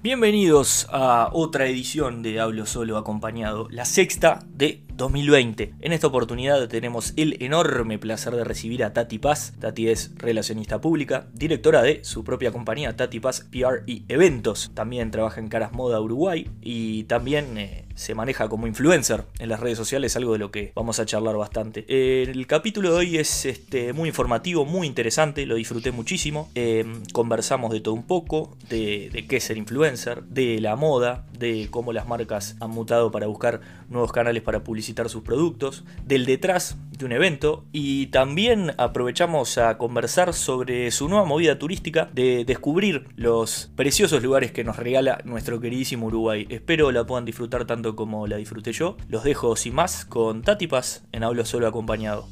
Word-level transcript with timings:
Bienvenidos 0.00 0.86
a 0.92 1.28
otra 1.32 1.66
edición 1.66 2.22
de 2.22 2.38
Hablo 2.38 2.66
Solo 2.66 2.98
Acompañado, 2.98 3.66
la 3.68 3.84
sexta 3.84 4.38
de 4.48 4.84
2020. 4.94 5.74
En 5.80 5.92
esta 5.92 6.06
oportunidad 6.06 6.68
tenemos 6.68 7.14
el 7.16 7.42
enorme 7.42 7.98
placer 7.98 8.36
de 8.36 8.44
recibir 8.44 8.84
a 8.84 8.92
Tati 8.92 9.18
Paz. 9.18 9.54
Tati 9.58 9.88
es 9.88 10.12
relacionista 10.14 10.80
pública, 10.80 11.26
directora 11.34 11.82
de 11.82 12.04
su 12.04 12.22
propia 12.22 12.52
compañía 12.52 12.94
Tati 12.94 13.18
Paz 13.18 13.48
PR 13.50 13.82
y 13.86 14.04
Eventos. 14.06 14.70
También 14.72 15.10
trabaja 15.10 15.40
en 15.40 15.48
Caras 15.48 15.72
Moda 15.72 16.00
Uruguay 16.00 16.48
y 16.60 17.02
también 17.04 17.58
eh, 17.58 17.87
se 17.98 18.14
maneja 18.14 18.48
como 18.48 18.68
influencer 18.68 19.24
en 19.40 19.48
las 19.48 19.58
redes 19.58 19.76
sociales, 19.76 20.14
algo 20.14 20.32
de 20.32 20.38
lo 20.38 20.52
que 20.52 20.72
vamos 20.76 21.00
a 21.00 21.06
charlar 21.06 21.36
bastante. 21.36 21.84
el 22.22 22.46
capítulo 22.46 22.92
de 22.92 22.96
hoy 22.96 23.16
es 23.18 23.44
este, 23.44 23.92
muy 23.92 24.08
informativo, 24.08 24.64
muy 24.64 24.86
interesante, 24.86 25.44
lo 25.46 25.56
disfruté 25.56 25.90
muchísimo. 25.90 26.48
Eh, 26.54 26.86
conversamos 27.12 27.72
de 27.72 27.80
todo 27.80 27.94
un 27.94 28.06
poco, 28.06 28.56
de, 28.68 29.10
de 29.12 29.26
qué 29.26 29.38
es 29.38 29.44
ser 29.44 29.56
influencer, 29.56 30.22
de 30.22 30.60
la 30.60 30.76
moda, 30.76 31.26
de 31.36 31.66
cómo 31.72 31.92
las 31.92 32.06
marcas 32.06 32.54
han 32.60 32.70
mutado 32.70 33.10
para 33.10 33.26
buscar 33.26 33.60
nuevos 33.88 34.12
canales 34.12 34.44
para 34.44 34.62
publicitar 34.62 35.08
sus 35.08 35.24
productos, 35.24 35.84
del 36.06 36.24
detrás 36.24 36.76
de 36.98 37.04
un 37.04 37.12
evento 37.12 37.64
y 37.72 38.08
también 38.08 38.72
aprovechamos 38.76 39.56
a 39.56 39.78
conversar 39.78 40.34
sobre 40.34 40.90
su 40.90 41.08
nueva 41.08 41.24
movida 41.24 41.58
turística 41.58 42.10
de 42.12 42.44
descubrir 42.44 43.06
los 43.16 43.70
preciosos 43.76 44.22
lugares 44.22 44.52
que 44.52 44.64
nos 44.64 44.76
regala 44.76 45.20
nuestro 45.24 45.60
queridísimo 45.60 46.06
Uruguay. 46.06 46.46
Espero 46.50 46.90
la 46.92 47.06
puedan 47.06 47.24
disfrutar 47.24 47.64
tanto 47.66 47.96
como 47.96 48.26
la 48.26 48.36
disfruté 48.36 48.72
yo. 48.72 48.96
Los 49.08 49.24
dejo 49.24 49.56
sin 49.56 49.74
más 49.74 50.04
con 50.04 50.42
Tatipas 50.42 51.04
en 51.12 51.24
Hablo 51.24 51.44
Solo 51.44 51.68
Acompañado. 51.68 52.28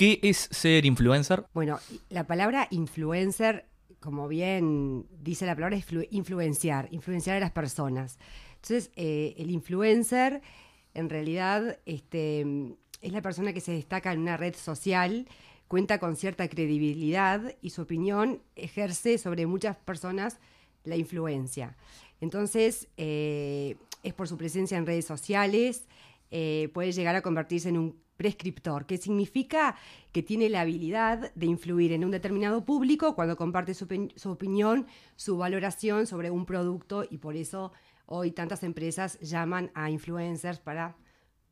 ¿Qué 0.00 0.18
es 0.22 0.48
ser 0.50 0.86
influencer? 0.86 1.44
Bueno, 1.52 1.78
la 2.08 2.26
palabra 2.26 2.68
influencer, 2.70 3.66
como 4.00 4.28
bien 4.28 5.06
dice 5.20 5.46
la 5.46 5.54
palabra, 5.54 5.78
influenciar, 6.10 6.88
influenciar 6.90 7.36
a 7.36 7.40
las 7.40 7.52
personas. 7.52 8.18
Entonces, 8.56 8.90
eh, 8.96 9.34
el 9.38 9.50
influencer, 9.50 10.42
en 10.94 11.08
realidad, 11.08 11.78
este, 11.86 12.74
es 13.00 13.12
la 13.12 13.22
persona 13.22 13.52
que 13.52 13.60
se 13.60 13.72
destaca 13.72 14.12
en 14.12 14.20
una 14.20 14.36
red 14.36 14.54
social, 14.54 15.28
cuenta 15.68 15.98
con 15.98 16.16
cierta 16.16 16.48
credibilidad 16.48 17.54
y 17.62 17.70
su 17.70 17.82
opinión 17.82 18.42
ejerce 18.56 19.18
sobre 19.18 19.46
muchas 19.46 19.76
personas 19.76 20.40
la 20.84 20.96
influencia. 20.96 21.76
Entonces, 22.20 22.88
eh, 22.96 23.76
es 24.02 24.14
por 24.14 24.28
su 24.28 24.36
presencia 24.36 24.78
en 24.78 24.86
redes 24.86 25.04
sociales, 25.04 25.86
eh, 26.30 26.70
puede 26.72 26.92
llegar 26.92 27.16
a 27.16 27.22
convertirse 27.22 27.68
en 27.68 27.78
un 27.78 28.00
prescriptor, 28.20 28.84
que 28.84 28.98
significa 28.98 29.76
que 30.12 30.22
tiene 30.22 30.50
la 30.50 30.60
habilidad 30.60 31.32
de 31.34 31.46
influir 31.46 31.92
en 31.92 32.04
un 32.04 32.10
determinado 32.10 32.66
público 32.66 33.14
cuando 33.14 33.34
comparte 33.34 33.72
su, 33.72 33.86
opinión, 34.26 34.86
su 35.16 35.38
valoración 35.38 36.06
sobre 36.06 36.30
un 36.30 36.44
producto 36.44 37.02
y 37.10 37.16
por 37.16 37.34
eso 37.34 37.72
hoy 38.04 38.32
tantas 38.32 38.62
empresas 38.62 39.18
llaman 39.20 39.70
a 39.72 39.88
influencers 39.88 40.58
para 40.60 40.98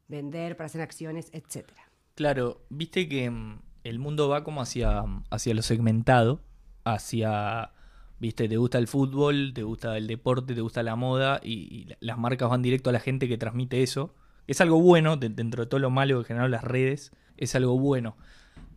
vender, 0.08 0.58
para 0.58 0.66
hacer 0.66 0.82
acciones, 0.82 1.30
etcétera. 1.32 1.88
Claro, 2.14 2.60
viste 2.68 3.08
que 3.08 3.30
mm, 3.30 3.62
el 3.84 3.98
mundo 3.98 4.28
va 4.28 4.44
como 4.44 4.60
hacia, 4.60 5.04
hacia 5.30 5.54
lo 5.54 5.62
segmentado, 5.62 6.42
hacia, 6.84 7.72
viste, 8.18 8.46
te 8.46 8.58
gusta 8.58 8.76
el 8.76 8.88
fútbol, 8.88 9.52
te 9.54 9.62
gusta 9.62 9.96
el 9.96 10.06
deporte, 10.06 10.54
te 10.54 10.60
gusta 10.60 10.82
la 10.82 10.96
moda 10.96 11.40
y, 11.42 11.88
las 12.00 12.18
marcas 12.18 12.50
van 12.50 12.60
directo 12.60 12.90
a 12.90 12.92
la 12.92 13.00
gente 13.00 13.26
que 13.26 13.38
transmite 13.38 13.82
eso. 13.82 14.14
Es 14.48 14.60
algo 14.60 14.80
bueno, 14.80 15.16
dentro 15.16 15.62
de 15.62 15.68
todo 15.68 15.78
lo 15.78 15.90
malo 15.90 16.18
que 16.18 16.26
generaron 16.26 16.50
las 16.50 16.64
redes, 16.64 17.12
es 17.36 17.54
algo 17.54 17.78
bueno. 17.78 18.16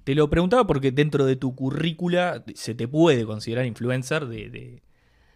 Te 0.04 0.14
lo 0.14 0.30
preguntaba 0.30 0.68
porque 0.68 0.92
dentro 0.92 1.26
de 1.26 1.36
tu 1.36 1.56
currícula 1.56 2.44
se 2.54 2.76
te 2.76 2.88
puede 2.88 3.26
considerar 3.26 3.66
influencer 3.66 4.28
de 4.28 4.82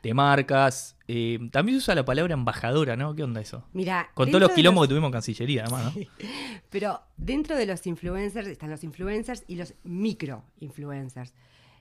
de 0.06 0.13
marcas. 0.13 0.95
Eh, 1.07 1.40
también 1.51 1.79
se 1.79 1.85
usa 1.85 1.95
la 1.95 2.06
palabra 2.06 2.35
embajadora, 2.35 2.95
¿no? 2.95 3.16
¿Qué 3.16 3.24
onda 3.24 3.41
eso? 3.41 3.66
Mira, 3.74 4.12
con 4.13 4.29
todos 4.29 4.40
los 4.40 4.51
quilombos 4.51 4.85
que 4.85 4.90
tuvimos 4.90 5.07
en 5.07 5.13
Cancillería, 5.13 5.63
además, 5.63 5.95
¿no? 5.95 6.01
Pero 6.69 7.01
dentro 7.18 7.57
de 7.57 7.66
los 7.66 7.85
influencers 7.88 8.47
están 8.47 8.69
los 8.69 8.84
influencers 8.84 9.44
y 9.47 9.56
los 9.56 9.74
micro-influencers. 9.84 11.34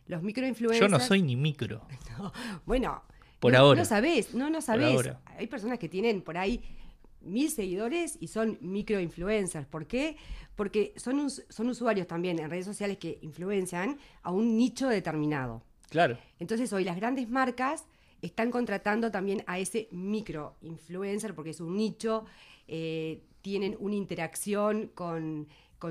Los 0.07 0.23
micro-influencers. 0.23 0.81
Yo 0.81 0.89
no 0.89 1.01
soy 1.01 1.21
ni 1.21 1.37
micro. 1.37 1.83
bueno, 2.67 3.03
por 3.41 3.53
no, 3.53 3.59
ahora. 3.59 3.81
No 3.81 3.85
sabés, 3.85 4.35
no, 4.35 4.49
no 4.49 4.63
sabés. 4.63 5.13
Hay 5.39 5.47
personas 5.47 5.79
que 5.79 5.91
tienen 5.91 6.23
por 6.23 6.39
ahí 6.39 6.63
mil 7.25 7.51
seguidores 7.51 8.17
y 8.21 8.29
son 8.29 8.59
micro-influencers. 8.61 9.67
¿Por 9.67 9.87
qué? 9.87 10.17
Porque 10.57 10.93
son, 10.97 11.31
son 11.31 11.69
usuarios 11.69 12.07
también 12.07 12.39
en 12.39 12.51
redes 12.51 12.67
sociales 12.67 12.99
que 12.99 13.19
influencian 13.23 13.99
a 14.23 14.31
un 14.31 14.57
nicho 14.57 14.89
determinado. 14.89 15.63
Claro. 15.91 16.19
Entonces 16.39 16.73
hoy 16.73 16.85
las 16.85 16.97
grandes 16.97 17.29
marcas 17.29 17.85
están 18.23 18.51
contratando 18.51 19.11
también 19.11 19.45
a 19.47 19.59
ese 19.59 19.89
micro 19.91 20.57
influencer 20.63 21.35
porque 21.35 21.51
es 21.51 21.61
un 21.61 21.77
nicho, 21.77 22.25
eh, 22.69 23.23
tienen 23.43 23.77
una 23.79 23.95
interacción 23.95 24.91
con, 24.95 25.47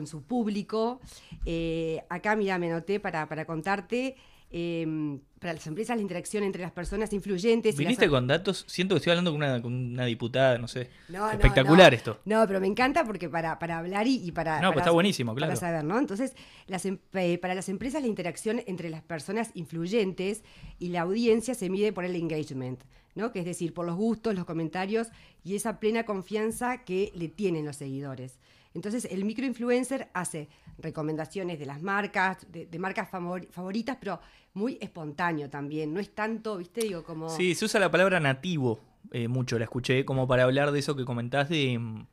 su 0.05 0.23
público. 0.23 0.99
Eh, 1.45 2.01
acá, 2.09 2.35
mira, 2.35 2.57
me 2.57 2.71
anoté 2.71 2.99
para, 2.99 3.29
para 3.29 3.45
contarte 3.45 4.15
Em, 4.55 5.19
para 5.39 5.53
las 5.53 5.65
empresas 5.65 5.97
la 5.97 6.03
interacción 6.03 6.43
entre 6.43 6.61
las 6.61 6.71
personas 6.71 7.11
influyentes. 7.11 7.75
Viniste 7.75 8.07
con 8.07 8.27
datos, 8.27 8.65
siento 8.67 8.93
que 8.93 8.97
estoy 8.97 9.09
hablando 9.09 9.31
con 9.63 9.73
una, 9.73 10.05
diputada, 10.05 10.59
no 10.59 10.67
sé. 10.67 10.91
Espectacular 11.31 11.91
esto. 11.91 12.19
No, 12.25 12.45
pero 12.45 12.61
me 12.61 12.67
encanta 12.67 13.03
porque 13.03 13.27
para, 13.27 13.57
para 13.57 13.79
hablar 13.79 14.05
y, 14.05 14.31
para... 14.31 14.61
No, 14.61 14.71
pues 14.71 14.83
está 14.83 14.91
buenísimo, 14.91 15.33
claro. 15.33 15.49
Para 15.49 15.59
saber, 15.59 15.83
¿no? 15.83 15.97
Entonces, 15.97 16.35
las, 16.67 16.85
em, 16.85 16.99
eh, 17.13 17.39
para 17.39 17.55
las 17.55 17.67
empresas 17.67 18.03
la 18.03 18.07
interacción 18.07 18.61
entre 18.67 18.91
las 18.91 19.01
personas 19.01 19.49
influyentes 19.55 20.43
y 20.77 20.89
la 20.89 21.01
audiencia 21.01 21.55
se 21.55 21.71
mide 21.71 21.91
por 21.91 22.05
el 22.05 22.15
engagement. 22.15 22.83
¿no? 23.15 23.31
que 23.31 23.39
es 23.39 23.45
decir, 23.45 23.75
por 23.75 23.85
los 23.85 23.95
gustos, 23.95 24.33
los 24.33 24.45
comentarios 24.45 25.09
y 25.43 25.55
esa 25.55 25.79
plena 25.79 26.03
confianza 26.03 26.83
que 26.83 27.11
le 27.13 27.27
tienen 27.27 27.63
los 27.63 27.75
seguidores. 27.75 28.39
Entonces, 28.73 29.05
el 29.05 29.23
microinfluencer 29.23 30.09
hace 30.13 30.49
recomendaciones 30.79 31.59
de 31.59 31.65
las 31.65 31.81
marcas, 31.81 32.37
de, 32.51 32.79
marcas 32.79 33.09
favoritas, 33.09 33.97
pero 33.99 34.19
muy 34.53 34.77
espontáneo 34.81 35.49
también. 35.49 35.93
No 35.93 35.99
es 35.99 36.13
tanto, 36.13 36.57
viste, 36.57 36.81
digo, 36.81 37.03
como. 37.03 37.29
Sí, 37.29 37.55
se 37.55 37.65
usa 37.65 37.79
la 37.79 37.91
palabra 37.91 38.19
nativo 38.19 38.79
eh, 39.11 39.27
mucho, 39.27 39.57
la 39.57 39.65
escuché, 39.65 40.05
como 40.05 40.27
para 40.27 40.43
hablar 40.43 40.71
de 40.71 40.79
eso 40.79 40.95
que 40.95 41.05
comentás 41.05 41.49
de, 41.49 42.05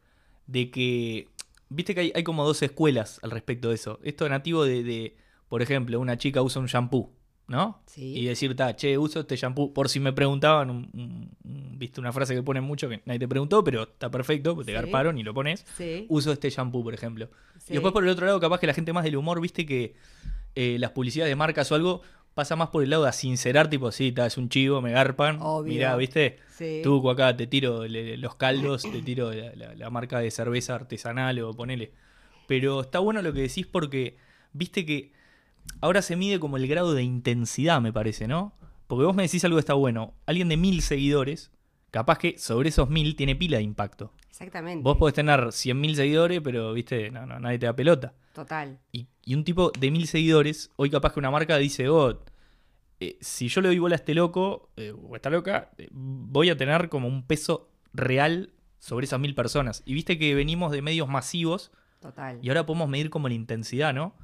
de 0.47 0.71
que. 0.71 1.29
Viste 1.69 1.95
que 1.95 2.13
hay, 2.15 2.25
como 2.25 2.45
dos 2.45 2.63
escuelas 2.63 3.21
al 3.23 3.31
respecto 3.31 3.69
de 3.69 3.77
eso. 3.77 4.01
Esto 4.03 4.29
nativo 4.29 4.65
de, 4.65 4.83
de, 4.83 5.17
por 5.49 5.63
ejemplo, 5.63 6.01
una 6.01 6.19
chica 6.19 6.43
usa 6.43 6.61
un 6.61 6.67
shampoo 6.67 7.13
¿no? 7.51 7.83
Sí. 7.87 8.17
Y 8.17 8.27
decir, 8.27 8.55
ta, 8.55 8.77
che, 8.77 8.97
uso 8.97 9.21
este 9.21 9.35
shampoo. 9.35 9.75
Por 9.75 9.89
si 9.89 9.99
me 9.99 10.13
preguntaban, 10.13 10.89
viste 11.43 12.01
una 12.01 12.13
frase 12.13 12.33
que 12.33 12.45
ponen 12.45 12.63
mucho 12.63 12.89
que 12.89 13.03
nadie 13.07 13.19
te 13.19 13.27
preguntó, 13.27 13.65
pero 13.65 13.83
está 13.83 14.09
perfecto, 14.09 14.57
te 14.65 14.73
garparon 14.73 15.19
y 15.19 15.25
lo 15.25 15.35
pones. 15.35 15.67
Sí. 15.77 16.07
Uso 16.09 16.31
este 16.31 16.49
shampoo, 16.49 16.85
por 16.85 16.95
ejemplo. 16.95 17.29
Y 17.69 17.73
después 17.73 17.93
por 17.93 18.05
el 18.05 18.11
otro 18.11 18.25
lado, 18.25 18.39
capaz 18.39 18.61
que 18.61 18.69
la 18.69 18.73
gente 18.73 18.93
más 18.93 19.03
del 19.03 19.17
humor, 19.17 19.41
viste 19.41 19.67
que 19.67 19.97
eh, 20.55 20.77
las 20.79 20.93
publicidades 20.93 21.29
de 21.29 21.35
marcas 21.35 21.73
o 21.73 21.75
algo 21.75 22.03
pasa 22.35 22.57
más 22.57 22.69
por 22.69 22.83
el 22.83 22.91
lado 22.91 23.05
de 23.05 23.13
sincerar, 23.13 23.69
tipo, 23.69 23.91
sí, 23.93 24.13
ta, 24.13 24.27
es 24.27 24.39
un 24.39 24.49
chivo, 24.49 24.81
me 24.81 24.93
garpan. 24.93 25.39
Obvio. 25.41 25.73
Mirá, 25.73 25.97
viste, 25.97 26.39
sí. 26.57 26.81
tú 26.83 27.09
acá 27.11 27.37
te 27.37 27.47
tiro 27.47 27.87
los 27.87 28.35
caldos, 28.37 28.83
te 28.83 29.03
tiro 29.03 29.31
la 29.33 29.91
marca 29.91 30.19
de 30.21 30.31
cerveza 30.31 30.75
artesanal 30.75 31.39
o 31.41 31.55
ponele. 31.55 31.93
Pero 32.47 32.81
está 32.81 32.99
bueno 32.99 33.23
lo 33.23 33.33
que 33.33 33.43
decís 33.43 33.67
porque, 33.67 34.17
viste 34.53 34.85
que 34.85 35.13
ahora 35.81 36.03
se 36.03 36.17
mide 36.17 36.41
como 36.41 36.57
el 36.57 36.67
grado 36.67 36.95
de 36.95 37.03
intensidad, 37.03 37.81
me 37.81 37.93
parece, 37.93 38.27
¿no? 38.27 38.55
Porque 38.87 39.05
vos 39.05 39.15
me 39.15 39.23
decís 39.23 39.45
algo 39.45 39.57
que 39.57 39.61
está 39.61 39.75
bueno. 39.75 40.15
Alguien 40.27 40.49
de 40.49 40.57
mil 40.57 40.83
seguidores, 40.83 41.53
capaz 41.91 42.19
que 42.19 42.39
sobre 42.39 42.71
esos 42.71 42.91
mil 42.91 43.15
tiene 43.15 43.37
pila 43.37 43.59
de 43.59 43.63
impacto. 43.63 44.13
Exactamente. 44.31 44.83
Vos 44.83 44.97
podés 44.97 45.15
tener 45.15 45.39
100.000 45.41 45.95
seguidores, 45.95 46.41
pero, 46.43 46.73
viste, 46.73 47.11
no, 47.11 47.27
no, 47.27 47.39
nadie 47.39 47.59
te 47.59 47.67
da 47.67 47.77
pelota. 47.77 48.15
Total. 48.33 48.79
Y, 48.93 49.07
un 49.35 49.45
tipo 49.45 49.71
de 49.79 49.91
mil 49.91 50.07
seguidores, 50.07 50.71
hoy 50.77 50.91
capaz 50.91 51.13
que 51.13 51.21
una 51.21 51.31
marca 51.31 51.57
dice, 51.59 51.89
oh, 51.89 52.23
eh, 53.01 53.17
si 53.21 53.49
yo 53.49 53.61
le 53.61 53.69
doy 53.69 53.79
bola 53.79 53.95
a 53.95 53.97
este 53.97 54.15
loco, 54.15 54.71
eh, 54.77 54.93
o 54.93 55.15
a 55.15 55.17
esta 55.17 55.31
loca, 55.31 55.71
eh, 55.79 55.89
voy 55.91 56.51
a 56.51 56.57
tener 56.57 56.89
como 56.89 57.09
un 57.09 57.27
peso 57.27 57.71
real 57.93 58.53
sobre 58.79 59.05
esas 59.05 59.21
mil 59.21 59.35
personas. 59.35 59.83
Y 59.85 59.95
viste 59.95 60.19
que 60.19 60.35
venimos 60.35 60.73
de 60.73 60.83
medios 60.83 61.09
masivos. 61.09 61.71
Total. 62.01 62.39
Y 62.43 62.49
ahora 62.49 62.67
podemos 62.67 62.89
medir 62.89 63.11
como 63.11 63.29
la 63.29 63.35
intensidad, 63.35 63.93
¿no? 63.93 64.15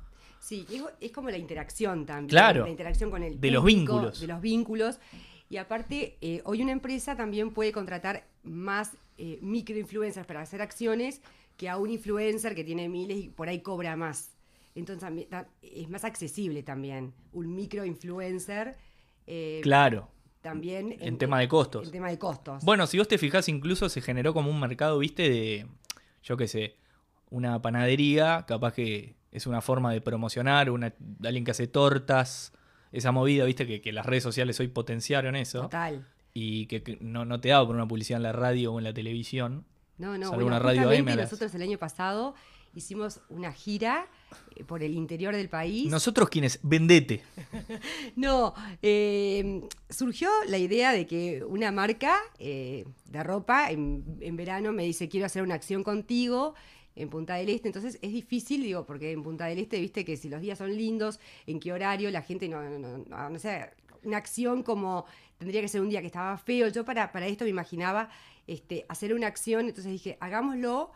Sí, 0.40 0.66
es, 1.00 1.12
como 1.12 1.30
la 1.30 1.38
interacción 1.38 2.06
también. 2.06 2.28
Claro. 2.28 2.64
La 2.64 2.70
interacción 2.70 3.10
con 3.10 3.22
el 3.22 3.40
De 3.40 3.50
los 3.50 3.64
vínculos. 3.64 4.20
De 4.20 4.26
los 4.26 4.40
vínculos. 4.40 4.98
Y 5.48 5.56
aparte, 5.58 6.16
eh, 6.20 6.40
hoy 6.44 6.62
una 6.62 6.72
empresa 6.72 7.16
también 7.16 7.52
puede 7.52 7.72
contratar 7.72 8.26
más 8.42 8.96
eh, 9.18 9.38
microinfluencers 9.42 10.26
para 10.26 10.42
hacer 10.42 10.62
acciones 10.62 11.20
que 11.56 11.68
a 11.68 11.76
un 11.76 11.90
influencer 11.90 12.54
que 12.54 12.64
tiene 12.64 12.88
miles 12.88 13.16
y 13.18 13.28
por 13.28 13.48
ahí 13.48 13.60
cobra 13.60 13.96
más. 13.96 14.36
Entonces 14.74 15.26
es 15.62 15.88
más 15.88 16.04
accesible 16.04 16.62
también 16.62 17.14
un 17.32 17.54
microinfluencer. 17.54 18.76
Eh, 19.26 19.60
claro. 19.62 20.10
También 20.42 20.96
en, 21.00 21.18
tema 21.18 21.40
de 21.40 21.48
costos. 21.48 21.86
En 21.86 21.92
tema 21.92 22.08
de 22.08 22.18
costos. 22.18 22.62
Bueno, 22.62 22.86
si 22.86 22.98
vos 22.98 23.08
te 23.08 23.18
fijás, 23.18 23.48
incluso 23.48 23.88
se 23.88 24.00
generó 24.00 24.32
como 24.32 24.50
un 24.50 24.60
mercado, 24.60 24.98
viste, 24.98 25.28
de, 25.28 25.66
yo 26.22 26.36
qué 26.36 26.46
sé, 26.46 26.76
una 27.30 27.60
panadería, 27.60 28.44
capaz 28.46 28.74
que 28.74 29.16
es 29.32 29.46
una 29.48 29.60
forma 29.60 29.92
de 29.92 30.00
promocionar, 30.00 30.70
una, 30.70 30.94
alguien 31.24 31.44
que 31.44 31.50
hace 31.50 31.66
tortas, 31.66 32.52
esa 32.92 33.10
movida, 33.10 33.44
viste, 33.44 33.66
que, 33.66 33.80
que 33.80 33.92
las 33.92 34.06
redes 34.06 34.22
sociales 34.22 34.60
hoy 34.60 34.68
potenciaron 34.68 35.34
eso. 35.34 35.62
Total. 35.62 36.06
Y 36.32 36.66
que, 36.66 36.82
que 36.84 36.98
no, 37.00 37.24
no 37.24 37.40
te 37.40 37.48
daba 37.48 37.66
por 37.66 37.74
una 37.74 37.88
publicidad 37.88 38.18
en 38.18 38.22
la 38.22 38.32
radio 38.32 38.74
o 38.74 38.78
en 38.78 38.84
la 38.84 38.94
televisión. 38.94 39.64
No, 39.98 40.18
no, 40.18 40.30
bueno, 40.30 40.46
una 40.46 40.58
radio 40.58 40.90
AM, 40.90 41.16
nosotros 41.16 41.54
el 41.54 41.62
año 41.62 41.78
pasado 41.78 42.34
hicimos 42.74 43.20
una 43.30 43.52
gira 43.52 44.06
eh, 44.54 44.64
por 44.64 44.82
el 44.82 44.94
interior 44.94 45.34
del 45.34 45.48
país. 45.48 45.90
Nosotros 45.90 46.28
quienes, 46.28 46.60
vendete. 46.62 47.22
No, 48.16 48.54
eh, 48.82 49.62
surgió 49.88 50.28
la 50.48 50.58
idea 50.58 50.92
de 50.92 51.06
que 51.06 51.44
una 51.44 51.72
marca 51.72 52.16
eh, 52.38 52.84
de 53.06 53.22
ropa 53.22 53.70
en, 53.70 54.18
en 54.20 54.36
verano 54.36 54.72
me 54.72 54.84
dice 54.84 55.08
quiero 55.08 55.26
hacer 55.26 55.42
una 55.42 55.54
acción 55.54 55.82
contigo 55.82 56.54
en 56.94 57.10
Punta 57.10 57.34
del 57.34 57.50
Este, 57.50 57.68
entonces 57.68 57.98
es 58.00 58.12
difícil, 58.12 58.62
digo, 58.62 58.86
porque 58.86 59.12
en 59.12 59.22
Punta 59.22 59.46
del 59.46 59.58
Este, 59.58 59.78
viste 59.78 60.04
que 60.04 60.16
si 60.16 60.28
los 60.28 60.40
días 60.40 60.58
son 60.58 60.74
lindos, 60.74 61.20
en 61.46 61.60
qué 61.60 61.72
horario, 61.72 62.10
la 62.10 62.22
gente 62.22 62.48
no, 62.48 62.62
no, 62.62 62.78
no, 62.78 62.98
no, 62.98 63.30
no 63.30 63.38
sé, 63.38 63.70
una 64.02 64.16
acción 64.16 64.62
como 64.62 65.04
tendría 65.38 65.60
que 65.60 65.68
ser 65.68 65.82
un 65.82 65.90
día 65.90 66.00
que 66.00 66.06
estaba 66.06 66.36
feo, 66.38 66.68
yo 66.68 66.84
para, 66.84 67.12
para 67.12 67.26
esto 67.26 67.44
me 67.44 67.50
imaginaba 67.50 68.08
este, 68.46 68.86
hacer 68.88 69.14
una 69.14 69.26
acción, 69.26 69.66
entonces 69.66 69.92
dije, 69.92 70.16
hagámoslo 70.20 70.92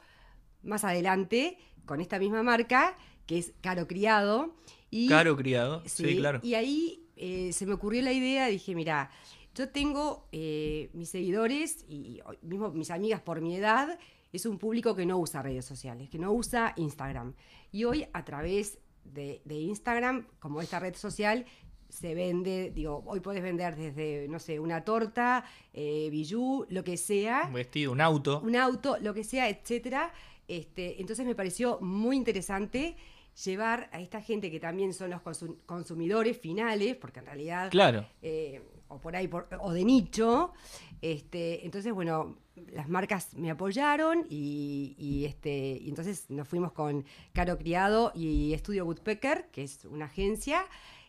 más 0.62 0.84
adelante 0.84 1.58
con 1.84 2.00
esta 2.00 2.18
misma 2.18 2.42
marca, 2.42 2.96
que 3.26 3.38
es 3.38 3.52
Caro 3.60 3.86
Criado. 3.86 4.54
Y, 4.90 5.08
Caro 5.08 5.36
criado. 5.36 5.82
Sí, 5.86 6.16
claro. 6.16 6.40
Y 6.42 6.54
ahí 6.54 7.08
eh, 7.16 7.52
se 7.52 7.66
me 7.66 7.74
ocurrió 7.74 8.02
la 8.02 8.12
idea, 8.12 8.46
dije, 8.46 8.74
mira, 8.74 9.10
yo 9.54 9.68
tengo 9.68 10.28
eh, 10.32 10.90
mis 10.92 11.10
seguidores 11.10 11.84
y 11.88 12.20
mismo 12.42 12.70
mis 12.70 12.90
amigas 12.90 13.20
por 13.20 13.40
mi 13.40 13.56
edad, 13.56 13.98
es 14.32 14.46
un 14.46 14.58
público 14.58 14.94
que 14.94 15.06
no 15.06 15.18
usa 15.18 15.42
redes 15.42 15.64
sociales, 15.64 16.08
que 16.08 16.18
no 16.18 16.32
usa 16.32 16.72
Instagram. 16.76 17.34
Y 17.72 17.84
hoy 17.84 18.06
a 18.12 18.24
través 18.24 18.78
de, 19.04 19.42
de 19.44 19.56
Instagram, 19.56 20.26
como 20.38 20.60
esta 20.60 20.78
red 20.78 20.94
social, 20.94 21.46
se 21.90 22.14
vende, 22.14 22.70
digo, 22.74 23.02
hoy 23.06 23.20
puedes 23.20 23.42
vender 23.42 23.76
desde, 23.76 24.26
no 24.28 24.38
sé, 24.38 24.58
una 24.58 24.84
torta, 24.84 25.44
eh, 25.74 26.08
bijú, 26.10 26.64
lo 26.70 26.82
que 26.84 26.96
sea 26.96 27.44
Un 27.48 27.54
vestido, 27.54 27.92
un 27.92 28.00
auto. 28.00 28.40
un 28.42 28.56
auto, 28.56 28.96
lo 29.00 29.12
que 29.12 29.24
sea, 29.24 29.48
etcétera. 29.48 30.12
Este, 30.48 31.00
entonces 31.00 31.26
me 31.26 31.34
pareció 31.34 31.78
muy 31.80 32.16
interesante 32.16 32.96
llevar 33.44 33.88
a 33.92 34.00
esta 34.00 34.20
gente 34.20 34.50
que 34.50 34.58
también 34.58 34.92
son 34.92 35.10
los 35.10 35.20
consu- 35.22 35.56
consumidores 35.66 36.36
finales, 36.38 36.96
porque 36.96 37.20
en 37.20 37.26
realidad, 37.26 37.70
Claro. 37.70 38.06
eh, 38.22 38.62
o 38.88 38.98
por 39.00 39.14
ahí, 39.14 39.28
por- 39.28 39.48
o 39.60 39.72
de 39.72 39.84
nicho. 39.84 40.52
Este, 41.00 41.64
entonces, 41.64 41.92
bueno, 41.92 42.36
las 42.72 42.88
marcas 42.88 43.34
me 43.34 43.50
apoyaron 43.50 44.26
y, 44.28 44.96
y, 44.98 45.24
este, 45.24 45.78
y 45.80 45.88
entonces 45.88 46.28
nos 46.28 46.46
fuimos 46.48 46.72
con 46.72 47.04
Caro 47.32 47.56
Criado 47.56 48.12
y 48.14 48.52
Estudio 48.52 48.84
Woodpecker, 48.84 49.48
que 49.52 49.62
es 49.62 49.84
una 49.84 50.06
agencia. 50.06 50.64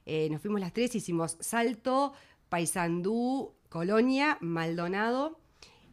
Eh, 0.05 0.27
nos 0.29 0.41
fuimos 0.41 0.59
las 0.59 0.73
tres, 0.73 0.93
hicimos 0.95 1.37
Salto, 1.39 2.13
Paysandú, 2.49 3.53
Colonia, 3.69 4.37
Maldonado, 4.41 5.39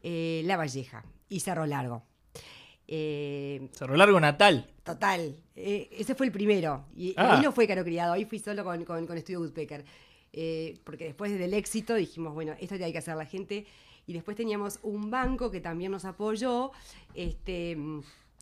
eh, 0.03 0.43
La 0.45 0.57
Valleja 0.57 1.05
y 1.29 1.41
Cerro 1.41 1.67
Largo. 1.67 2.03
Eh, 2.87 3.69
Cerro 3.73 3.97
Largo 3.97 4.19
Natal. 4.21 4.71
total, 4.83 5.37
eh, 5.55 5.89
ese 5.93 6.15
fue 6.15 6.27
el 6.27 6.33
primero. 6.33 6.87
Y 6.97 7.13
Ah. 7.17 7.37
ahí 7.37 7.43
no 7.43 7.53
fue 7.53 7.67
Caro 7.67 7.85
Criado, 7.85 8.15
ahí 8.15 8.25
fui 8.25 8.39
solo 8.39 8.65
con, 8.65 8.85
con, 8.85 9.07
con 9.07 9.19
Estudio 9.19 9.41
Woodpecker. 9.41 9.85
Porque 10.85 11.05
después 11.05 11.37
del 11.39 11.53
éxito 11.55 11.95
dijimos, 11.95 12.33
bueno, 12.33 12.55
esto 12.61 12.75
hay 12.77 12.93
que 12.93 12.99
hacer 12.99 13.17
la 13.17 13.27
gente. 13.27 13.67
Y 14.07 14.15
después 14.15 14.37
teníamos 14.37 14.79
un 14.83 15.11
banco 15.11 15.51
que 15.51 15.61
también 15.61 15.93
nos 15.93 16.05
apoyó. 16.07 16.71
Este, 17.15 17.77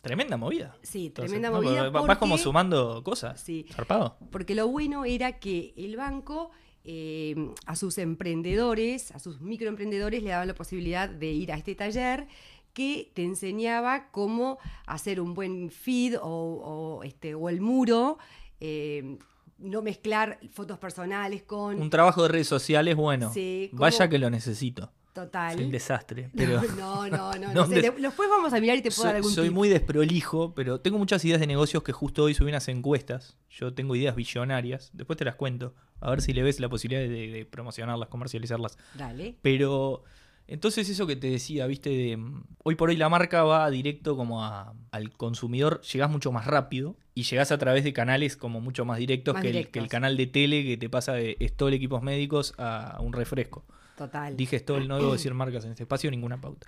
Tremenda 0.07 0.37
movida. 0.37 0.75
sí, 0.81 1.07
Entonces, 1.07 1.31
tremenda 1.31 1.49
no, 1.49 1.61
movida. 1.63 1.83
va- 1.83 1.89
Vas 1.89 2.01
porque- 2.05 2.19
como 2.19 2.37
sumando 2.37 3.03
cosas. 3.03 3.39
Sí. 3.39 3.65
Zarpado. 3.71 4.17
Porque 4.31 4.55
lo 4.55 4.67
bueno 4.67 5.05
era 5.05 5.39
que 5.39 5.73
el 5.77 5.95
banco 5.97 6.51
eh, 6.89 7.35
a 7.65 7.75
sus 7.75 7.97
emprendedores, 7.97 9.11
a 9.11 9.19
sus 9.19 9.41
microemprendedores, 9.41 10.23
le 10.23 10.29
daba 10.29 10.45
la 10.45 10.55
posibilidad 10.55 11.09
de 11.09 11.31
ir 11.31 11.51
a 11.51 11.57
este 11.57 11.75
taller 11.75 12.27
que 12.73 13.11
te 13.13 13.23
enseñaba 13.23 14.09
cómo 14.11 14.57
hacer 14.85 15.19
un 15.19 15.33
buen 15.33 15.69
feed 15.71 16.17
o, 16.21 16.21
o, 16.29 17.03
este, 17.03 17.35
o 17.35 17.49
el 17.49 17.59
muro, 17.59 18.19
eh, 18.61 19.17
no 19.57 19.81
mezclar 19.81 20.39
fotos 20.51 20.77
personales 20.77 21.41
con... 21.43 21.81
Un 21.81 21.89
trabajo 21.89 22.21
de 22.23 22.29
redes 22.29 22.47
sociales, 22.47 22.95
bueno. 22.95 23.33
Sí. 23.33 23.69
Vaya 23.73 24.07
que 24.07 24.19
lo 24.19 24.29
necesito. 24.29 24.91
Total. 25.17 25.55
Soy 25.55 25.63
un 25.65 25.71
desastre. 25.71 26.29
Pero 26.35 26.61
No, 26.77 27.07
no, 27.09 27.33
no. 27.33 27.53
no, 27.53 27.65
sé, 27.65 27.75
des- 27.81 27.95
de- 27.95 28.01
después 28.01 28.29
vamos 28.29 28.53
a 28.53 28.59
mirar 28.59 28.77
y 28.77 28.81
te 28.83 28.91
puedo 28.91 29.03
dar 29.05 29.15
algún 29.15 29.31
soy 29.31 29.47
tip. 29.47 29.53
muy 29.55 29.67
desprolijo, 29.67 30.53
pero 30.53 30.79
tengo 30.79 30.97
muchas 30.99 31.25
ideas 31.25 31.39
de 31.39 31.47
negocios 31.47 31.81
que 31.81 31.91
justo 31.91 32.23
hoy 32.25 32.33
subí 32.35 32.49
unas 32.49 32.67
encuestas. 32.67 33.35
Yo 33.49 33.73
tengo 33.73 33.95
ideas 33.95 34.15
billonarias. 34.15 34.91
Después 34.93 35.17
te 35.17 35.25
las 35.25 35.33
cuento. 35.35 35.73
A 36.01 36.11
ver 36.11 36.21
si 36.21 36.33
le 36.33 36.43
ves 36.43 36.59
la 36.59 36.69
posibilidad 36.69 37.01
de, 37.01 37.29
de 37.31 37.45
promocionarlas, 37.45 38.09
comercializarlas. 38.09 38.77
Dale. 38.93 39.35
Pero 39.41 40.03
entonces 40.45 40.87
eso 40.89 41.07
que 41.07 41.15
te 41.15 41.29
decía, 41.31 41.65
viste, 41.67 41.89
de, 41.89 42.15
mm, 42.17 42.43
hoy 42.63 42.75
por 42.75 42.89
hoy 42.89 42.95
la 42.97 43.09
marca 43.09 43.43
va 43.43 43.69
directo 43.71 44.15
como 44.15 44.43
a- 44.45 44.73
al 44.91 45.11
consumidor, 45.11 45.81
llegás 45.81 46.09
mucho 46.11 46.31
más 46.31 46.45
rápido 46.45 46.95
y 47.15 47.23
llegás 47.23 47.51
a 47.51 47.57
través 47.57 47.83
de 47.83 47.91
canales 47.93 48.37
como 48.37 48.61
mucho 48.61 48.85
más 48.85 48.99
directos, 48.99 49.33
Más 49.33 49.41
que, 49.41 49.47
El, 49.49 49.53
directos. 49.55 49.73
que 49.73 49.79
el 49.79 49.87
canal 49.89 50.15
de 50.15 50.27
tele 50.27 50.63
que 50.63 50.77
te 50.77 50.87
pasa 50.89 51.13
de 51.13 51.35
Stoll 51.41 51.73
Equipos 51.73 52.03
Médicos 52.03 52.53
a 52.59 52.97
un 53.01 53.11
refresco. 53.13 53.65
Total. 53.97 54.37
Dije 54.37 54.59
Stoll, 54.59 54.87
no 54.87 54.97
debo 54.97 55.13
decir 55.13 55.33
marcas 55.33 55.65
en 55.65 55.71
este 55.71 55.83
espacio, 55.83 56.11
ninguna 56.11 56.39
pauta. 56.39 56.67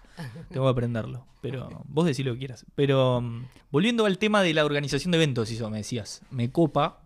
Tengo 0.49 0.65
que 0.65 0.71
aprenderlo. 0.71 1.27
Pero 1.41 1.83
vos 1.85 2.05
decís 2.05 2.25
lo 2.25 2.33
que 2.33 2.39
quieras. 2.39 2.65
Pero 2.73 3.21
mm, 3.21 3.45
volviendo 3.71 4.05
al 4.05 4.17
tema 4.17 4.41
de 4.41 4.53
la 4.53 4.65
organización 4.65 5.11
de 5.11 5.19
eventos, 5.19 5.51
eso 5.51 5.69
me 5.69 5.77
decías, 5.77 6.23
me 6.31 6.51
copa, 6.51 7.03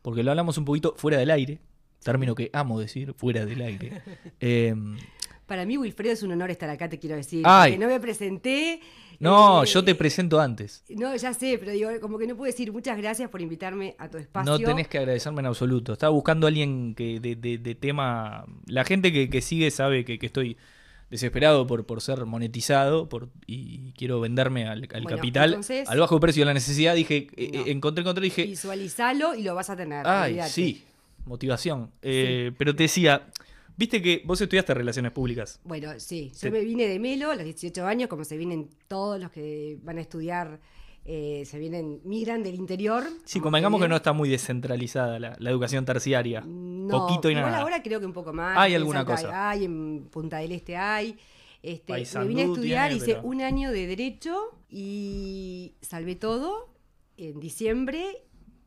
porque 0.00 0.22
lo 0.22 0.30
hablamos 0.30 0.56
un 0.56 0.64
poquito 0.64 0.94
fuera 0.96 1.18
del 1.18 1.30
aire, 1.30 1.60
término 2.02 2.34
que 2.34 2.48
amo 2.54 2.80
decir, 2.80 3.12
fuera 3.14 3.44
del 3.44 3.60
aire. 3.60 4.02
Em, 4.40 4.96
Para 5.46 5.66
mí, 5.66 5.76
Wilfredo, 5.76 6.14
es 6.14 6.22
un 6.22 6.32
honor 6.32 6.50
estar 6.50 6.70
acá, 6.70 6.88
te 6.88 6.98
quiero 6.98 7.16
decir. 7.16 7.42
Ay. 7.44 7.72
porque 7.72 7.84
no 7.84 7.92
me 7.92 8.00
presenté. 8.00 8.80
No, 9.20 9.64
eh, 9.64 9.66
yo 9.66 9.84
te 9.84 9.94
presento 9.94 10.40
antes. 10.40 10.84
No, 10.88 11.14
ya 11.16 11.34
sé, 11.34 11.56
pero 11.58 11.72
digo, 11.72 11.90
como 12.00 12.18
que 12.18 12.26
no 12.26 12.36
puedo 12.36 12.50
decir 12.50 12.72
muchas 12.72 12.96
gracias 12.98 13.28
por 13.30 13.40
invitarme 13.40 13.96
a 13.98 14.08
tu 14.08 14.16
espacio. 14.18 14.50
No 14.52 14.58
tenés 14.58 14.86
que 14.88 14.98
agradecerme 14.98 15.40
en 15.40 15.46
absoluto. 15.46 15.92
Estaba 15.94 16.10
buscando 16.12 16.46
a 16.46 16.48
alguien 16.48 16.94
que 16.94 17.18
de, 17.20 17.34
de- 17.36 17.58
de 17.58 17.74
tema. 17.74 18.44
La 18.66 18.84
gente 18.84 19.12
que, 19.12 19.28
que 19.28 19.40
sigue 19.40 19.70
sabe 19.70 20.04
que, 20.04 20.18
que 20.18 20.26
estoy 20.26 20.56
desesperado 21.10 21.66
por, 21.66 21.86
por 21.86 22.00
ser 22.02 22.24
monetizado 22.26 23.08
por, 23.08 23.30
y 23.46 23.92
quiero 23.92 24.20
venderme 24.20 24.66
al, 24.68 24.86
al 24.92 25.02
Bueno, 25.02 25.16
capital 25.16 25.50
entonces- 25.50 25.88
al 25.88 25.98
bajo 25.98 26.20
precio 26.20 26.42
de 26.42 26.46
la 26.46 26.54
necesidad. 26.54 26.94
Dije, 26.94 27.28
eh, 27.36 27.50
No. 27.54 27.60
eh, 27.66 27.70
encontré, 27.72 28.02
encontré, 28.02 28.22
dije, 28.24 28.44
Visualizalo 28.44 29.34
y 29.34 29.42
lo 29.42 29.54
vas 29.54 29.70
a 29.70 29.76
tener. 29.76 30.06
ay, 30.06 30.38
sí, 30.48 30.84
motivación. 31.24 31.90
Eh, 32.02 32.52
Pero 32.58 32.76
te 32.76 32.84
decía, 32.84 33.26
viste 33.78 34.02
que 34.02 34.22
vos 34.26 34.38
estudiaste 34.40 34.74
relaciones 34.74 35.12
públicas. 35.12 35.60
Bueno, 35.64 35.92
sí. 35.98 36.28
Yo 36.34 36.38
Sí. 36.38 36.50
me 36.50 36.60
vine 36.60 36.86
de 36.86 36.98
Melo 36.98 37.30
a 37.30 37.34
los 37.36 37.44
18 37.44 37.86
años, 37.86 38.08
como 38.10 38.24
se 38.24 38.36
vienen 38.36 38.68
todos 38.88 39.18
los 39.18 39.30
que 39.30 39.78
van 39.82 39.96
a 39.96 40.00
estudiar, 40.02 40.60
eh, 41.06 41.44
se 41.46 41.58
vienen, 41.58 42.00
migran 42.04 42.42
del 42.42 42.56
interior. 42.56 43.04
Sí, 43.24 43.40
convengamos 43.40 43.78
que 43.78 43.82
vienen. 43.84 43.90
no 43.92 43.96
está 43.96 44.12
muy 44.12 44.28
descentralizada 44.28 45.18
la, 45.18 45.36
la 45.38 45.50
educación 45.50 45.86
terciaria. 45.86 46.42
No, 46.46 47.06
Poquito 47.06 47.30
y 47.30 47.34
nada. 47.34 47.60
ahora 47.60 47.82
creo 47.82 47.98
que 48.00 48.04
un 48.06 48.12
poco 48.12 48.34
más. 48.34 48.58
Hay 48.58 48.72
En 48.74 48.78
alguna 48.80 49.06
cosa. 49.06 49.48
Hay, 49.50 49.64
en 49.64 50.08
Punta 50.10 50.38
del 50.38 50.52
Este 50.52 50.76
hay. 50.76 51.16
Este, 51.62 51.92
me 52.18 52.26
vine 52.26 52.42
a 52.42 52.44
estudiar, 52.44 52.88
tiene, 52.90 53.04
hice 53.04 53.14
pero- 53.16 53.26
un 53.26 53.40
año 53.40 53.72
de 53.72 53.86
Derecho 53.86 54.36
y 54.68 55.74
salvé 55.80 56.14
todo 56.14 56.68
en 57.16 57.40
diciembre 57.40 58.04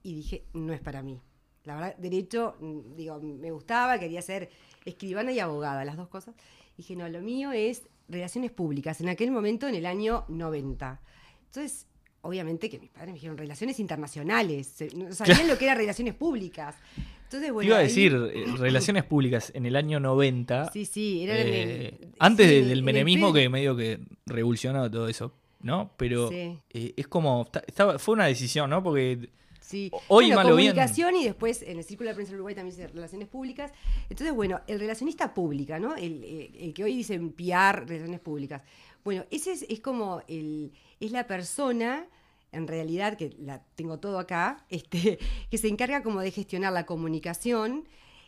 y 0.04 0.16
dije, 0.16 0.46
no 0.54 0.74
es 0.74 0.82
para 0.82 1.02
mí. 1.04 1.22
La 1.64 1.76
verdad, 1.76 1.96
Derecho, 1.98 2.56
digo, 2.98 3.20
me 3.22 3.52
gustaba, 3.52 4.00
quería 4.00 4.22
ser 4.22 4.50
escribana 4.86 5.32
y 5.32 5.40
abogada, 5.40 5.86
las 5.86 5.98
dos 5.98 6.08
cosas. 6.08 6.36
Dije, 6.78 6.96
no, 6.96 7.08
lo 7.10 7.22
mío 7.22 7.52
es 7.52 7.84
relaciones 8.10 8.52
públicas, 8.52 9.00
en 9.02 9.10
aquel 9.10 9.32
momento, 9.32 9.68
en 9.68 9.76
el 9.76 9.86
año 9.86 10.26
90. 10.28 11.00
Entonces, 11.48 11.88
obviamente 12.22 12.70
que 12.70 12.80
mis 12.80 12.90
padres 12.90 13.10
me 13.10 13.14
dijeron 13.16 13.38
relaciones 13.38 13.80
internacionales, 13.80 14.76
no 14.96 15.12
sabían 15.14 15.48
lo 15.48 15.58
que 15.58 15.66
era 15.66 15.76
relaciones 15.76 16.14
públicas. 16.16 16.76
Entonces, 17.24 17.48
Te 17.48 17.52
bueno, 17.52 17.68
iba 17.70 17.78
a 17.78 17.80
ahí- 17.80 17.88
decir, 17.88 18.14
eh, 18.34 18.46
relaciones 18.58 19.04
públicas 19.06 19.52
en 19.56 19.66
el 19.66 19.76
año 19.78 20.00
90. 20.02 20.70
Sí, 20.72 20.86
sí, 20.86 21.24
era 21.24 21.38
el- 21.38 21.48
eh, 21.50 21.98
antes 22.20 22.48
sí, 22.48 22.56
del 22.56 22.66
en 22.66 22.72
el 22.72 22.84
menemismo 22.84 23.32
que 23.32 23.48
medio 23.50 23.76
que 23.76 24.00
revolucionó 24.26 24.92
todo 24.92 25.08
eso, 25.08 25.34
¿no? 25.62 25.92
Pero 25.96 26.28
Sí. 26.30 26.58
eh, 26.72 26.94
es 26.98 27.08
como, 27.08 27.48
estaba, 27.66 27.98
fue 28.00 28.14
una 28.16 28.26
decisión, 28.26 28.70
¿no? 28.70 28.84
Porque 28.84 29.30
Sí. 29.62 29.90
Hoy, 30.10 30.26
bueno, 30.26 30.36
malo, 30.36 30.56
bien. 30.56 30.72
comunicación 30.72 31.16
y 31.16 31.24
después 31.24 31.62
en 31.62 31.78
el 31.78 31.84
Círculo 31.86 32.10
de 32.10 32.16
Prensa 32.16 32.32
del 32.32 32.40
Uruguay 32.40 32.56
también 32.56 32.76
hice 32.76 32.88
relaciones 32.88 33.28
públicas. 33.30 33.72
Entonces, 34.10 34.36
bueno, 34.36 34.60
el 34.68 34.80
relacionista 34.80 35.34
pública, 35.34 35.80
¿no? 35.80 35.96
El, 35.96 36.24
el- 36.24 36.56
el 36.60 36.74
que 36.74 36.84
hoy 36.84 36.96
dicen 36.98 37.32
PR, 37.32 37.86
relaciones 37.88 38.20
públicas. 38.20 38.62
Bueno, 39.04 39.24
ese 39.32 39.52
es, 39.54 39.66
es 39.70 39.80
como 39.80 40.22
el, 40.28 40.74
es 41.00 41.12
la 41.12 41.26
persona, 41.28 42.08
en 42.52 42.68
realidad, 42.68 43.18
que 43.18 43.30
la 43.40 43.64
tengo 43.76 44.00
todo 44.00 44.20
acá, 44.20 44.66
este, 44.70 45.20
que 45.50 45.58
se 45.58 45.68
encarga 45.70 46.04
como 46.04 46.20
de 46.22 46.32
gestionar 46.32 46.74
la 46.74 46.86
comunicación 46.86 47.88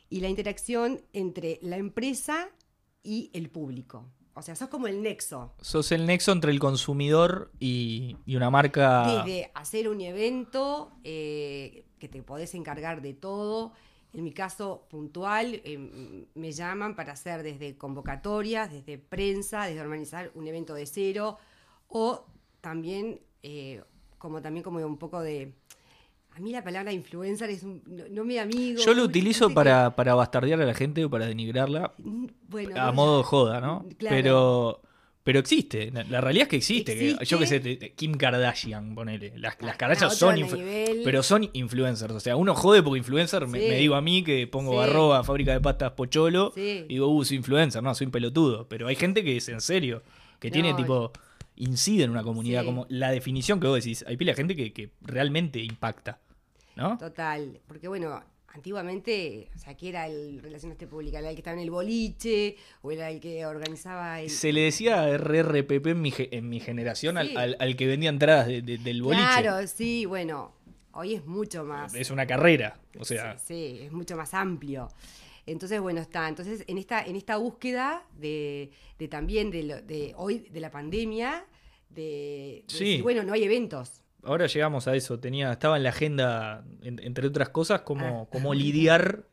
y 0.09 0.21
la 0.21 0.29
interacción 0.29 1.01
entre 1.13 1.59
la 1.61 1.77
empresa 1.77 2.47
y 3.03 3.31
el 3.33 3.49
público. 3.49 4.05
O 4.35 4.41
sea, 4.41 4.55
sos 4.55 4.69
como 4.69 4.87
el 4.87 5.01
nexo. 5.03 5.53
Sos 5.61 5.91
el 5.91 6.05
nexo 6.05 6.31
entre 6.31 6.51
el 6.51 6.59
consumidor 6.59 7.51
y, 7.59 8.17
y 8.25 8.35
una 8.35 8.49
marca. 8.49 9.23
Desde 9.23 9.51
hacer 9.53 9.87
un 9.87 10.01
evento 10.01 10.91
eh, 11.03 11.85
que 11.99 12.07
te 12.07 12.23
podés 12.23 12.55
encargar 12.55 13.01
de 13.01 13.13
todo. 13.13 13.73
En 14.11 14.23
mi 14.23 14.31
caso 14.31 14.85
puntual, 14.89 15.61
eh, 15.63 16.27
me 16.35 16.51
llaman 16.51 16.95
para 16.95 17.13
hacer 17.13 17.41
desde 17.41 17.77
convocatorias, 17.77 18.71
desde 18.71 18.97
prensa, 18.97 19.65
desde 19.65 19.81
organizar 19.81 20.31
un 20.35 20.47
evento 20.47 20.75
de 20.75 20.85
cero, 20.85 21.37
o 21.87 22.25
también, 22.61 23.21
eh, 23.41 23.83
como 24.19 24.41
también 24.41 24.63
como 24.63 24.79
un 24.85 24.97
poco 24.97 25.21
de 25.21 25.53
a 26.35 26.39
mí 26.39 26.51
la 26.51 26.63
palabra 26.63 26.91
influencer 26.91 27.49
es 27.51 27.63
un, 27.63 27.81
no, 28.11 28.25
me 28.25 28.39
amigo. 28.39 28.81
Yo 28.83 28.93
lo 28.93 29.03
utilizo 29.03 29.53
para, 29.53 29.95
para 29.95 30.15
bastardear 30.15 30.59
a 30.61 30.65
la 30.65 30.73
gente 30.73 31.05
o 31.05 31.09
para 31.09 31.27
denigrarla. 31.27 31.93
Mm, 31.99 32.25
bueno, 32.47 32.81
a 32.81 32.91
modo 32.91 33.19
de 33.19 33.23
joda, 33.23 33.61
¿no? 33.61 33.85
Claro. 33.99 34.15
Pero, 34.15 34.81
pero 35.23 35.39
existe. 35.39 35.91
La, 35.91 36.21
realidad 36.21 36.43
es 36.43 36.49
que 36.49 36.55
existe. 36.55 37.17
yo 37.23 37.37
qué 37.37 37.45
sé, 37.45 37.93
Kim 37.95 38.15
Kardashian, 38.15 38.95
ponele. 38.95 39.33
Las, 39.37 39.61
las 39.61 39.77
Kardashian 39.77 40.09
son 40.09 40.35
pero 41.03 41.21
son 41.21 41.49
influencers. 41.53 42.13
O 42.13 42.19
sea, 42.19 42.35
uno 42.35 42.55
jode 42.55 42.81
porque 42.81 42.97
influencer 42.97 43.45
me, 43.47 43.59
digo 43.59 43.93
a 43.93 44.01
mí 44.01 44.23
que 44.23 44.47
pongo 44.47 44.81
arroba 44.81 45.23
fábrica 45.23 45.53
de 45.53 45.61
pastas 45.61 45.91
pocholo 45.91 46.51
y 46.55 46.83
digo, 46.83 47.07
uh, 47.09 47.23
soy 47.23 47.37
influencer. 47.37 47.83
No, 47.83 47.93
soy 47.93 48.05
un 48.05 48.11
pelotudo. 48.11 48.67
Pero 48.67 48.87
hay 48.87 48.95
gente 48.95 49.23
que 49.23 49.37
es 49.37 49.47
en 49.49 49.61
serio. 49.61 50.01
Que 50.39 50.51
tiene 50.51 50.73
tipo 50.73 51.13
incide 51.55 52.03
en 52.03 52.09
una 52.09 52.23
comunidad, 52.23 52.65
como 52.65 52.85
la 52.89 53.11
definición 53.11 53.59
que 53.59 53.67
vos 53.67 53.75
decís. 53.75 54.03
Hay 54.07 54.17
pila 54.17 54.31
de 54.31 54.35
gente 54.35 54.55
que, 54.55 54.73
que 54.73 54.91
realmente 55.01 55.59
impacta. 55.59 56.19
¿No? 56.75 56.97
Total. 56.97 57.59
Porque 57.67 57.87
bueno, 57.87 58.23
antiguamente, 58.53 59.49
o 59.55 59.59
sea, 59.59 59.75
que 59.75 59.89
era 59.89 60.07
el 60.07 60.41
Relaciones 60.41 60.77
Públicas? 60.87 61.19
¿Era 61.19 61.29
el 61.29 61.35
que 61.35 61.41
estaba 61.41 61.57
en 61.57 61.63
el 61.63 61.71
boliche? 61.71 62.55
¿O 62.81 62.91
era 62.91 63.09
el 63.09 63.19
que 63.19 63.45
organizaba 63.45 64.21
el...? 64.21 64.29
Se 64.29 64.53
le 64.53 64.61
decía 64.61 65.17
RRPP 65.17 65.87
en 65.87 66.01
mi, 66.01 66.13
en 66.17 66.49
mi 66.49 66.59
generación 66.59 67.17
al, 67.17 67.57
al, 67.59 67.75
que 67.75 67.87
vendía 67.87 68.09
entradas 68.09 68.47
del 68.47 69.01
boliche. 69.01 69.23
Claro, 69.23 69.67
sí, 69.67 70.05
bueno, 70.05 70.53
hoy 70.93 71.15
es 71.15 71.25
mucho 71.25 71.63
más... 71.63 71.95
Es 71.95 72.11
una 72.11 72.27
carrera, 72.27 72.79
o 72.99 73.05
sea... 73.05 73.37
Sí, 73.39 73.79
es 73.81 73.91
mucho 73.91 74.15
más 74.15 74.33
amplio. 74.33 74.89
Entonces, 75.45 75.81
bueno, 75.81 75.99
está. 75.99 76.29
Entonces, 76.29 76.63
en 76.67 76.77
esta, 76.77 77.03
en 77.03 77.15
esta 77.17 77.35
búsqueda 77.37 78.05
de, 78.17 78.71
de 78.97 79.07
también 79.09 79.51
de, 79.51 79.81
de, 79.81 80.13
hoy, 80.15 80.39
de 80.39 80.59
la 80.61 80.71
pandemia, 80.71 81.45
de, 81.89 82.63
sí. 82.67 83.01
bueno, 83.01 83.23
no 83.23 83.33
hay 83.33 83.43
eventos 83.43 84.02
ahora 84.23 84.47
llegamos 84.47 84.87
a 84.87 84.95
eso. 84.95 85.19
Tenía, 85.19 85.51
estaba 85.51 85.77
en 85.77 85.83
la 85.83 85.89
agenda, 85.89 86.63
entre 86.81 87.27
otras 87.27 87.49
cosas, 87.49 87.81
como, 87.81 88.27
ah. 88.31 88.55
lidiar. 88.55 89.23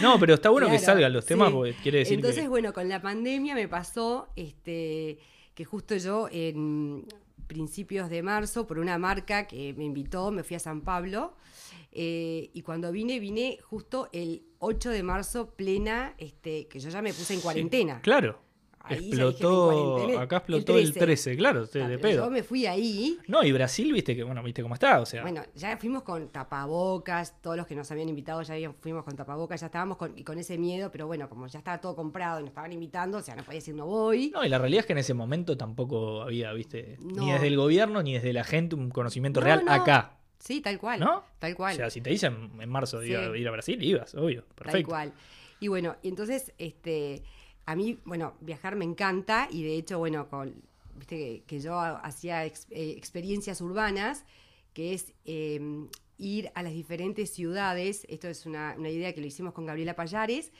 No, 0.00 0.18
pero 0.18 0.34
está 0.34 0.50
bueno 0.50 0.68
que 0.68 0.78
salgan 0.78 1.12
los 1.12 1.26
temas, 1.26 1.52
porque 1.52 1.74
quiere 1.82 1.98
decir 1.98 2.14
Entonces, 2.14 2.48
bueno, 2.48 2.72
con 2.72 2.88
la 2.88 3.00
pandemia 3.00 3.54
me 3.54 3.68
pasó 3.68 4.28
este, 4.34 5.18
que 5.54 5.64
justo 5.64 5.96
yo 5.96 6.28
en 6.30 7.06
principios 7.46 8.08
de 8.08 8.22
marzo, 8.22 8.66
por 8.66 8.78
una 8.78 8.98
marca 8.98 9.46
que 9.46 9.74
me 9.74 9.84
invitó, 9.84 10.30
me 10.30 10.42
fui 10.42 10.56
a 10.56 10.60
San 10.60 10.80
Pablo. 10.80 11.34
Eh, 11.92 12.50
y 12.52 12.62
cuando 12.62 12.90
vine, 12.90 13.20
vine 13.20 13.58
justo 13.62 14.08
el 14.12 14.42
8 14.58 14.90
de 14.90 15.02
marzo, 15.04 15.50
plena, 15.50 16.14
este, 16.18 16.66
que 16.66 16.80
yo 16.80 16.90
ya 16.90 17.02
me 17.02 17.12
puse 17.12 17.34
en 17.34 17.40
cuarentena. 17.40 18.00
claro 18.00 18.43
explotó, 18.90 20.18
acá 20.18 20.36
explotó 20.38 20.78
el 20.78 20.92
13, 20.92 21.36
claro, 21.36 21.66
de 21.66 21.98
pedo. 21.98 22.24
Yo 22.24 22.30
me 22.30 22.42
fui 22.42 22.66
ahí. 22.66 23.18
No, 23.28 23.42
y 23.42 23.52
Brasil, 23.52 23.92
viste 23.92 24.14
que, 24.14 24.22
bueno, 24.22 24.42
viste 24.42 24.62
cómo 24.62 24.74
está, 24.74 25.00
o 25.00 25.06
sea. 25.06 25.22
Bueno, 25.22 25.42
ya 25.54 25.76
fuimos 25.76 26.02
con 26.02 26.28
tapabocas, 26.28 27.40
todos 27.40 27.56
los 27.56 27.66
que 27.66 27.74
nos 27.74 27.90
habían 27.90 28.08
invitado 28.08 28.42
ya 28.42 28.54
fuimos 28.80 29.04
con 29.04 29.16
tapabocas, 29.16 29.60
ya 29.60 29.66
estábamos 29.66 29.96
con, 29.96 30.22
con 30.22 30.38
ese 30.38 30.58
miedo, 30.58 30.90
pero 30.90 31.06
bueno, 31.06 31.28
como 31.28 31.46
ya 31.46 31.58
estaba 31.58 31.80
todo 31.80 31.94
comprado 31.94 32.40
y 32.40 32.42
nos 32.42 32.50
estaban 32.50 32.72
invitando, 32.72 33.18
o 33.18 33.22
sea, 33.22 33.36
no 33.36 33.42
podía 33.42 33.58
decir 33.58 33.74
no 33.74 33.86
voy. 33.86 34.30
No, 34.34 34.44
y 34.44 34.48
la 34.48 34.58
realidad 34.58 34.80
es 34.80 34.86
que 34.86 34.92
en 34.92 34.98
ese 34.98 35.14
momento 35.14 35.56
tampoco 35.56 36.22
había, 36.22 36.52
viste, 36.52 36.98
ni 37.00 37.32
desde 37.32 37.46
el 37.46 37.56
gobierno 37.56 38.02
ni 38.02 38.14
desde 38.14 38.32
la 38.32 38.44
gente 38.44 38.74
un 38.76 38.90
conocimiento 38.90 39.40
real 39.40 39.64
acá. 39.68 40.18
Sí, 40.38 40.60
tal 40.60 40.78
cual. 40.78 41.00
¿No? 41.00 41.24
Tal 41.38 41.54
cual. 41.54 41.72
O 41.72 41.76
sea, 41.76 41.90
si 41.90 42.02
te 42.02 42.10
dicen 42.10 42.50
en 42.60 42.68
marzo 42.68 43.00
de 43.00 43.38
ir 43.38 43.48
a 43.48 43.50
Brasil, 43.50 43.82
ibas, 43.82 44.14
obvio. 44.14 44.44
Perfecto. 44.54 44.72
Tal 44.72 44.84
cual. 44.84 45.12
Y 45.60 45.68
bueno, 45.68 45.96
y 46.02 46.08
entonces, 46.08 46.52
este 46.58 47.22
a 47.66 47.76
mí, 47.76 47.98
bueno, 48.04 48.34
viajar 48.40 48.76
me 48.76 48.84
encanta 48.84 49.48
y 49.50 49.62
de 49.62 49.76
hecho, 49.76 49.98
bueno, 49.98 50.28
con, 50.28 50.54
viste 50.96 51.44
que, 51.46 51.60
yo 51.60 51.78
hacía 51.78 52.44
eh, 52.44 52.52
experiencias 52.70 53.60
urbanas, 53.60 54.24
que 54.72 54.92
es 54.92 55.14
em, 55.24 55.88
ir 56.18 56.50
a 56.54 56.62
las 56.62 56.72
diferentes 56.72 57.30
ciudades. 57.30 58.06
Esto 58.08 58.28
es 58.28 58.46
una, 58.46 58.76
idea 58.78 59.14
que 59.14 59.20
lo 59.20 59.26
hicimos 59.26 59.54
con 59.54 59.66
Gabriela 59.66 59.96
Payares 59.96 60.52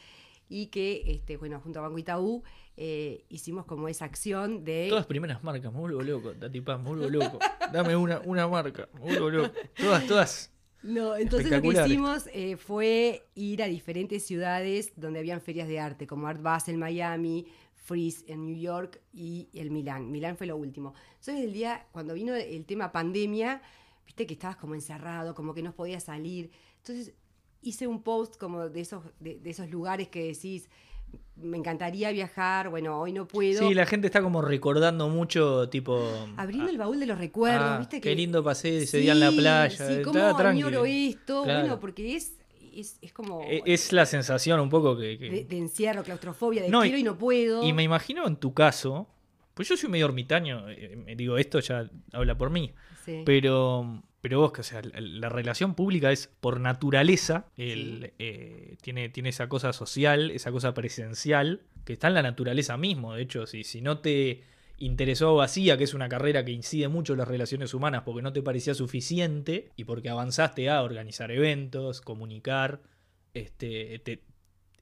y 0.49 0.67
que, 0.67 1.03
este, 1.07 1.37
bueno, 1.37 1.61
junto 1.61 1.81
a 1.81 1.83
Banco 1.83 1.99
Itaú, 1.99 2.43
eh, 2.77 3.25
hicimos 3.29 3.67
como 3.67 3.89
esa 3.89 4.05
acción 4.05 4.65
de... 4.65 4.87
Todas 4.89 5.07
primeras 5.07 5.43
marcas, 5.45 5.73
muy 5.73 5.93
loco, 5.93 6.33
Tati 6.33 6.61
Paz, 6.61 6.81
muy 6.81 7.11
loco. 7.11 7.39
Dame 7.73 7.97
una, 7.97 8.21
una 8.21 8.49
marca, 8.49 8.89
muy 8.95 9.17
loco. 9.17 9.53
Todas, 9.77 10.07
todas 10.07 10.54
no, 10.85 11.17
entonces 11.17 11.51
lo 11.51 11.63
que 11.63 11.69
hicimos 11.69 12.29
eh, 12.35 12.59
fue 12.59 13.27
ir 13.35 13.63
a 13.63 13.67
diferentes 13.67 14.27
ciudades 14.27 14.93
donde 14.97 15.19
habían 15.19 15.41
ferias 15.41 15.67
de 15.67 15.81
arte, 15.81 16.07
como 16.07 16.27
Art 16.27 16.43
Basel 16.43 16.77
Miami, 16.77 17.47
Freeze 17.75 18.31
en 18.31 18.45
New 18.45 18.55
York 18.55 19.01
y 19.11 19.49
el 19.55 19.71
Milán. 19.71 20.11
Milán 20.11 20.37
fue 20.37 20.47
lo 20.47 20.59
último. 20.59 20.93
Entonces 21.21 21.43
el 21.43 21.55
día, 21.55 21.87
cuando 21.91 22.13
vino 22.13 22.35
el 22.35 22.67
tema 22.67 22.93
pandemia, 22.93 23.63
viste 24.05 24.27
que 24.27 24.35
estabas 24.35 24.57
como 24.59 24.75
encerrado, 24.75 25.35
como 25.35 25.55
que 25.55 25.63
no 25.63 25.75
podías 25.75 26.05
salir. 26.05 26.51
Entonces 26.77 27.15
hice 27.63 27.87
un 27.87 28.03
post 28.03 28.37
como 28.37 28.69
de 28.69 28.83
esos, 28.83 29.05
de 29.21 29.41
esos 29.43 29.71
lugares 29.71 30.09
que 30.09 30.27
decís, 30.27 30.69
me 31.37 31.59
encantaría 31.59 32.11
viajar, 32.13 32.69
bueno, 32.69 33.01
hoy 33.01 33.13
no 33.13 33.27
puedo. 33.27 33.67
Sí, 33.67 33.75
la 33.75 33.87
gente 33.87 34.07
está 34.07 34.23
como 34.23 34.41
recordando 34.41 35.09
mucho, 35.09 35.69
tipo... 35.69 36.01
Abriendo 36.37 36.71
el 36.71 36.79
baúl 36.79 37.01
de 37.01 37.07
los 37.07 37.19
recuerdos, 37.19 37.69
ah, 37.69 37.79
¿viste? 37.79 38.01
Qué 38.01 38.15
lindo 38.15 38.43
pasé 38.43 38.79
ese 38.79 38.99
día 38.99 39.13
en 39.13 39.21
la 39.21 39.31
playa. 39.31 39.71
Sí, 39.71 40.03
cómo 40.03 40.21
añoro 40.39 40.85
esto, 40.85 41.45
bueno, 41.45 41.81
porque 41.81 42.17
es, 42.17 42.35
es, 42.73 43.13
como... 43.13 43.43
E, 43.43 43.63
es, 43.67 43.93
la 43.93 44.07
sensación 44.07 44.61
un 44.61 44.71
poco 44.71 44.97
que... 44.97 45.17
De, 45.49 45.59
encierro, 45.59 46.03
claustrofobia, 46.03 46.63
de 46.63 46.69
quiero 46.71 46.99
y, 46.99 47.03
no 47.03 47.19
puedo. 47.19 47.63
Y 47.65 47.73
me 47.73 47.83
imagino 47.83 48.27
en 48.27 48.37
tu 48.37 48.55
caso, 48.55 49.09
pues 49.55 49.69
yo 49.69 49.77
soy 49.77 49.89
medio 49.89 50.07
ermitaño, 50.07 50.69
eh, 50.69 50.97
me 50.97 51.17
digo, 51.17 51.39
esto 51.39 51.61
ya 51.61 51.89
habla 52.13 52.37
por 52.37 52.51
mí, 52.51 52.73
pero 53.25 54.03
pero 54.25 54.41
vos, 54.41 54.53
que 54.53 54.63
o 54.63 54.65
sea, 54.65 54.81
la, 54.83 55.29
relación 55.29 55.75
pública 55.75 56.11
es 56.11 56.29
por 56.29 56.59
naturaleza, 56.59 57.45
eh, 57.59 58.79
tiene, 58.81 59.11
tiene 59.11 59.29
esa 59.29 59.51
cosa 59.51 59.75
social, 59.75 60.31
esa 60.31 60.51
cosa 60.51 60.73
presencial, 60.73 61.61
que 61.85 61.93
está 61.93 62.09
en 62.09 62.15
la 62.15 62.23
naturaleza 62.23 62.79
mismo. 62.79 63.13
De 63.13 63.21
hecho, 63.21 63.47
si, 63.47 63.65
si 63.65 63.83
no 63.83 63.99
te 63.99 64.43
interesó 64.79 65.35
vacía, 65.35 65.77
que 65.77 65.85
es 65.85 65.93
una 65.93 66.09
carrera 66.09 66.43
que 66.43 66.53
incide 66.53 66.89
mucho 66.89 67.13
en 67.13 67.19
las 67.19 67.29
relaciones 67.29 67.75
humanas 67.75 68.05
porque 68.07 68.23
no 68.23 68.33
te 68.33 68.41
parecía 68.41 68.73
suficiente 68.73 69.71
y 69.77 69.85
porque 69.85 70.09
avanzaste 70.09 70.71
a 70.71 70.83
organizar 70.83 71.31
eventos, 71.31 72.01
comunicar, 72.01 72.81
este, 73.35 74.03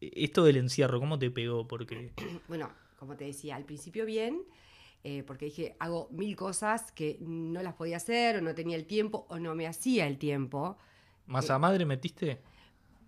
esto 0.00 0.44
del 0.44 0.56
encierro, 0.56 1.00
¿cómo 1.00 1.18
te 1.18 1.32
pegó? 1.32 1.66
Porque... 1.66 2.12
Bueno, 2.46 2.70
como 2.96 3.16
te 3.16 3.24
decía, 3.24 3.56
al 3.56 3.64
principio 3.64 4.06
bien, 4.06 4.42
eh, 5.04 5.24
porque 5.26 5.46
dije, 5.46 5.76
hago 5.78 6.08
mil 6.10 6.36
cosas 6.36 6.92
que 6.92 7.18
no 7.20 7.62
las 7.62 7.74
podía 7.74 7.96
hacer, 7.96 8.36
o 8.36 8.40
no 8.40 8.54
tenía 8.54 8.76
el 8.76 8.86
tiempo, 8.86 9.26
o 9.28 9.38
no 9.38 9.54
me 9.54 9.66
hacía 9.66 10.06
el 10.06 10.18
tiempo. 10.18 10.76
¿Masa 11.26 11.58
madre 11.58 11.84
metiste? 11.84 12.40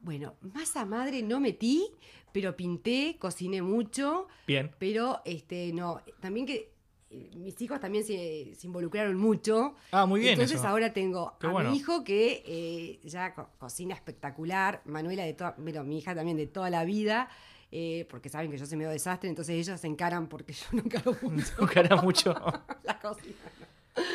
Bueno, 0.03 0.35
masa 0.41 0.85
madre 0.85 1.23
no 1.23 1.41
metí, 1.41 1.89
pero 2.33 2.57
pinté, 2.57 3.17
cociné 3.19 3.63
mucho. 3.63 4.29
Bien. 4.47 4.71
Pero, 4.79 5.23
este, 5.25 5.73
no, 5.73 6.03
también 6.21 6.47
que 6.47 6.75
eh, 7.11 7.31
mis 7.37 7.61
hijos 7.63 7.81
también 7.81 8.05
se, 8.05 8.53
involucraron 8.63 9.17
mucho. 9.17 9.75
Ah, 9.93 10.05
muy 10.05 10.21
bien. 10.21 10.33
Entonces 10.33 10.65
ahora 10.65 10.93
tengo 10.93 11.37
a 11.41 11.63
mi 11.63 11.77
hijo 11.77 12.03
que 12.03 12.43
eh, 12.47 13.01
ya 13.05 13.35
cocina 13.35 13.95
espectacular, 13.95 14.83
Manuela 14.85 15.25
de 15.25 15.35
toda, 15.35 15.55
bueno, 15.59 15.85
mi 15.85 15.99
hija 15.99 16.15
también 16.15 16.37
de 16.37 16.49
toda 16.49 16.71
la 16.71 16.85
vida. 16.85 17.29
Eh, 17.77 18.07
porque 18.09 18.29
saben 18.29 18.53
que 18.53 18.57
yo 18.57 18.67
soy 18.67 18.79
medio 18.79 18.93
desastre, 18.93 19.29
entonces 19.29 19.57
ellos 19.57 19.81
se 19.81 19.89
encaran 19.89 20.29
porque 20.29 20.53
yo 20.53 20.65
no 20.71 20.83
encaro 20.83 21.17
mucho. 21.23 21.55
No 21.91 22.03
mucho. 22.03 22.33
la 22.85 23.01
cocina. 23.01 23.35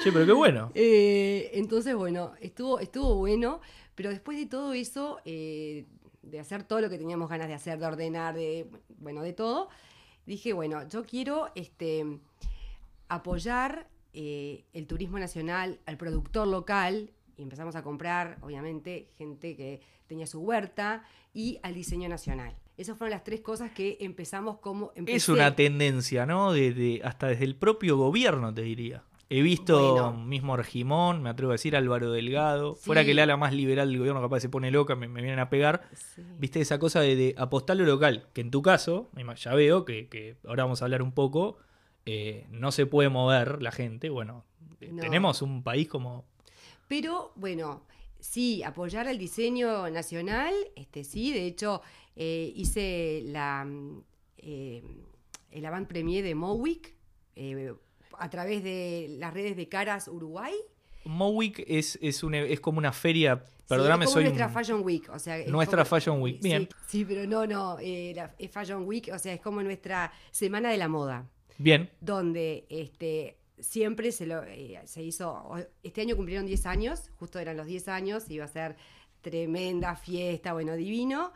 Sí, 0.02 0.12
pero 0.14 0.26
qué 0.26 0.32
bueno. 0.32 0.72
Eh, 0.76 1.52
entonces, 1.56 1.94
bueno, 1.94 2.32
estuvo, 2.40 2.80
estuvo 2.80 3.16
bueno, 3.16 3.60
pero 3.96 4.12
después 4.12 4.38
de 4.38 4.46
todo 4.46 4.72
eso, 4.72 5.20
eh, 5.26 5.88
de 6.22 6.40
hacer 6.40 6.64
todo 6.64 6.80
lo 6.80 6.90
que 6.90 6.98
teníamos 6.98 7.30
ganas 7.30 7.50
de 7.50 7.54
hacer, 7.54 7.80
de 7.80 7.86
ordenar, 7.86 8.34
de, 8.34 8.70
bueno, 8.98 9.22
de 9.24 9.34
todo, 9.34 9.68
dije, 10.26 10.54
bueno, 10.54 10.88
yo 10.88 11.04
quiero 11.04 11.52
este, 11.56 12.06
apoyar 13.10 13.90
el 14.14 14.88
turismo 14.88 15.20
nacional, 15.20 15.80
al 15.86 15.98
productor 15.98 16.48
local, 16.48 17.12
y 17.36 17.44
empezamos 17.44 17.76
a 17.76 17.84
comprar, 17.84 18.38
obviamente, 18.42 19.10
gente 19.18 19.58
que 19.58 19.82
tenía 20.08 20.28
su 20.28 20.40
huerta, 20.40 21.04
y 21.34 21.60
al 21.62 21.74
diseño 21.74 22.08
nacional. 22.08 22.56
Esas 22.80 22.98
fueron 22.98 23.12
las 23.12 23.26
tres 23.26 23.42
cosas 23.42 23.72
que 23.72 23.98
empezamos 24.00 24.60
como... 24.60 24.94
Es 25.06 25.28
una 25.28 25.54
tendencia, 25.54 26.26
¿no? 26.26 26.54
De, 26.54 27.02
hasta 27.04 27.28
desde 27.28 27.44
el 27.44 27.58
propio 27.58 27.98
gobierno, 27.98 28.54
te 28.54 28.62
diría. 28.62 29.04
He 29.30 29.42
visto 29.42 30.14
mismo 30.14 30.54
Argimón, 30.54 31.22
me 31.22 31.30
atrevo 31.30 31.52
a 31.52 31.56
decir 31.56 31.76
Álvaro 31.76 32.10
Delgado, 32.10 32.76
fuera 32.76 33.04
que 33.04 33.12
el 33.12 33.20
ala 33.20 33.36
más 33.36 33.54
liberal 33.54 33.90
del 33.90 34.00
gobierno 34.00 34.22
capaz 34.22 34.40
se 34.40 34.48
pone 34.48 34.72
loca, 34.72 34.96
me, 34.96 35.08
vienen 35.08 35.40
a 35.40 35.50
pegar. 35.50 35.90
Viste 36.38 36.62
esa 36.62 36.80
cosa 36.80 37.02
de, 37.02 37.36
apostar 37.38 37.76
lo 37.76 37.84
local, 37.84 38.30
que 38.32 38.40
en 38.40 38.50
tu 38.50 38.62
caso, 38.62 39.10
ya 39.36 39.54
veo 39.56 39.84
que, 39.84 40.38
ahora 40.48 40.64
vamos 40.64 40.82
a 40.82 40.86
hablar 40.86 41.02
un 41.02 41.12
poco, 41.12 41.58
eh, 42.06 42.48
no 42.50 42.72
se 42.72 42.86
puede 42.86 43.10
mover 43.10 43.62
la 43.62 43.74
gente, 43.74 44.10
bueno, 44.10 44.46
eh, 44.80 44.88
No. 44.90 45.02
tenemos 45.02 45.42
un 45.42 45.64
país 45.64 45.90
como... 45.90 46.24
Pero 46.88 47.34
bueno, 47.36 47.84
sí, 48.20 48.64
apoyar 48.64 49.08
al 49.08 49.18
diseño 49.18 49.90
nacional, 49.90 50.54
este 50.76 51.04
sí, 51.04 51.32
de 51.34 51.46
hecho 51.46 51.82
eh, 52.16 52.52
hice 52.56 53.22
la 53.26 53.66
mm, 53.66 54.04
eh, 54.38 54.84
el 55.52 55.66
avant 55.66 55.88
premier 55.88 56.24
de 56.24 56.36
Mowick 56.36 56.94
eh, 57.36 57.74
a 58.18 58.30
través 58.30 58.64
de 58.64 59.16
las 59.20 59.34
redes 59.34 59.56
de 59.56 59.68
Caras 59.70 60.08
Uruguay. 60.08 60.54
Mowick 61.06 61.64
es, 61.68 61.98
es, 62.02 62.24
un 62.24 62.36
e- 62.36 62.52
es 62.54 62.60
como 62.60 62.78
una 62.78 62.92
feria, 62.92 63.42
Sí, 63.48 63.64
perdóname, 63.70 64.04
es 64.06 64.10
como 64.10 64.14
soy 64.16 64.24
nuestra 64.26 64.48
un- 64.48 64.54
Fashion 64.54 64.82
Week, 64.84 65.10
o 65.10 65.18
sea, 65.20 65.38
es 65.38 65.48
Nuestra 65.50 65.84
como- 65.84 65.90
Fashion 65.90 66.22
Week, 66.22 66.36
sí, 66.42 66.48
bien. 66.50 66.70
Sí, 66.88 67.06
pero 67.06 67.26
no, 67.26 67.48
no, 67.48 67.78
eh, 67.80 68.12
la- 68.16 68.36
es 68.38 68.52
Fashion 68.52 68.84
Week, 68.86 69.10
o 69.14 69.18
sea, 69.18 69.34
es 69.34 69.42
como 69.42 69.64
nuestra 69.64 70.12
semana 70.32 70.70
de 70.70 70.78
la 70.78 70.88
moda. 70.90 71.28
Bien, 71.58 71.90
donde 72.02 72.66
este, 72.70 73.38
siempre 73.62 74.12
se, 74.12 74.26
lo, 74.26 74.44
eh, 74.44 74.80
se 74.86 75.04
hizo, 75.04 75.56
este 75.84 76.02
año 76.02 76.16
cumplieron 76.16 76.46
10 76.46 76.66
años, 76.66 77.10
justo 77.18 77.40
eran 77.40 77.58
los 77.58 77.66
10 77.68 77.88
años, 77.88 78.30
iba 78.30 78.46
a 78.46 78.48
ser 78.48 78.76
tremenda 79.22 79.96
fiesta, 79.96 80.54
bueno, 80.54 80.76
divino, 80.76 81.32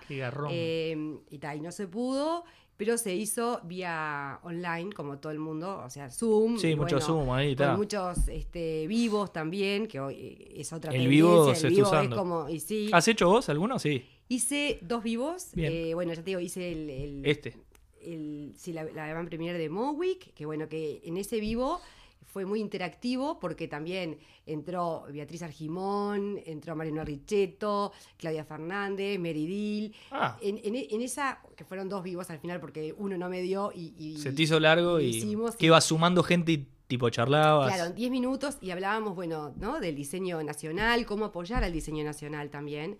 eh, 0.49 1.17
y 1.29 1.37
tal, 1.39 1.57
y 1.57 1.61
no 1.61 1.71
se 1.71 1.87
pudo, 1.87 2.45
pero 2.77 2.97
se 2.97 3.13
hizo 3.13 3.59
vía 3.65 4.39
online, 4.43 4.91
como 4.93 5.19
todo 5.19 5.31
el 5.31 5.39
mundo, 5.39 5.81
o 5.85 5.89
sea, 5.89 6.09
Zoom. 6.09 6.57
sí, 6.57 6.75
mucho 6.75 6.99
Zoom 7.01 7.29
ahí, 7.31 7.55
Con 7.55 7.65
está. 7.65 7.77
muchos 7.77 8.27
este, 8.29 8.87
vivos 8.87 9.31
también, 9.33 9.87
que 9.87 9.99
hoy 9.99 10.15
eh, 10.17 10.53
es 10.61 10.71
otra 10.73 10.91
El 10.91 11.01
tendencia. 11.01 11.09
vivo 11.27 11.49
el 11.49 11.55
se 11.55 11.67
está 11.67 11.75
vivo 11.75 11.87
usando. 11.87 12.15
es 12.15 12.19
como, 12.19 12.49
y 12.49 12.59
sí, 12.59 12.89
¿Has 12.93 13.07
hecho 13.07 13.27
vos 13.29 13.49
alguno? 13.49 13.77
Sí, 13.79 14.05
hice 14.29 14.79
dos 14.81 15.03
vivos, 15.03 15.49
eh, 15.57 15.91
bueno, 15.93 16.13
ya 16.13 16.21
te 16.23 16.31
digo, 16.31 16.39
hice 16.39 16.71
el- 16.71 16.89
el, 16.89 17.25
este. 17.25 17.57
el, 18.01 18.53
sí, 18.57 18.71
la, 18.73 18.85
la 18.85 19.13
van 19.13 19.27
premier 19.27 19.57
de 19.57 19.69
Mowick, 19.69 20.33
que 20.33 20.45
bueno, 20.45 20.67
que 20.69 21.01
en 21.03 21.17
ese 21.17 21.39
vivo 21.39 21.79
fue 22.25 22.45
muy 22.45 22.59
interactivo 22.59 23.39
porque 23.39 23.67
también 23.67 24.17
entró 24.45 25.05
Beatriz 25.11 25.43
Argimón, 25.43 26.39
entró 26.45 26.75
Mariano 26.75 27.03
Richetto, 27.03 27.91
Claudia 28.17 28.43
Fernández, 28.45 29.19
Meridil. 29.19 29.93
Ah, 30.11 30.37
En, 30.41 30.57
en- 30.63 30.75
en 30.89 31.01
esa, 31.01 31.41
que 31.55 31.63
fueron 31.65 31.89
dos 31.89 32.03
vivos 32.03 32.29
al 32.29 32.39
final 32.39 32.59
porque 32.59 32.93
uno 32.97 33.17
no 33.17 33.29
me 33.29 33.41
dio 33.41 33.71
y... 33.73 33.93
y- 33.97 34.17
se 34.17 34.31
te 34.31 34.41
hizo 34.43 34.59
largo 34.59 34.99
y 34.99 35.05
hicimos, 35.17 35.55
que 35.55 35.65
iba 35.67 35.79
sumando 35.81 36.23
gente 36.23 36.51
y 36.53 36.67
tipo 36.87 37.09
charlabas. 37.09 37.73
Claro, 37.73 37.89
en 37.89 37.95
10 37.95 38.11
minutos 38.11 38.57
y 38.61 38.71
hablábamos, 38.71 39.15
bueno, 39.15 39.53
¿no? 39.57 39.79
Del 39.79 39.95
diseño 39.95 40.41
nacional, 40.43 41.05
cómo 41.05 41.25
apoyar 41.25 41.63
al 41.63 41.71
diseño 41.73 42.03
nacional 42.03 42.49
también. 42.49 42.97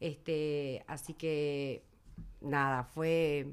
Este, 0.00 0.84
así 0.86 1.14
que, 1.14 1.82
nada, 2.40 2.84
fue 2.84 3.46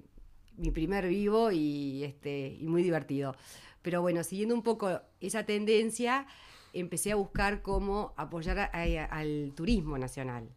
mi 0.58 0.72
primer 0.72 1.08
vivo 1.08 1.52
y, 1.52 2.04
este, 2.04 2.58
y 2.60 2.68
muy 2.68 2.84
divertido. 2.84 3.36
Pero 3.82 4.02
bueno, 4.02 4.24
siguiendo 4.24 4.54
un 4.56 4.64
poco 4.64 5.02
esa 5.20 5.46
tendencia, 5.46 6.28
empecé 6.74 7.12
a 7.12 7.16
buscar 7.16 7.62
cómo 7.62 8.14
apoyar 8.18 8.60
a- 8.60 8.72
a- 8.74 9.06
al 9.06 9.54
turismo 9.56 9.98
nacional. 9.98 10.50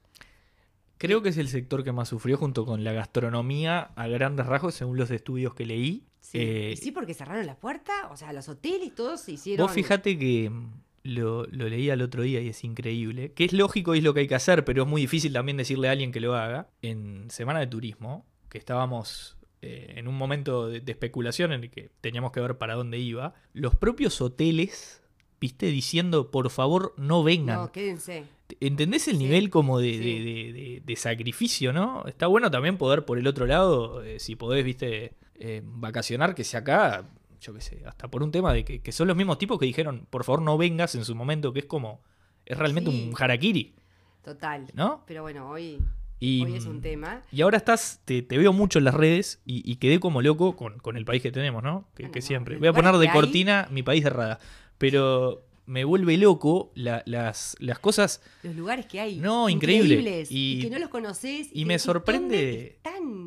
Creo 0.99 1.23
que 1.23 1.31
es 1.31 1.37
el 1.39 1.49
sector 1.49 1.85
que 1.85 1.93
más 1.93 2.09
sufrió 2.09 2.37
junto 2.37 2.65
con 2.65 2.85
la 2.85 2.93
gastronomía 2.93 3.91
a 3.97 4.07
grandes 4.09 4.47
rasgos 4.47 4.75
según 4.75 4.97
los 4.97 5.11
estudios 5.11 5.55
que 5.55 5.67
leí. 5.67 6.05
Sí, 6.21 6.39
Eh, 6.41 6.71
y 6.73 6.77
sí, 6.77 6.93
porque 6.93 7.13
cerraron 7.15 7.45
la 7.47 7.57
puerta, 7.57 7.93
o 8.11 8.17
sea, 8.17 8.33
los 8.33 8.49
hoteles, 8.49 8.95
todos 8.95 9.21
se 9.21 9.33
hicieron... 9.33 9.67
Vos 9.67 9.75
fijate 9.75 10.19
que 10.19 10.49
mm, 10.49 10.71
lo, 11.03 11.45
lo 11.47 11.69
leí 11.69 11.91
al 11.91 12.01
otro 12.01 12.23
día 12.23 12.41
y 12.41 12.49
es 12.49 12.65
increíble. 12.65 13.33
Que 13.33 13.45
es 13.45 13.53
lógico 13.53 13.95
y 13.95 13.99
es 13.99 14.05
lo 14.05 14.15
que 14.15 14.21
hay 14.21 14.29
que 14.29 14.35
hacer, 14.35 14.65
pero 14.65 14.85
es 14.85 14.89
muy 14.89 15.03
difícil 15.03 15.33
también 15.33 15.57
decirle 15.59 15.89
a 15.89 15.93
alguien 15.93 16.13
que 16.13 16.21
lo 16.21 16.35
haga. 16.35 16.69
En 16.81 17.29
Semana 17.31 17.59
de 17.61 17.67
Turismo, 17.67 18.25
que 18.49 18.57
estábamos 18.57 19.34
eh, 19.65 19.95
en 19.99 20.09
un 20.09 20.17
momento 20.17 20.69
de, 20.69 20.81
de 20.81 20.93
especulación 20.93 21.53
en 21.53 21.65
el 21.65 21.71
que 21.71 21.91
teníamos 22.01 22.33
que 22.33 22.41
ver 22.41 22.57
para 22.59 22.75
dónde 22.75 22.99
iba, 22.99 23.35
los 23.53 23.75
propios 23.77 24.21
hoteles, 24.21 25.03
viste, 25.41 25.67
diciendo 25.67 26.31
por 26.31 26.51
favor 26.51 26.95
no 26.97 27.23
vengan. 27.23 27.57
No, 27.61 27.73
quédense. 27.73 28.25
¿Entendés 28.61 29.09
el 29.09 29.17
Sí, 29.17 29.25
nivel 29.25 29.51
como 29.51 29.79
de, 29.81 29.93
sí. 29.93 29.99
de- 29.99 30.21
de- 30.25 30.53
de- 30.53 30.83
de 30.85 30.97
sacrificio, 30.97 31.73
no? 31.73 32.05
Está 32.07 32.27
bueno 32.27 32.51
también 32.51 32.77
poder 32.77 33.05
por 33.05 33.19
el 33.19 33.27
otro 33.27 33.47
lado, 33.47 34.03
eh, 34.03 34.19
si 34.21 34.37
podés, 34.37 34.65
viste, 34.65 35.15
eh, 35.37 35.63
vacacionar, 35.65 36.35
que 36.35 36.45
sea 36.45 36.61
acá, 36.61 37.09
yo 37.41 37.53
qué 37.55 37.61
sé, 37.61 37.83
hasta 37.87 38.09
por 38.09 38.23
un 38.23 38.31
tema 38.31 38.53
de 38.53 38.65
que, 38.65 38.81
que 38.81 38.93
son 38.93 39.09
los 39.09 39.17
mismos 39.17 39.39
tipos 39.39 39.59
que 39.59 39.67
dijeron, 39.67 40.07
por 40.11 40.25
favor 40.25 40.43
no 40.43 40.57
vengas 40.59 40.95
en 40.95 41.05
su 41.05 41.15
momento, 41.15 41.53
que 41.53 41.61
es 41.61 41.65
como, 41.67 42.03
es 42.47 42.57
realmente 42.57 42.91
Sí. 42.91 43.09
un 43.09 43.15
harakiri, 43.23 43.75
Total. 44.23 44.67
¿no? 44.75 45.03
Pero 45.07 45.23
bueno, 45.23 45.49
hoy, 45.51 45.79
Y, 46.21 46.43
hoy 46.45 46.55
es 46.57 46.65
un 46.67 46.81
tema. 46.81 47.21
y 47.33 47.43
ahora 47.43 47.59
estás, 47.59 48.01
te, 48.05 48.23
te 48.23 48.39
veo 48.39 48.53
mucho 48.53 48.79
en 48.79 48.85
las 48.87 48.95
redes 48.95 49.41
y, 49.45 49.69
y 49.71 49.77
quedé 49.77 50.01
como 50.01 50.23
loco 50.23 50.57
con, 50.57 50.79
con 50.79 50.97
el 50.97 51.05
país 51.05 51.23
que 51.23 51.33
tenemos, 51.33 51.63
¿no? 51.63 51.87
Que, 51.95 52.05
no, 52.09 52.11
siempre. 52.23 52.57
Voy 52.57 52.69
a 52.69 52.73
poner 52.73 52.95
de 52.97 53.09
hay- 53.09 53.13
cortina 53.13 53.69
mi 53.71 53.83
país 53.83 54.05
de 54.05 54.11
rada, 54.11 54.39
pero 54.79 55.45
me 55.67 55.85
vuelve 55.85 56.17
loco 56.19 56.71
la- 56.75 57.03
las, 57.07 57.57
las 57.59 57.79
cosas 57.79 58.23
los 58.43 58.55
lugares 58.55 58.87
que 58.87 59.01
hay. 59.01 59.17
No, 59.19 59.49
increíble. 59.49 59.95
increíbles, 59.97 60.31
Y- 60.31 60.59
Y, 60.59 60.63
que 60.63 60.71
no 60.71 60.79
los 60.79 60.89
conoces. 60.89 61.49
y 61.53 61.65
me 61.65 61.79
sorprende-. 61.79 62.79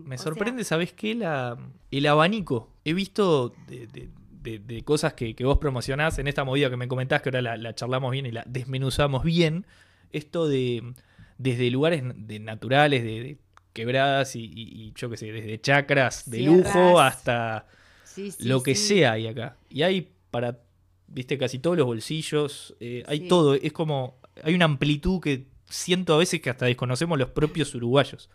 Me 0.05 0.17
sea, 0.17 0.23
sorprende, 0.25 0.63
¿sabes 0.63 0.93
qué? 0.93 1.13
La, 1.15 1.57
el 1.91 2.05
abanico. 2.05 2.69
He 2.85 2.93
visto 2.93 3.53
de, 3.67 3.87
de- 3.87 4.09
de- 4.41 4.59
de 4.59 4.81
cosas 4.83 5.13
que, 5.13 5.35
que 5.35 5.43
vos 5.45 5.57
promocionás 5.57 6.19
en 6.19 6.27
esta 6.27 6.43
movida 6.45 6.69
que 6.69 6.77
me 6.77 6.87
comentás, 6.87 7.21
que 7.21 7.29
ahora 7.29 7.41
la, 7.41 7.57
la 7.57 7.75
charlamos 7.75 8.11
bien 8.11 8.25
y 8.25 8.31
la 8.31 8.43
desmenuzamos 8.47 9.23
bien. 9.23 9.65
Esto 10.11 10.47
de 10.47 10.93
desde 11.37 11.69
lugares 11.71 12.03
de 12.03 12.39
naturales, 12.39 13.03
de, 13.03 13.09
de 13.23 13.37
quebradas 13.73 14.35
y, 14.35 14.43
y- 14.45 14.87
y 14.87 14.93
yo 14.95 15.09
qué 15.09 15.17
sé, 15.17 15.31
desde 15.31 15.61
chacras 15.61 16.29
de 16.29 16.37
Sierras. 16.39 16.75
lujo 16.75 16.99
hasta 16.99 17.67
sí, 18.03 18.31
sí, 18.31 18.47
lo 18.47 18.63
que 18.63 18.75
sí. 18.75 18.87
sea 18.99 19.11
hay 19.13 19.27
acá. 19.27 19.57
Y 19.69 19.83
hay 19.83 20.11
para, 20.31 20.59
viste, 21.07 21.37
casi 21.37 21.59
todos 21.59 21.77
los 21.77 21.85
bolsillos, 21.85 22.75
eh, 22.79 23.03
hay 23.07 23.27
todo. 23.27 23.53
Es 23.53 23.71
como, 23.73 24.19
hay 24.43 24.55
una 24.55 24.65
amplitud 24.65 25.21
que 25.21 25.45
siento 25.69 26.13
a 26.15 26.17
veces 26.17 26.41
que 26.41 26.49
hasta 26.49 26.65
desconocemos 26.65 27.17
los 27.19 27.29
propios 27.29 27.73
uruguayos. 27.75 28.29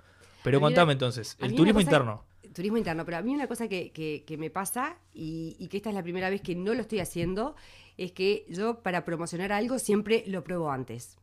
Pero 0.44 0.58
mí 0.58 0.62
contame 0.64 0.92
entonces, 0.92 1.36
el 1.40 1.54
turismo 1.54 1.80
interno. 1.80 2.24
Turismo 2.54 2.76
interno, 2.76 3.04
pero 3.04 3.16
a 3.16 3.22
mí 3.22 3.32
una 3.34 3.46
cosa 3.46 3.66
que, 3.68 3.90
que- 3.92 4.24
que 4.26 4.36
me 4.36 4.50
pasa 4.50 4.98
y, 5.14 5.56
y 5.58 5.68
que 5.68 5.78
esta 5.78 5.88
es 5.88 5.94
la 5.94 6.02
primera 6.02 6.28
vez 6.30 6.40
que 6.42 6.54
no 6.54 6.74
lo 6.74 6.80
estoy 6.82 6.98
haciendo 7.00 7.56
es 7.96 8.12
que 8.12 8.44
yo 8.48 8.80
para 8.82 9.04
promocionar 9.04 9.52
algo 9.52 9.78
siempre 9.78 10.22
lo 10.26 10.44
pruebo 10.44 10.70
antes. 10.70 11.16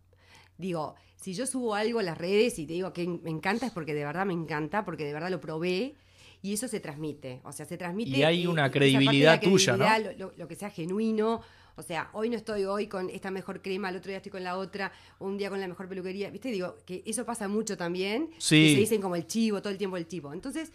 Digo, 0.59 0.93
si 1.15 1.33
yo 1.33 1.47
subo 1.47 1.73
algo 1.73 1.97
a 1.99 2.03
las 2.03 2.17
redes 2.17 2.59
y 2.59 2.67
te 2.67 2.73
digo 2.73 2.93
que 2.93 3.07
me 3.07 3.31
encanta 3.31 3.65
es 3.65 3.71
porque 3.71 3.95
de 3.95 4.03
verdad 4.05 4.25
me 4.27 4.33
encanta, 4.33 4.85
porque 4.85 5.05
de 5.05 5.13
verdad 5.13 5.31
lo 5.31 5.41
probé 5.41 5.95
y 6.43 6.53
eso 6.53 6.67
se 6.67 6.79
transmite. 6.79 7.41
O 7.43 7.51
sea, 7.51 7.65
se 7.65 7.77
transmite. 7.77 8.11
Y 8.11 8.23
hay 8.23 8.43
eh, 8.43 8.47
una 8.47 8.69
credibilidad 8.69 9.41
tuya, 9.41 9.71
¿no? 9.77 9.85
credibilidad, 9.85 10.17
Lo, 10.19 10.27
lo- 10.27 10.33
lo 10.37 10.47
que 10.47 10.55
sea 10.55 10.69
genuino. 10.69 11.41
O 11.75 11.81
sea, 11.81 12.09
hoy 12.11 12.29
no 12.29 12.35
estoy 12.35 12.65
hoy 12.65 12.87
con 12.87 13.09
esta 13.09 13.31
mejor 13.31 13.61
crema, 13.61 13.89
el 13.89 13.95
otro 13.95 14.09
día 14.09 14.17
estoy 14.17 14.33
con 14.33 14.43
la 14.43 14.57
otra, 14.57 14.91
un 15.19 15.37
día 15.37 15.49
con 15.49 15.61
la 15.61 15.67
mejor 15.67 15.87
peluquería. 15.87 16.29
¿Viste? 16.29 16.51
Digo, 16.51 16.75
que 16.85 17.01
eso 17.05 17.25
pasa 17.25 17.47
mucho 17.47 17.77
también. 17.77 18.29
Sí. 18.37 18.61
Que 18.67 18.73
se 18.73 18.79
dicen 18.81 19.01
como 19.01 19.15
el 19.15 19.25
chivo, 19.27 19.61
todo 19.61 19.71
el 19.71 19.77
tiempo 19.77 19.95
el 19.95 20.05
chivo. 20.05 20.33
Entonces, 20.33 20.73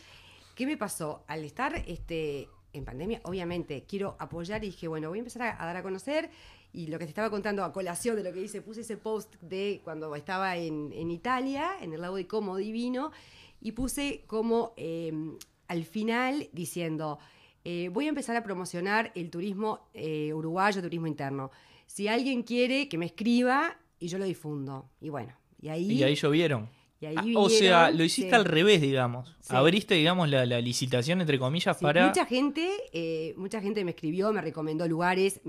¿qué 0.54 0.64
me 0.64 0.78
pasó? 0.78 1.22
Al 1.26 1.44
estar 1.44 1.74
este, 1.86 2.48
en 2.72 2.86
pandemia, 2.86 3.20
obviamente, 3.24 3.84
quiero 3.86 4.16
apoyar 4.18 4.64
y 4.64 4.68
dije, 4.68 4.88
bueno, 4.88 5.10
voy 5.10 5.18
a 5.18 5.20
empezar 5.20 5.42
a, 5.42 5.62
a 5.62 5.66
dar 5.66 5.76
a 5.76 5.82
conocer. 5.82 6.30
Y 6.74 6.88
lo 6.88 6.98
que 6.98 7.04
te 7.04 7.10
estaba 7.10 7.30
contando 7.30 7.62
a 7.62 7.72
colación 7.72 8.16
de 8.16 8.24
lo 8.24 8.32
que 8.32 8.42
hice, 8.42 8.60
puse 8.60 8.80
ese 8.80 8.96
post 8.96 9.36
de 9.40 9.80
cuando 9.84 10.14
estaba 10.16 10.56
en, 10.56 11.10
Italia, 11.10 11.70
en 11.80 11.92
el 11.92 12.00
lago 12.00 12.16
de 12.16 12.26
Como 12.26 12.56
Divino, 12.56 13.12
y 13.60 13.72
puse 13.72 14.24
como 14.26 14.74
eh, 14.76 15.12
al 15.68 15.84
final 15.84 16.48
diciendo, 16.52 17.20
eh, 17.64 17.90
voy 17.92 18.06
a 18.06 18.08
empezar 18.08 18.36
a 18.36 18.42
promocionar 18.42 19.12
el 19.14 19.30
turismo 19.30 19.88
eh, 19.94 20.32
uruguayo, 20.34 20.82
turismo 20.82 21.06
interno. 21.06 21.52
Si 21.86 22.08
alguien 22.08 22.42
quiere, 22.42 22.88
que 22.88 22.98
me 22.98 23.06
escriba 23.06 23.78
y 24.00 24.08
yo 24.08 24.18
lo 24.18 24.24
difundo. 24.24 24.90
Y 25.00 25.10
bueno, 25.10 25.32
y 25.60 25.68
ahí... 25.68 25.92
Y 25.92 26.02
ahí 26.02 26.16
llovieron. 26.16 26.68
Y 27.12 27.16
ahí 27.16 27.34
Ah, 27.36 27.38
o 27.38 27.48
sea, 27.48 27.90
lo 27.90 28.02
hiciste 28.04 28.30
sí. 28.30 28.34
al 28.36 28.44
revés, 28.44 28.80
digamos. 28.80 29.34
Sí. 29.40 29.54
Abriste, 29.54 29.94
digamos, 29.94 30.28
la, 30.28 30.46
la 30.46 30.60
licitación, 30.60 31.20
entre 31.20 31.38
comillas, 31.38 31.78
Sí, 31.78 31.84
para... 31.84 32.06
Mucha 32.06 32.24
gente, 32.26 32.68
eh, 32.92 33.34
mucha 33.36 33.60
gente 33.60 33.84
me 33.84 33.90
escribió, 33.90 34.32
me 34.32 34.40
recomendó 34.40 34.88
lugares, 34.88 35.40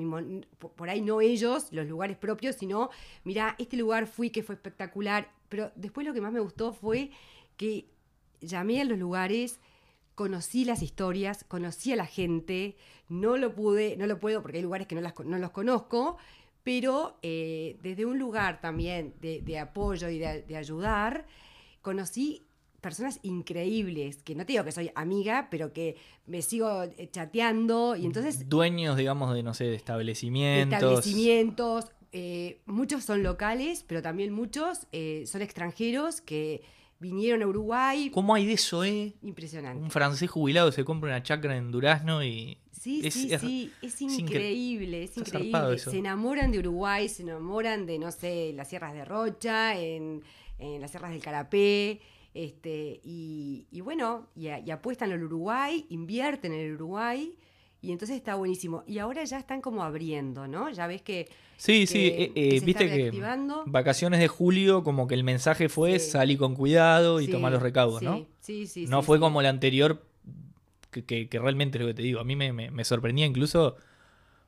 por 0.75 0.89
ahí 0.89 1.01
no 1.01 1.21
ellos, 1.21 1.67
los 1.71 1.87
lugares 1.87 2.17
propios, 2.17 2.55
sino, 2.55 2.89
mira, 3.23 3.55
este 3.57 3.77
lugar 3.77 4.07
fui 4.07 4.29
que 4.29 4.43
fue 4.43 4.55
espectacular, 4.55 5.31
pero 5.49 5.71
después 5.75 6.05
lo 6.05 6.13
que 6.13 6.21
más 6.21 6.31
me 6.33 6.39
gustó 6.39 6.73
fue 6.73 7.11
que 7.57 7.85
llamé 8.41 8.81
a 8.81 8.85
los 8.85 8.97
lugares, 8.97 9.59
conocí 10.15 10.65
las 10.65 10.81
historias, 10.81 11.43
conocí 11.47 11.91
a 11.91 11.95
la 11.95 12.05
gente, 12.05 12.75
no 13.09 13.37
lo 13.37 13.53
pude, 13.53 13.95
no 13.97 14.07
lo 14.07 14.19
puedo 14.19 14.41
porque 14.41 14.57
hay 14.57 14.63
lugares 14.63 14.87
que 14.87 14.95
no, 14.95 15.01
las, 15.01 15.13
co- 15.13 15.23
no 15.23 15.37
los 15.37 15.51
conozco, 15.51 16.17
pero 16.63 17.17
eh, 17.21 17.77
desde 17.83 18.05
un 18.05 18.17
lugar 18.17 18.59
también 18.59 19.13
de, 19.21 19.41
de 19.41 19.59
apoyo 19.59 20.09
y 20.09 20.17
de, 20.17 20.41
de 20.41 20.57
ayudar, 20.57 21.25
conocí 21.85 22.41
personas 22.81 23.19
increíbles, 23.23 24.17
que 24.23 24.35
no 24.35 24.45
te 24.45 24.53
digo 24.53 24.63
que 24.65 24.71
soy 24.71 24.91
amiga, 24.95 25.47
pero 25.49 25.71
que 25.71 25.95
me 26.27 26.41
sigo 26.41 26.83
eh, 26.83 27.09
chateando 27.11 27.95
y 27.95 28.05
entonces 28.05 28.49
Dueños, 28.49 28.97
digamos, 28.97 29.33
de, 29.33 29.43
no 29.43 29.53
sé, 29.53 29.65
de 29.65 29.75
establecimientos. 29.75 30.73
establecimientos, 30.81 31.85
eh, 32.11 32.59
muchos 32.65 33.03
son 33.03 33.23
locales, 33.23 33.83
pero 33.87 34.01
también 34.01 34.33
muchos 34.33 34.87
eh, 34.91 35.23
son 35.27 35.41
extranjeros 35.41 36.21
que 36.21 36.61
vinieron 36.99 37.41
a 37.43 37.47
Uruguay. 37.47 38.09
¿Cómo 38.13 38.33
hay 38.35 38.45
de 38.45 38.53
eso, 38.53 38.83
eh? 38.83 39.13
Impresionante. 39.21 39.83
Un 39.83 39.91
francés 39.91 40.29
jubilado 40.29 40.71
se 40.71 40.83
compra 40.85 41.09
una 41.09 41.23
chacra 41.23 41.55
en 41.57 41.71
Durazno 41.71 42.23
y. 42.23 42.57
Sí, 42.71 43.01
es- 43.03 43.13
sí, 43.15 43.33
es- 43.33 43.41
sí, 43.41 43.71
es 43.81 43.99
incre- 44.01 44.19
increíble, 44.19 45.03
es 45.03 45.17
increíble. 45.17 45.79
Se 45.79 45.97
enamoran 45.97 46.51
de 46.51 46.59
Uruguay, 46.59 47.09
se 47.09 47.23
enamoran 47.23 47.85
de, 47.87 47.97
no 47.97 48.11
sé, 48.11 48.53
las 48.53 48.69
sierras 48.69 48.93
de 48.93 49.03
Rocha, 49.05 49.75
en, 49.79 50.21
en 50.59 50.81
las 50.81 50.91
sierras 50.91 51.11
del 51.11 51.21
Carapé, 51.21 52.01
este, 52.33 52.99
y, 53.03 53.65
y 53.71 53.81
bueno, 53.81 54.27
y, 54.35 54.47
a- 54.47 54.59
y 54.59 54.71
apuestan 54.71 55.11
al 55.11 55.23
Uruguay, 55.23 55.85
invierten 55.89 56.53
en 56.53 56.59
el 56.61 56.73
Uruguay, 56.73 57.35
y 57.81 57.91
entonces 57.91 58.17
está 58.17 58.35
buenísimo. 58.35 58.83
Y 58.87 58.97
ahora 58.97 59.23
ya 59.25 59.37
están 59.37 59.61
como 59.61 59.83
abriendo, 59.83 60.47
¿no? 60.47 60.69
Ya 60.71 60.87
ves 60.87 61.01
que, 61.01 61.27
Sí, 61.57 61.81
que- 61.81 61.87
sí, 61.87 62.07
eh, 62.07 62.31
que 62.33 62.55
eh, 62.55 62.59
se 62.59 62.65
viste 62.65 62.83
está 62.85 62.95
que 62.95 63.61
vacaciones 63.67 64.19
de 64.19 64.27
julio, 64.27 64.83
como 64.83 65.07
que 65.07 65.13
el 65.15 65.23
mensaje 65.23 65.69
fue 65.69 65.99
Sí. 65.99 66.11
salí 66.11 66.35
con 66.35 66.55
cuidado 66.55 67.21
y 67.21 67.25
Sí, 67.27 67.31
toma 67.31 67.49
los 67.49 67.61
recaudos, 67.61 67.99
sí, 67.99 68.05
¿no? 68.05 68.25
Sí, 68.39 68.67
sí, 68.67 68.85
no 68.87 69.03
fue 69.03 69.19
como 69.19 69.41
la 69.41 69.49
anterior, 69.49 70.03
que, 70.91 71.05
que- 71.05 71.29
que 71.29 71.39
realmente 71.39 71.77
lo 71.79 71.85
que 71.85 71.93
te 71.93 72.01
digo, 72.01 72.19
a 72.19 72.23
mí 72.23 72.35
me, 72.35 72.51
me- 72.53 72.71
me 72.71 72.83
sorprendía 72.85 73.25
incluso 73.25 73.75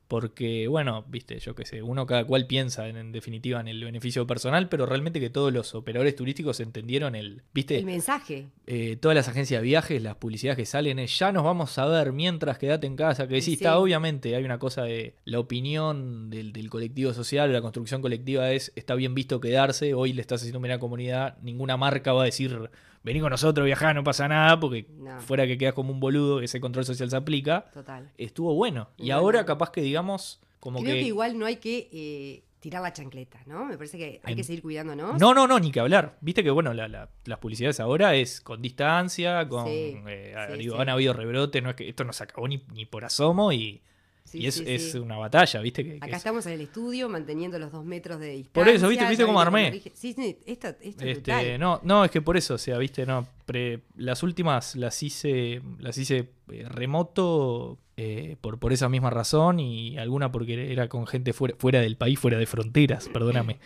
porque, 0.08 0.68
bueno, 0.68 1.04
viste, 1.10 1.38
yo 1.40 1.54
qué 1.54 1.66
sé, 1.66 1.82
uno 1.82 2.06
cada 2.06 2.24
cual 2.26 2.48
piensa 2.48 2.88
en, 2.88 2.96
en 2.98 3.12
definitiva 3.12 3.60
en 3.60 3.68
el 3.68 3.84
beneficio 3.84 4.26
personal, 4.26 4.70
pero 4.70 4.86
realmente 4.86 5.20
que 5.20 5.30
todos 5.30 5.52
los 5.52 5.76
operadores 5.76 6.16
turísticos 6.16 6.60
entendieron 6.60 7.16
el, 7.16 7.42
viste, 7.54 7.78
El 7.80 7.86
mensaje. 7.86 8.48
eh, 8.68 8.96
todas 9.00 9.16
las 9.16 9.28
agencias 9.28 9.62
de 9.62 9.66
viajes, 9.68 10.02
las 10.02 10.16
publicidades 10.16 10.58
que 10.58 10.66
salen 10.66 11.00
es 11.00 11.18
ya 11.20 11.32
nos 11.32 11.44
vamos 11.44 11.78
a 11.78 11.86
ver 11.88 12.14
mientras 12.14 12.58
quedate 12.58 12.88
en 12.88 12.96
casa, 12.96 13.28
que 13.28 13.42
sí, 13.42 13.48
Sí. 13.48 13.54
está 13.56 13.78
obviamente, 13.78 14.36
hay 14.36 14.44
una 14.46 14.60
cosa 14.60 14.84
de 14.84 15.16
la 15.26 15.40
opinión 15.40 16.30
del, 16.30 16.54
del 16.54 16.70
colectivo 16.70 17.14
social, 17.14 17.52
la 17.52 17.62
construcción 17.62 18.02
colectiva 18.02 18.52
es, 18.52 18.72
está 18.76 18.96
bien 18.96 19.14
visto 19.14 19.42
quedarse, 19.42 19.94
hoy 19.94 20.14
le 20.14 20.22
estás 20.22 20.42
haciendo 20.42 20.60
una 20.60 20.80
comunidad, 20.80 21.38
ninguna 21.42 21.76
marca 21.78 22.14
va 22.14 22.22
a 22.22 22.26
decir, 22.26 22.70
vení 23.08 23.20
con 23.20 23.32
nosotros, 23.32 23.66
viajá, 23.66 23.94
no 23.94 24.04
pasa 24.04 24.28
nada, 24.28 24.60
porque 24.60 24.86
No. 24.98 25.20
fuera 25.22 25.48
que 25.48 25.58
quedas 25.58 25.74
como 25.74 25.92
un 25.92 26.00
boludo, 26.00 26.42
ese 26.42 26.60
control 26.62 26.86
social 26.86 27.10
se 27.10 27.16
aplica, 27.16 27.66
Total. 27.74 28.12
estuvo 28.18 28.54
bueno. 28.54 28.90
Y 28.98 29.04
Bueno. 29.08 29.16
ahora 29.18 29.46
capaz 29.46 29.72
que 29.72 29.82
digamos, 29.82 30.40
como 30.60 30.80
Creo 30.82 30.94
que, 30.94 31.02
que... 31.02 31.08
igual 31.08 31.40
no 31.40 31.46
hay 31.46 31.56
que 31.58 31.90
eh, 31.92 32.44
tirar 32.60 32.82
la 32.82 32.92
chancleta, 32.92 33.40
¿no? 33.46 33.66
Me 33.66 33.78
parece 33.78 33.98
que 33.98 34.20
hay 34.24 34.36
que 34.36 34.44
seguir 34.44 34.62
cuidándonos. 34.62 35.20
No, 35.20 35.34
no, 35.34 35.48
no, 35.48 35.60
ni 35.60 35.72
que 35.72 35.80
hablar. 35.80 36.18
Viste 36.22 36.44
que, 36.44 36.50
bueno, 36.50 36.74
la- 36.74 36.88
la- 36.88 37.10
las 37.26 37.40
publicidades 37.40 37.80
ahora 37.80 38.16
es 38.16 38.42
con 38.42 38.62
distancia, 38.62 39.48
con... 39.48 39.66
Sí, 39.68 39.96
eh, 40.08 40.36
sí, 40.52 40.58
digo, 40.58 40.76
sí. 40.76 40.82
han 40.82 40.90
habido 40.90 41.14
rebrotes, 41.14 41.62
no 41.64 41.70
es 41.70 41.76
que 41.76 41.88
esto 41.90 42.04
no 42.04 42.14
se 42.14 42.24
acabó 42.24 42.48
ni, 42.48 42.64
ni 42.74 42.86
por 42.86 43.06
asomo 43.06 43.52
y, 43.54 43.82
Sí, 44.28 44.40
y 44.40 44.48
es, 44.48 44.56
sí, 44.56 44.64
es 44.68 44.92
sí. 44.92 44.98
una 45.00 45.18
batalla, 45.18 45.62
¿viste? 45.62 45.84
Que, 45.84 45.92
que 45.92 45.98
Acá 45.98 46.08
es- 46.08 46.18
estamos 46.18 46.46
en 46.48 46.54
el 46.54 46.62
estudio 46.62 47.08
manteniendo 47.10 47.58
los 47.58 47.72
dos 47.72 47.86
metros 47.86 48.20
de 48.20 48.28
distancia. 48.32 48.52
Por 48.54 48.68
eso, 48.68 48.88
¿viste? 48.90 49.08
¿Viste 49.08 49.26
cómo 49.26 49.40
armé? 49.40 49.72
dije- 49.72 49.92
Sí, 49.96 50.14
sí, 50.14 50.38
esto, 50.46 50.68
esto 50.82 51.06
es 51.06 51.18
este, 51.18 51.58
no, 51.58 51.80
no, 51.84 52.04
es 52.06 52.12
que 52.12 52.22
por 52.22 52.36
eso, 52.38 52.56
o 52.56 52.58
sea, 52.58 52.78
viste, 52.78 53.06
no, 53.06 53.26
pre- 53.46 53.82
las 53.96 54.24
últimas 54.24 54.76
las 54.76 55.02
hice, 55.02 55.62
las 55.80 55.98
hice 55.98 56.30
eh, 56.52 56.66
remoto 56.70 57.78
eh, 57.96 58.36
por, 58.42 58.60
por 58.60 58.74
esa 58.74 58.90
misma 58.90 59.10
razón 59.10 59.60
y 59.60 59.98
alguna 59.98 60.32
porque 60.32 60.72
era 60.72 60.88
con 60.88 61.08
gente 61.08 61.34
fuera, 61.34 61.56
fuera 61.58 61.80
del 61.82 61.96
país, 61.98 62.20
fuera 62.20 62.38
de 62.38 62.46
fronteras, 62.46 63.10
perdóname. 63.10 63.60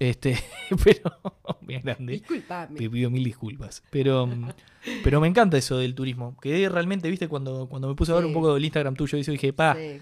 Este, 0.00 0.38
pero 0.84 1.12
bien 1.62 1.82
grande. 1.82 2.12
Disculpame. 2.14 2.78
Te 2.78 2.88
pido 2.90 3.10
mil 3.10 3.24
disculpas. 3.24 3.82
Pero, 3.90 4.28
pero 5.04 5.20
me 5.20 5.28
encanta 5.28 5.56
eso 5.58 5.78
del 5.78 5.94
turismo. 5.94 6.36
Quedé 6.40 6.68
realmente, 6.68 7.08
viste, 7.10 7.28
cuando, 7.28 7.68
cuando 7.68 7.88
me 7.88 7.94
puse 7.94 8.12
a 8.12 8.16
ver 8.16 8.24
Sí. 8.24 8.28
un 8.28 8.34
poco 8.34 8.54
del 8.54 8.64
Instagram 8.64 8.94
tuyo, 8.94 9.18
eso 9.18 9.32
dije, 9.32 9.52
pa, 9.52 9.74
Sí. 9.74 9.98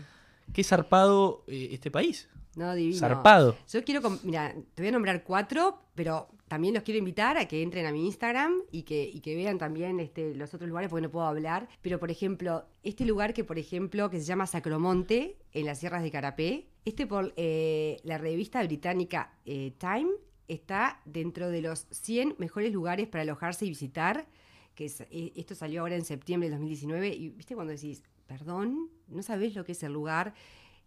qué 0.53 0.65
zarpado 0.65 1.45
eh, 1.47 1.69
este 1.73 1.91
país. 1.91 2.29
No, 2.57 2.75
divino. 2.75 2.99
Zarpado. 2.99 3.57
Yo 3.71 3.85
quiero, 3.85 4.01
mira, 4.25 4.53
te 4.75 4.83
voy 4.83 4.89
a 4.89 4.93
nombrar 4.93 5.23
cuatro, 5.23 5.79
pero 5.95 6.29
también 6.49 6.75
los 6.75 6.83
quiero 6.83 6.99
invitar 6.99 7.37
a 7.37 7.47
que 7.47 7.63
entren 7.63 7.87
a 7.87 7.93
mi 7.93 8.07
Instagram 8.07 8.55
y 8.73 8.83
que, 8.83 9.05
y 9.13 9.21
que 9.21 9.35
vean 9.37 9.59
también 9.59 10.01
este, 10.01 10.35
los 10.35 10.53
otros 10.55 10.69
lugares 10.69 10.89
porque 10.91 11.03
no 11.03 11.11
puedo 11.11 11.27
hablar. 11.27 11.69
Pero, 11.83 11.99
por 12.01 12.11
ejemplo, 12.11 12.65
este 12.83 13.05
lugar 13.05 13.35
que, 13.35 13.45
por 13.45 13.59
ejemplo, 13.59 14.09
que 14.11 14.19
se 14.19 14.25
llama 14.25 14.47
Sacromonte, 14.47 15.37
en 15.53 15.67
las 15.67 15.79
sierras 15.81 16.03
de 16.03 16.11
Carapé, 16.11 16.67
este 16.85 17.07
por 17.07 17.33
eh, 17.37 17.99
la 18.05 18.17
revista 18.19 18.63
británica 18.63 19.33
eh, 19.45 19.73
Time 19.79 20.11
está 20.49 21.01
dentro 21.05 21.51
de 21.51 21.61
los 21.61 21.87
100 21.91 22.37
mejores 22.39 22.73
lugares 22.73 23.07
para 23.09 23.23
alojarse 23.23 23.67
y 23.67 23.69
visitar. 23.71 24.27
Que 24.75 24.87
es- 24.87 25.01
eh, 25.11 25.33
esto 25.37 25.55
salió 25.55 25.81
ahora 25.83 25.97
en 25.97 26.05
septiembre 26.05 26.49
del 26.49 26.59
2019 26.59 27.09
y, 27.09 27.29
viste, 27.31 27.55
cuando 27.55 27.73
decís, 27.73 28.03
perdón, 28.27 28.89
no 29.09 29.23
sabés 29.23 29.55
lo 29.55 29.65
que 29.65 29.73
es 29.73 29.83
el 29.83 29.93
lugar, 29.93 30.35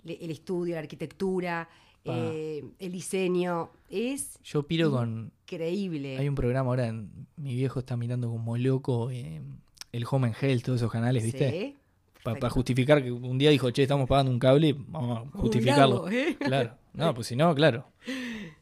el 0.06 0.32
estudio, 0.32 0.76
la 0.76 0.82
arquitectura, 0.82 1.70
eh, 2.06 2.64
el 2.80 2.92
diseño, 2.92 3.70
es 3.90 4.40
Yo 4.44 4.64
piro 4.64 4.90
con. 4.92 5.32
increíble. 5.44 6.18
Hay 6.18 6.28
un 6.30 6.36
programa 6.36 6.70
ahora, 6.70 6.88
en- 6.88 7.10
mi 7.38 7.56
viejo 7.56 7.80
está 7.80 7.98
mirando 7.98 8.30
como 8.30 8.58
loco 8.58 9.12
eh, 9.12 9.42
el 9.92 10.06
Home 10.10 10.28
and 10.28 10.36
Health, 10.42 10.64
todos 10.66 10.80
esos 10.80 10.92
canales, 10.92 11.24
¿viste? 11.24 11.52
Sí, 11.52 11.76
Para 12.24 12.50
justificar 12.50 13.04
que 13.04 13.12
un 13.12 13.38
día 13.38 13.50
dijo, 13.50 13.70
che, 13.72 13.84
estamos 13.84 14.08
pagando 14.08 14.32
un 14.32 14.40
cable, 14.40 14.76
vamos 14.88 15.18
a 15.28 15.38
justificarlo. 15.38 16.04
Jubilarlo, 16.04 16.30
¿eh? 16.32 16.38
Claro. 16.40 16.76
No, 16.94 17.14
pues 17.14 17.28
si 17.28 17.36
no, 17.36 17.54
claro. 17.56 17.86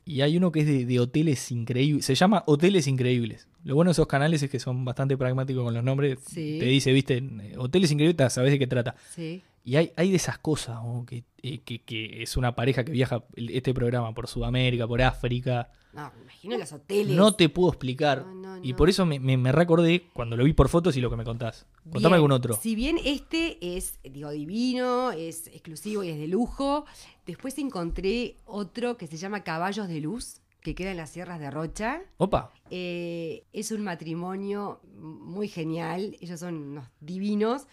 Y 0.05 0.21
hay 0.21 0.37
uno 0.37 0.51
que 0.51 0.59
es 0.61 0.65
de, 0.67 0.85
de 0.85 0.99
hoteles 0.99 1.51
increíbles. 1.51 2.05
Se 2.05 2.15
llama 2.15 2.43
Hoteles 2.45 2.87
Increíbles. 2.87 3.47
Lo 3.67 3.75
bueno 3.75 3.89
de 3.89 3.93
esos 3.93 4.07
canales 4.07 4.41
es 4.41 4.49
que 4.49 4.59
son 4.59 4.85
bastante 4.85 5.17
pragmáticos 5.17 5.61
con 5.63 5.73
los 5.73 5.83
nombres. 5.83 6.19
Sí. 6.25 6.57
Te 6.57 6.65
dice, 6.65 6.93
viste, 6.93 7.17
eh, 7.17 7.53
Hoteles 7.57 7.91
Increíbles, 7.91 8.31
sabes 8.31 8.51
de 8.51 8.59
qué 8.59 8.65
trata. 8.67 8.95
Sí. 9.13 9.43
Y 9.65 9.75
hay, 9.75 9.91
hay 9.97 10.09
de 10.09 10.15
esas 10.15 10.37
cosas, 10.37 10.81
¿no? 10.81 11.05
que, 11.05 11.25
eh, 11.43 11.59
que, 11.65 11.79
que 11.79 12.23
es 12.23 12.37
una 12.37 12.55
pareja 12.55 12.85
que 12.85 12.93
viaja 12.93 13.25
este 13.35 13.73
programa 13.73 14.13
por 14.13 14.29
Sudamérica, 14.29 14.87
por 14.87 15.01
África. 15.01 15.69
No, 15.91 16.09
me 16.15 16.21
imagino 16.23 16.57
los 16.57 16.71
hoteles. 16.71 17.13
No 17.17 17.33
te 17.33 17.49
puedo 17.49 17.67
explicar. 17.67 18.25
No, 18.25 18.55
no, 18.55 18.63
Y 18.63 18.71
no. 18.71 18.77
por 18.77 18.87
eso 18.87 19.05
me, 19.05 19.19
me, 19.19 19.35
me 19.35 19.51
recordé 19.51 20.07
cuando 20.13 20.37
lo 20.37 20.45
vi 20.45 20.53
por 20.53 20.69
fotos 20.69 20.95
y 20.95 21.01
lo 21.01 21.09
que 21.09 21.17
me 21.17 21.25
contás. 21.25 21.65
Contame 21.83 21.99
Bien, 22.03 22.13
algún 22.13 22.31
otro. 22.31 22.53
Si 22.55 22.73
bien 22.75 22.95
este 23.03 23.57
es, 23.75 23.99
digo, 24.03 24.29
divino, 24.29 25.11
es 25.11 25.47
exclusivo 25.47 26.05
y 26.05 26.09
es 26.11 26.17
de 26.17 26.27
lujo, 26.29 26.85
después 27.25 27.57
encontré 27.57 28.37
otro 28.45 28.95
que 28.95 29.07
se 29.07 29.17
llama 29.17 29.43
Caballos 29.43 29.89
de 29.89 29.99
Luz, 29.99 30.39
que 30.67 30.75
queda 30.75 30.91
en 30.91 30.97
las 30.97 31.11
sierras 31.11 31.39
de 31.39 31.49
Rocha. 31.49 32.01
Opa, 32.17 32.51
Eh, 32.71 33.45
es 33.53 33.71
un 33.71 33.83
matrimonio 33.85 34.81
muy 34.97 35.47
genial, 35.47 36.17
ellos 36.19 36.41
son 36.41 36.55
unos 36.55 36.85
divinos, 36.99 37.67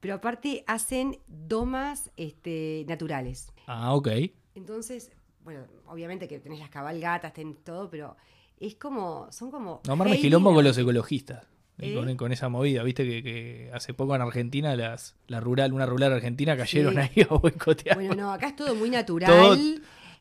pero 0.00 0.14
aparte 0.14 0.64
hacen 0.66 1.20
domas 1.28 2.10
este, 2.16 2.84
naturales. 2.88 3.52
ah, 3.68 3.94
ok. 3.94 4.08
Entonces, 4.56 5.12
bueno, 5.44 5.60
obviamente 5.86 6.26
que 6.26 6.40
tenés 6.40 6.58
las 6.58 6.68
cabalgatas, 6.68 7.32
tenés 7.32 7.62
todo, 7.62 7.88
pero 7.88 8.16
es 8.58 8.74
como, 8.74 9.28
son 9.30 9.52
como... 9.52 9.80
No 9.86 9.94
me 9.94 10.18
quilombo 10.18 10.52
con 10.52 10.64
los 10.64 10.76
ecologistas. 10.76 11.46
y 11.78 11.90
¿Eh? 11.90 11.94
Con, 11.94 12.16
con 12.16 12.32
esa 12.32 12.48
movida, 12.48 12.82
viste 12.82 13.04
que, 13.06 13.22
que 13.22 13.70
hace 13.72 13.94
poco 13.94 14.16
en 14.16 14.22
Argentina 14.22 14.74
las, 14.74 15.14
la 15.28 15.38
rural, 15.38 15.72
una 15.72 15.86
rural 15.86 16.12
argentina 16.12 16.56
cayeron 16.56 16.94
Sí. 16.94 16.98
ahí 16.98 17.22
a 17.22 17.34
boicotear. 17.34 17.94
Bueno, 17.96 18.14
no, 18.16 18.32
acá 18.32 18.48
es 18.48 18.56
todo 18.56 18.74
muy 18.74 18.90
natural. 18.90 19.30
Todo- 19.30 19.56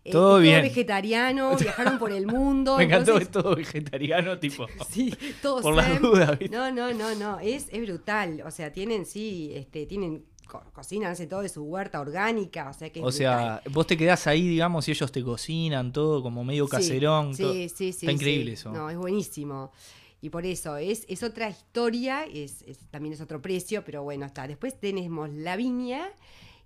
eh, 0.04 0.12
todo 0.12 0.40
bien. 0.40 0.62
vegetariano, 0.62 1.56
viajaron 1.60 2.00
por 2.00 2.12
el 2.12 2.26
mundo. 2.28 2.78
me 2.78 2.86
encantó 2.86 3.12
entonces- 3.20 3.28
es 3.28 3.32
todo 3.32 3.56
vegetariano, 3.56 4.40
tipo. 4.40 4.66
Sí, 4.90 5.14
todo 5.42 5.62
Por 5.62 5.76
las 5.76 5.88
zen. 5.88 6.02
dudas, 6.02 6.40
¿viste? 6.40 6.56
No, 6.56 6.72
no, 6.72 6.94
no, 6.94 7.14
no, 7.16 7.40
es, 7.40 7.68
es 7.72 7.82
brutal. 7.82 8.42
O 8.46 8.52
sea, 8.52 8.72
tienen, 8.72 9.06
sí, 9.06 9.52
este, 9.54 9.86
tienen, 9.86 10.26
co- 10.48 10.64
cocinan, 10.74 11.12
hacen 11.12 11.30
todo 11.30 11.42
de 11.42 11.50
su 11.50 11.64
huerta 11.64 12.00
orgánica, 12.02 12.70
o 12.70 12.74
sea 12.74 12.90
que 12.92 13.02
O 13.02 13.12
sea, 13.12 13.62
vos 13.72 13.86
te 13.88 13.96
quedás 13.96 14.26
ahí, 14.28 14.48
digamos, 14.48 14.88
y 14.88 14.92
ellos 14.92 15.12
te 15.12 15.24
cocinan 15.24 15.92
todo 15.94 16.22
como 16.24 16.44
medio. 16.44 16.66
Sí, 16.66 16.72
caserón. 16.72 17.36
todo. 17.38 17.54
Sí, 17.54 17.70
sí, 17.70 17.94
sí. 17.94 18.06
Está 18.06 18.12
increíble 18.12 18.52
sí. 18.52 18.54
eso. 18.54 18.72
No, 18.72 18.90
es 18.90 18.98
buenísimo. 18.98 19.72
Y 20.24 20.30
por 20.30 20.46
eso, 20.46 20.78
es, 20.78 21.06
es 21.10 21.24
otra 21.24 21.50
historia, 21.50 22.26
es, 22.26 22.62
es- 22.64 22.78
también 22.92 23.14
es 23.14 23.22
otro 23.22 23.42
precio, 23.42 23.84
pero 23.84 24.04
bueno, 24.04 24.26
está. 24.26 24.48
Después 24.48 24.80
tenemos 24.80 25.30
La 25.32 25.56
Viña, 25.56 26.10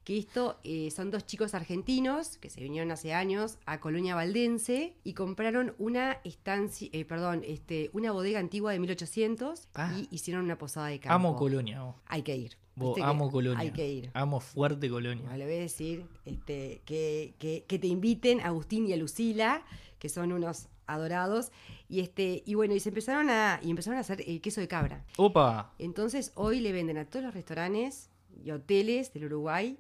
que 0.06 0.18
esto 0.18 0.58
eh, 0.64 0.92
son 0.92 1.12
dos 1.12 1.26
chicos 1.26 1.54
argentinos 1.54 2.38
que 2.38 2.50
se 2.50 2.62
vinieron 2.62 2.92
hace 2.92 3.14
años 3.14 3.58
a 3.66 3.80
Colonia 3.82 4.16
Valdense 4.16 4.94
y 5.04 5.14
compraron 5.14 5.74
una 5.80 6.20
estancia, 6.24 6.88
eh, 6.94 7.04
perdón, 7.04 7.42
este, 7.46 7.90
una 7.92 8.12
bodega 8.14 8.40
antigua 8.40 8.72
de 8.72 8.80
1800 8.80 9.68
Ah. 9.74 9.92
y 9.98 10.08
hicieron 10.16 10.46
una 10.46 10.58
posada 10.58 10.88
de 10.88 11.00
campo. 11.00 11.14
Amo 11.16 11.36
Colonia. 11.36 11.84
Hay 12.06 12.22
que 12.22 12.38
ir. 12.38 12.56
Amo 13.02 13.32
Colonia. 13.32 13.60
Hay 13.60 13.72
que 13.72 13.90
ir. 13.90 14.12
Amo 14.14 14.40
fuerte 14.40 14.90
Colonia. 14.90 15.26
No, 15.30 15.36
le 15.36 15.46
voy 15.46 15.56
a 15.56 15.60
decir 15.60 16.06
este, 16.26 16.82
que, 16.86 17.34
que- 17.40 17.66
que 17.68 17.80
te 17.80 17.88
inviten 17.88 18.42
a 18.42 18.48
Agustín 18.48 18.88
y 18.88 18.94
a 18.94 18.98
Lucila, 18.98 19.64
que 19.98 20.08
son 20.10 20.32
unos 20.32 20.68
adorados. 20.88 21.52
Y 21.90 22.02
este, 22.02 22.44
y 22.46 22.54
bueno, 22.54 22.76
y 22.76 22.80
se 22.80 22.90
empezaron 22.90 23.30
a, 23.32 23.60
y 23.64 23.70
empezaron 23.72 23.98
a 23.98 24.02
hacer 24.02 24.24
el 24.28 24.40
queso 24.42 24.62
de 24.62 24.68
cabra. 24.68 25.04
Opa, 25.18 25.74
Entonces 25.80 26.32
hoy 26.36 26.60
le 26.60 26.72
venden 26.74 26.98
a 27.00 27.06
todos 27.06 27.26
los 27.26 27.34
restaurantes 27.34 28.10
y 28.44 28.52
hoteles 28.52 29.14
del 29.14 29.26
Uruguay 29.26 29.80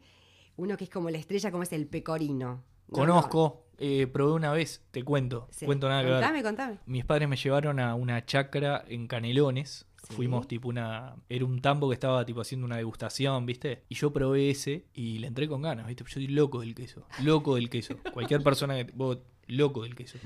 uno 0.57 0.77
que 0.77 0.85
es 0.85 0.89
como 0.89 1.09
la 1.09 1.17
estrella, 1.17 1.51
como 1.51 1.63
es 1.63 1.73
el 1.73 1.87
pecorino. 1.87 2.63
No, 2.87 2.93
conozco, 2.93 3.65
eh, 3.77 4.07
probé 4.07 4.33
una 4.33 4.51
vez, 4.51 4.83
te 4.91 5.03
cuento. 5.03 5.47
sí. 5.51 5.65
Cuento 5.65 5.89
nada 5.89 6.01
que 6.01 6.07
ver. 6.09 6.15
Contame, 6.21 6.43
contame. 6.43 6.77
Mis 6.85 7.03
padres 7.05 7.27
me 7.27 7.35
llevaron 7.35 7.79
a 7.79 7.95
una 7.95 8.25
chacra 8.25 8.83
en 8.87 9.07
Canelones. 9.07 9.85
Sí. 10.07 10.13
Fuimos 10.13 10.47
tipo 10.47 10.69
una. 10.69 11.15
Era 11.29 11.45
un 11.45 11.61
tambo 11.61 11.89
que 11.89 11.95
estaba 11.95 12.23
tipo 12.25 12.39
haciendo 12.41 12.65
una 12.65 12.77
degustación, 12.77 13.45
¿viste? 13.47 13.83
Y 13.89 13.95
yo 13.95 14.13
probé 14.13 14.51
ese 14.51 14.85
y 14.93 15.17
le 15.17 15.25
entré 15.27 15.47
con 15.47 15.63
ganas, 15.63 15.87
¿viste? 15.87 16.03
Yo 16.03 16.09
soy 16.13 16.27
loco 16.27 16.59
del 16.59 16.75
queso. 16.75 17.07
Loco 17.23 17.55
del 17.55 17.71
queso. 17.71 17.95
Cualquier 18.13 18.43
persona 18.43 18.75
que. 18.75 18.91
vos, 18.93 19.17
loco 19.47 19.81
del 19.81 19.95
queso. 19.95 20.19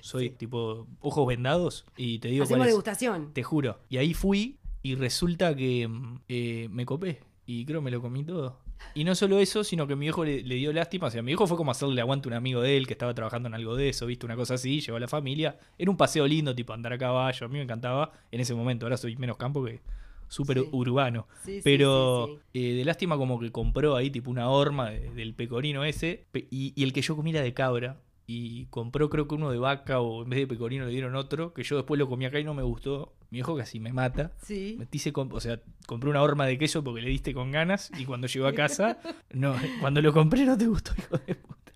Soy 0.00 0.30
tipo 0.30 0.86
ojos 1.00 1.26
vendados 1.26 1.84
y 1.96 2.20
te 2.20 2.28
digo 2.28 2.44
Hacemos 2.44 2.58
cuál 2.58 2.68
es. 2.68 2.72
degustación. 2.74 3.32
Te 3.32 3.42
juro. 3.42 3.80
Y 3.88 3.96
ahí 3.96 4.14
fui 4.14 4.58
y 4.82 4.94
resulta 4.94 5.54
que 5.56 5.88
mm, 5.88 6.20
eh, 6.28 6.68
me 6.70 6.86
copé. 6.86 7.20
Y 7.44 7.66
creo 7.66 7.80
que 7.80 7.84
me 7.86 7.90
lo 7.90 8.00
comí 8.00 8.22
todo. 8.24 8.60
Y 8.94 9.04
no 9.04 9.14
solo 9.14 9.38
eso, 9.40 9.64
sino 9.64 9.86
que 9.86 9.96
mi 9.96 10.06
hijo 10.06 10.24
le, 10.24 10.42
le 10.42 10.54
dio 10.56 10.72
lástima. 10.72 11.08
O 11.08 11.10
sea, 11.10 11.22
mi 11.22 11.32
hijo 11.32 11.46
fue 11.46 11.56
como 11.56 11.70
hacerle 11.70 12.00
aguante 12.00 12.28
a 12.28 12.30
un 12.30 12.34
amigo 12.34 12.60
de 12.60 12.76
él 12.76 12.86
que 12.86 12.92
estaba 12.92 13.14
trabajando 13.14 13.48
en 13.48 13.54
algo 13.54 13.74
de 13.76 13.88
eso, 13.88 14.06
viste, 14.06 14.26
una 14.26 14.36
cosa 14.36 14.54
así, 14.54 14.80
llevó 14.80 14.96
a 14.96 15.00
la 15.00 15.08
familia. 15.08 15.56
Era 15.78 15.90
un 15.90 15.96
paseo 15.96 16.26
lindo, 16.26 16.54
tipo 16.54 16.72
andar 16.72 16.92
a 16.92 16.98
caballo. 16.98 17.46
A 17.46 17.48
mí 17.48 17.56
me 17.58 17.62
encantaba 17.64 18.12
en 18.30 18.40
ese 18.40 18.54
momento. 18.54 18.86
Ahora 18.86 18.96
soy 18.96 19.16
menos 19.16 19.36
campo 19.36 19.64
que 19.64 19.80
súper 20.28 20.58
Sí. 20.60 20.68
urbano. 20.72 21.26
Sí, 21.44 21.60
Pero 21.64 22.26
sí, 22.52 22.60
eh, 22.60 22.74
de 22.74 22.84
lástima 22.84 23.16
como 23.16 23.38
que 23.40 23.50
compró 23.52 23.94
ahí 23.96 24.10
tipo 24.10 24.30
una 24.30 24.48
horma 24.48 24.90
de- 24.90 25.10
del 25.10 25.34
pecorino 25.34 25.84
ese. 25.84 26.24
Y, 26.50 26.72
y 26.76 26.82
el 26.84 26.92
que 26.92 27.02
yo 27.02 27.16
comí 27.16 27.30
era 27.30 27.42
de 27.42 27.52
cabra. 27.54 28.00
Y 28.26 28.64
compró 28.66 29.10
creo 29.10 29.28
que 29.28 29.34
uno 29.34 29.50
de 29.50 29.58
vaca 29.58 30.00
o 30.00 30.22
en 30.22 30.30
vez 30.30 30.38
de 30.40 30.46
pecorino 30.46 30.86
le 30.86 30.90
dieron 30.92 31.14
otro. 31.14 31.52
Que 31.52 31.62
yo 31.62 31.76
después 31.76 31.98
lo 31.98 32.08
comí 32.08 32.24
acá 32.24 32.38
y 32.40 32.44
no 32.44 32.54
me 32.54 32.62
gustó. 32.62 33.12
Mi 33.34 33.40
hijo 33.40 33.56
casi 33.56 33.80
me 33.80 33.92
mata. 33.92 34.30
Sí. 34.44 34.78
Con- 35.12 35.32
o 35.32 35.40
sea, 35.40 35.60
compré 35.88 36.08
una 36.08 36.22
horma 36.22 36.46
de 36.46 36.56
queso 36.56 36.84
porque 36.84 37.02
le 37.02 37.08
diste 37.08 37.34
con 37.34 37.50
ganas. 37.50 37.90
Y 37.98 38.04
cuando 38.04 38.28
llegó 38.28 38.46
a 38.46 38.54
casa, 38.54 39.00
no, 39.32 39.56
cuando 39.80 40.00
lo 40.00 40.12
compré 40.12 40.44
no 40.44 40.56
te 40.56 40.68
gustó, 40.68 40.92
hijo 40.96 41.18
de 41.18 41.34
puta. 41.34 41.72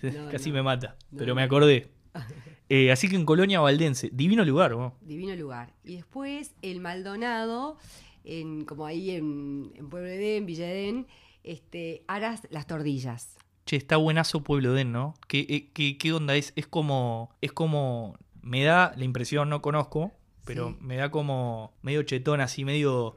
No, 0.00 0.30
casi 0.32 0.48
no. 0.48 0.54
me 0.54 0.62
mata. 0.62 0.96
No, 1.10 1.18
pero 1.18 1.34
me 1.34 1.42
acordé. 1.42 1.90
Eh, 2.70 2.90
así 2.90 3.10
que 3.10 3.16
en 3.16 3.26
Colonia 3.26 3.60
Valdense, 3.60 4.08
divino 4.10 4.42
lugar, 4.42 4.70
¿no? 4.70 4.96
Divino 5.02 5.36
lugar. 5.36 5.74
Y 5.84 5.96
después 5.96 6.54
el 6.62 6.80
Maldonado, 6.80 7.76
en, 8.24 8.64
como 8.64 8.86
ahí 8.86 9.10
en, 9.10 9.70
en 9.74 9.90
Pueblo 9.90 10.08
Edén, 10.08 10.46
Villa 10.46 10.70
Edén, 10.70 11.06
este, 11.42 12.04
Aras 12.08 12.48
las 12.48 12.66
Tordillas. 12.66 13.36
Che, 13.66 13.76
está 13.76 13.98
buenazo 13.98 14.42
Pueblo 14.42 14.72
Den, 14.72 14.92
¿no? 14.92 15.14
¿Qué, 15.28 15.40
eh, 15.50 15.68
qué, 15.74 15.98
qué 15.98 16.14
onda 16.14 16.34
es? 16.36 16.54
Es 16.56 16.66
como. 16.66 17.36
Es 17.42 17.52
como. 17.52 18.16
Me 18.40 18.64
da 18.64 18.94
la 18.96 19.04
impresión, 19.04 19.50
no 19.50 19.60
conozco, 19.60 20.14
pero 20.44 20.70
Sí. 20.70 20.76
me 20.80 20.96
da 20.96 21.10
como 21.10 21.72
medio 21.82 22.02
chetón, 22.02 22.40
así, 22.40 22.64
medio. 22.64 23.16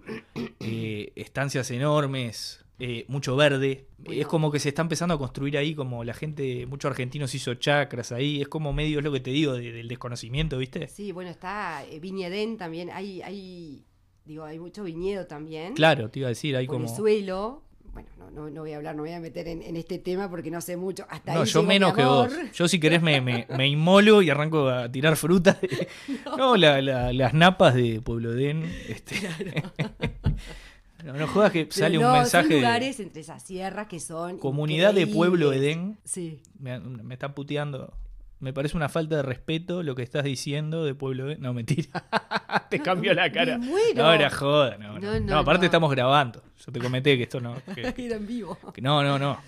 eh, 0.60 1.12
estancias 1.16 1.70
enormes, 1.72 2.64
eh, 2.80 3.06
mucho 3.08 3.36
verde. 3.36 3.88
Bueno. 3.98 4.22
Es 4.22 4.28
como 4.28 4.52
que 4.52 4.60
se 4.60 4.70
está 4.70 4.82
empezando 4.82 5.16
a 5.16 5.18
construir 5.18 5.58
ahí, 5.58 5.74
como 5.76 6.04
la 6.04 6.14
gente, 6.14 6.66
muchos 6.68 6.92
argentinos 6.92 7.34
hizo 7.36 7.54
chacras 7.56 8.12
ahí. 8.12 8.42
Es 8.42 8.48
como 8.48 8.74
medio, 8.74 9.00
es 9.00 9.04
lo 9.06 9.12
que 9.12 9.20
te 9.20 9.32
digo, 9.32 9.54
de- 9.54 9.72
del 9.72 9.88
desconocimiento, 9.88 10.58
¿viste? 10.58 10.88
Sí, 10.88 11.12
bueno, 11.12 11.30
está 11.30 11.84
eh, 11.86 12.00
Viña 12.00 12.28
Edén 12.28 12.58
también. 12.58 12.90
Hay, 12.92 13.22
hay, 13.22 13.86
digo, 14.26 14.44
hay 14.44 14.60
mucho 14.60 14.84
viñedo 14.84 15.26
también. 15.26 15.74
Claro, 15.74 16.10
te 16.10 16.20
iba 16.20 16.28
a 16.28 16.30
decir, 16.30 16.56
hay 16.56 16.68
como. 16.68 16.86
el 16.86 16.96
suelo. 16.96 17.64
Bueno, 17.98 18.10
no, 18.20 18.30
no, 18.30 18.50
no 18.52 18.62
voy 18.62 18.74
a 18.74 18.78
hablar, 18.78 18.96
no 18.96 19.02
voy 19.02 19.12
a 19.12 19.20
meter 19.20 19.48
en, 19.48 19.64
en 19.64 19.76
este 19.76 19.98
tema 19.98 20.30
porque 20.30 20.52
no 20.52 20.62
sé 20.62 20.78
mucho. 20.78 21.08
Hasta 21.10 21.34
No, 21.34 21.42
ahí 21.42 21.48
yo 21.48 21.64
menos 21.64 21.94
que 21.96 22.04
vos. 22.04 22.32
Yo 22.54 22.68
si 22.68 22.80
querés 22.80 23.02
me, 23.02 23.22
me, 23.22 23.48
me 23.58 23.68
inmolo 23.68 24.22
y 24.22 24.30
arranco 24.30 24.70
a 24.70 24.92
tirar 24.92 25.16
fruta. 25.16 25.58
No, 26.38 26.56
la- 26.56 26.80
la- 26.82 27.12
las 27.14 27.34
napas 27.34 27.74
de 27.74 28.00
Pueblo 28.02 28.34
Den. 28.34 28.64
Este. 28.88 29.16
no, 31.04 31.14
no 31.14 31.28
jodas 31.28 31.52
que 31.52 31.68
sale 31.72 31.98
no, 31.98 32.08
un 32.08 32.14
mensaje 32.20 32.44
Son 32.44 32.50
de 32.50 32.56
lugares 32.58 33.00
entre 33.00 33.22
esas 33.22 33.42
sierras 33.44 33.88
que 33.88 34.00
son. 34.00 34.38
comunidad 34.38 34.94
de 34.94 35.08
Pueblo. 35.08 35.54
Edén. 35.54 35.98
Sí. 36.04 36.40
Me, 36.60 36.80
me 36.80 37.14
están 37.16 37.34
puteando. 37.34 37.94
Me 38.40 38.54
parece 38.54 38.78
una 38.78 38.90
falta 38.90 39.16
de 39.16 39.24
respeto 39.24 39.82
lo 39.82 39.96
que 39.96 40.04
estás 40.04 40.24
diciendo 40.24 40.86
de 40.86 40.94
Pueblo 40.94 41.28
Edén. 41.30 41.42
No, 41.42 41.54
mentira. 41.54 41.90
te 42.70 42.80
cambio 42.80 43.14
la 43.14 43.32
cara. 43.32 43.58
me 43.58 43.66
muero. 43.68 44.04
No, 44.04 44.14
era 44.14 44.30
joda. 44.30 44.78
No, 44.78 44.94
no. 44.94 45.00
No, 45.00 45.20
No, 45.20 45.26
no, 45.26 45.38
aparte 45.40 45.62
no. 45.62 45.66
estamos 45.66 45.90
grabando. 45.92 46.44
Yo 46.68 46.74
te 46.74 46.80
comenté 46.80 47.16
que 47.18 47.24
esto 47.24 47.40
no. 47.40 47.56
que- 47.74 47.94
Era 47.98 48.18
en 48.18 48.28
vivo. 48.28 48.58
que 48.74 48.82
no, 48.82 49.02
no, 49.02 49.18
no. 49.18 49.40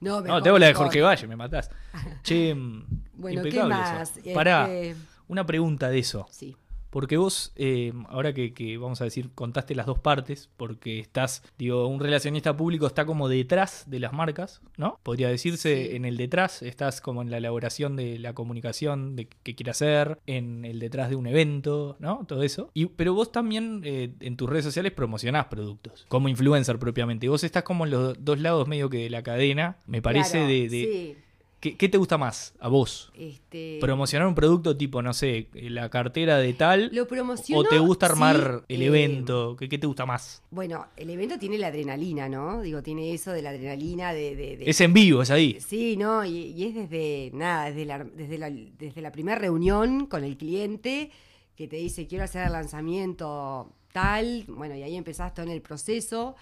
No, 0.00 0.18
No, 0.18 0.22
mejor, 0.22 0.42
te 0.44 0.48
hablo 0.48 0.64
de. 0.64 0.74
Jorge 0.74 1.00
Valle, 1.02 1.26
me 1.26 1.34
matás. 1.36 1.70
Che, 2.22 2.54
Bueno, 2.54 3.42
¿qué 3.42 3.48
impecable 3.48 3.74
más? 3.74 4.16
eso. 4.16 4.32
Pará, 4.32 4.72
Este, 4.72 4.96
una 5.26 5.44
pregunta 5.44 5.90
de 5.90 5.98
eso. 5.98 6.26
Sí. 6.30 6.56
Porque 6.90 7.16
vos, 7.16 7.52
eh, 7.56 7.92
ahora 8.08 8.32
que, 8.32 8.54
que 8.54 8.78
vamos 8.78 9.00
a 9.00 9.04
decir, 9.04 9.30
contaste 9.34 9.74
las 9.74 9.86
dos 9.86 9.98
partes, 9.98 10.48
porque 10.56 10.98
estás, 11.00 11.42
digo, 11.58 11.86
un 11.86 12.00
relacionista 12.00 12.56
público 12.56 12.86
está 12.86 13.04
como 13.04 13.28
detrás 13.28 13.84
de 13.88 14.00
las 14.00 14.12
marcas, 14.12 14.62
¿no? 14.76 14.98
Podría 15.02 15.28
decirse 15.28 15.88
Sí. 15.90 15.96
en 15.96 16.04
el 16.04 16.16
detrás, 16.16 16.62
estás 16.62 17.00
como 17.00 17.20
en 17.22 17.30
la 17.30 17.36
elaboración 17.38 17.94
de 17.96 18.18
la 18.18 18.32
comunicación 18.32 19.16
de 19.16 19.28
que 19.42 19.54
quiere 19.54 19.70
hacer, 19.70 20.18
en 20.26 20.64
el 20.64 20.78
detrás 20.78 21.10
de 21.10 21.16
un 21.16 21.26
evento, 21.26 21.96
¿no? 21.98 22.24
Todo 22.26 22.42
eso. 22.42 22.70
Y, 22.74 22.86
pero 22.86 23.12
vos 23.14 23.32
también 23.32 23.82
eh, 23.84 24.14
en 24.20 24.36
tus 24.36 24.48
redes 24.48 24.64
sociales 24.64 24.92
promocionás 24.92 25.46
productos, 25.46 26.06
como 26.08 26.28
influencer 26.28 26.78
propiamente. 26.78 27.28
Vos 27.28 27.44
estás 27.44 27.62
como 27.64 27.84
en 27.84 27.90
los 27.90 28.24
dos 28.24 28.38
lados 28.40 28.66
medio 28.66 28.88
que 28.88 28.98
de 28.98 29.10
la 29.10 29.22
cadena, 29.22 29.76
me 29.86 30.00
parece, 30.00 30.38
Claro, 30.38 30.48
de... 30.48 30.68
de- 30.68 30.68
Sí. 30.68 31.16
¿Qué, 31.60 31.76
qué 31.76 31.88
te 31.88 31.98
gusta 31.98 32.16
más 32.18 32.54
a 32.60 32.68
vos? 32.68 33.10
Este, 33.14 33.78
promocionar 33.80 34.26
un 34.28 34.34
producto 34.34 34.76
tipo, 34.76 35.02
no 35.02 35.12
sé, 35.12 35.48
la 35.54 35.88
cartera 35.90 36.38
de 36.38 36.52
tal. 36.54 36.90
Lo. 36.92 37.06
¿O 37.54 37.64
te 37.64 37.78
gusta 37.78 38.06
armar 38.06 38.64
sí, 38.68 38.74
el 38.74 38.82
eh, 38.82 38.86
evento? 38.86 39.56
¿Qué, 39.58 39.68
qué 39.68 39.78
te 39.78 39.86
gusta 39.86 40.06
más? 40.06 40.42
Bueno, 40.50 40.86
el 40.96 41.10
evento 41.10 41.38
tiene 41.38 41.58
la 41.58 41.68
adrenalina, 41.68 42.28
¿no? 42.28 42.62
Digo, 42.62 42.82
tiene 42.82 43.12
eso 43.12 43.32
de 43.32 43.42
la 43.42 43.50
adrenalina 43.50 44.12
de. 44.12 44.36
de- 44.36 44.56
de- 44.58 44.70
Es 44.70 44.80
en 44.80 44.92
vivo, 44.92 45.22
es 45.22 45.30
ahí. 45.30 45.58
Sí, 45.60 45.96
¿no? 45.96 46.24
Y, 46.24 46.52
y 46.52 46.64
es 46.64 46.74
desde, 46.74 47.30
nada, 47.34 47.66
desde 47.70 47.84
la, 47.84 48.04
desde 48.04 48.38
la, 48.38 48.50
desde 48.50 49.00
la 49.02 49.12
primera 49.12 49.38
reunión 49.38 50.06
con 50.06 50.24
el 50.24 50.36
cliente 50.36 51.10
que 51.56 51.66
te 51.66 51.76
dice, 51.76 52.06
quiero 52.06 52.24
hacer 52.24 52.46
el 52.46 52.52
lanzamiento 52.52 53.72
tal, 53.92 54.44
bueno, 54.48 54.76
y 54.76 54.82
ahí 54.82 54.94
empezás 54.96 55.34
todo 55.34 55.44
en 55.46 55.50
el 55.52 55.60
proceso. 55.62 56.36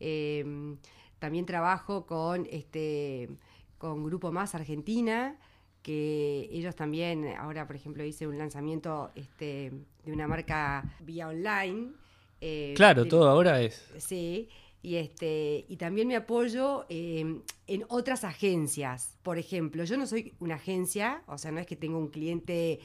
Eh, 0.00 0.44
también 1.18 1.46
trabajo 1.46 2.04
con, 2.04 2.46
este, 2.50 3.28
con 3.78 4.04
Grupo 4.04 4.32
Más 4.32 4.54
Argentina, 4.54 5.38
que 5.82 6.48
ellos 6.50 6.74
también, 6.74 7.26
ahora 7.38 7.66
por 7.66 7.76
ejemplo 7.76 8.04
hice 8.04 8.26
un 8.26 8.38
lanzamiento 8.38 9.10
este, 9.14 9.70
de 10.04 10.12
una 10.12 10.26
marca 10.26 10.84
vía 11.00 11.28
online. 11.28 11.92
eh, 12.40 12.74
Claro, 12.76 13.04
de- 13.04 13.10
todo 13.10 13.28
ahora 13.28 13.60
es. 13.62 13.92
Sí, 13.98 14.48
y, 14.82 14.96
este, 14.96 15.64
y 15.68 15.76
también 15.76 16.06
me 16.08 16.16
apoyo 16.16 16.86
eh, 16.88 17.40
en 17.66 17.84
otras 17.88 18.24
agencias. 18.24 19.16
Por 19.22 19.38
ejemplo, 19.38 19.84
yo 19.84 19.96
no 19.96 20.06
soy 20.06 20.34
una 20.40 20.56
agencia, 20.56 21.22
o 21.26 21.38
sea, 21.38 21.50
no 21.52 21.60
es 21.60 21.66
que 21.66 21.76
tengo 21.76 21.98
un 21.98 22.08
cliente 22.08 22.80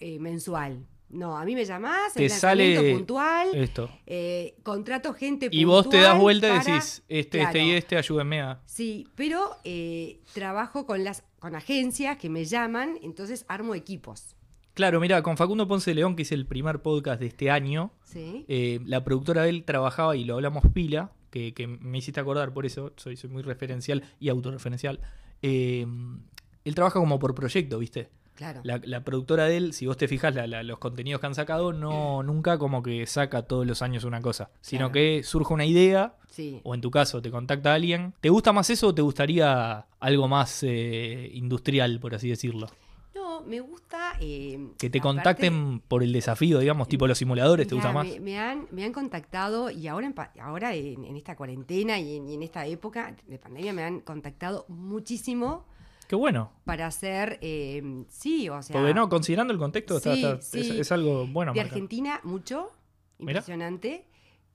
eh, 0.00 0.18
mensual. 0.18 0.86
No, 1.14 1.38
a 1.38 1.44
mí 1.44 1.54
me 1.54 1.64
llamás, 1.64 2.12
Te 2.14 2.28
sale 2.28 2.92
puntual, 2.92 3.54
Esto. 3.54 3.88
eh, 4.04 4.56
contrato 4.64 5.14
gente 5.14 5.48
Y 5.52 5.64
vos 5.64 5.88
te 5.88 5.98
das 5.98 6.16
puntual 6.16 6.20
vuelta 6.22 6.48
y 6.48 6.58
decís, 6.58 7.02
este, 7.08 7.40
este 7.40 7.62
y 7.62 7.70
este, 7.70 7.96
ayúdenme 7.96 8.42
a. 8.42 8.60
Sí, 8.66 9.06
pero 9.14 9.56
eh, 9.62 10.20
trabajo 10.32 10.86
con 10.86 11.04
las 11.04 11.22
con 11.38 11.54
agencias 11.54 12.16
que 12.18 12.28
me 12.28 12.44
llaman, 12.44 12.98
entonces 13.02 13.44
armo 13.48 13.74
equipos. 13.76 14.34
Claro, 14.72 14.98
mira, 14.98 15.22
con 15.22 15.36
Facundo 15.36 15.68
Ponce 15.68 15.92
de 15.92 15.94
León, 15.94 16.16
que 16.16 16.22
es 16.22 16.32
el 16.32 16.46
primer 16.46 16.82
podcast 16.82 17.20
de 17.20 17.26
este 17.26 17.48
año, 17.50 17.92
¿sí? 18.02 18.44
eh, 18.48 18.80
la 18.84 19.04
productora 19.04 19.42
de 19.42 19.50
él 19.50 19.64
trabajaba 19.64 20.16
y 20.16 20.24
lo 20.24 20.34
hablamos 20.34 20.64
pila, 20.72 21.12
que, 21.30 21.54
que 21.54 21.68
me 21.68 21.98
hiciste 21.98 22.18
acordar 22.18 22.52
por 22.52 22.66
eso, 22.66 22.92
soy, 22.96 23.16
soy 23.16 23.30
muy 23.30 23.42
referencial 23.42 24.02
y 24.18 24.30
autorreferencial. 24.30 24.98
él 25.42 26.74
trabaja 26.74 26.98
como 26.98 27.20
por 27.20 27.36
proyecto, 27.36 27.78
¿viste? 27.78 28.08
Claro. 28.34 28.60
La, 28.64 28.80
la 28.84 29.04
productora 29.04 29.44
de 29.44 29.56
él, 29.56 29.72
si 29.74 29.86
vos 29.86 29.96
te 29.96 30.08
fijas 30.08 30.34
la- 30.34 30.46
la- 30.46 30.62
los 30.64 30.78
contenidos 30.78 31.20
que 31.20 31.26
han 31.28 31.34
sacado, 31.36 31.72
no 31.72 32.22
nunca 32.24 32.58
como 32.58 32.82
que 32.82 33.06
saca 33.06 33.42
todos 33.42 33.64
los 33.66 33.80
años 33.82 34.02
una 34.04 34.20
cosa, 34.20 34.50
sino 34.60 34.90
Claro. 34.90 34.92
que 34.92 35.22
surge 35.22 35.54
una 35.54 35.64
idea, 35.66 36.16
Sí. 36.30 36.60
o 36.64 36.74
en 36.74 36.80
tu 36.80 36.90
caso 36.90 37.22
te 37.22 37.30
contacta 37.30 37.74
alguien. 37.74 38.12
¿Te 38.20 38.28
gusta 38.30 38.52
más 38.52 38.68
eso 38.70 38.88
o 38.88 38.94
te 38.94 39.02
gustaría 39.02 39.86
algo 40.00 40.26
más 40.26 40.64
eh, 40.64 41.30
industrial, 41.32 42.00
por 42.00 42.14
así 42.14 42.28
decirlo? 42.28 42.66
No, 43.14 43.40
me 43.42 43.60
gusta... 43.60 44.14
eh, 44.20 44.58
Que 44.78 44.90
te 44.90 45.00
contacten 45.00 45.78
por 45.86 46.02
el 46.02 46.12
desafío, 46.12 46.58
digamos, 46.58 46.88
tipo 46.88 47.06
los 47.06 47.16
simuladores, 47.18 47.68
¿te 47.68 47.74
gusta 47.76 47.92
más? 47.92 48.06
Me, 48.20 48.38
han, 48.38 48.66
me 48.72 48.84
han 48.84 48.92
contactado 48.92 49.70
y 49.70 49.86
ahora, 49.86 50.08
en, 50.08 50.14
ahora 50.40 50.74
en, 50.74 51.04
en 51.04 51.16
esta 51.16 51.36
cuarentena 51.36 52.00
y 52.00 52.16
en, 52.16 52.28
y 52.28 52.34
en 52.34 52.42
esta 52.42 52.66
época 52.66 53.14
de 53.28 53.38
pandemia 53.38 53.72
me 53.72 53.84
han 53.84 54.00
contactado 54.00 54.64
muchísimo 54.68 55.64
Qué 56.08 56.16
bueno. 56.16 56.52
para 56.64 56.86
hacer, 56.86 57.38
eh, 57.42 57.82
sí, 58.08 58.48
o 58.48 58.62
sea, 58.62 58.76
Porque 58.76 58.94
no, 58.94 59.08
considerando 59.08 59.52
el 59.52 59.58
contexto, 59.58 59.96
está- 59.96 60.14
Sí, 60.14 60.22
está- 60.24 60.40
sí. 60.42 60.60
es, 60.60 60.70
es 60.70 60.92
algo 60.92 61.26
bueno. 61.26 61.52
de. 61.52 61.60
Argentina 61.60 62.20
mucho, 62.24 62.70
Mirá. 63.18 63.32
impresionante. 63.32 64.06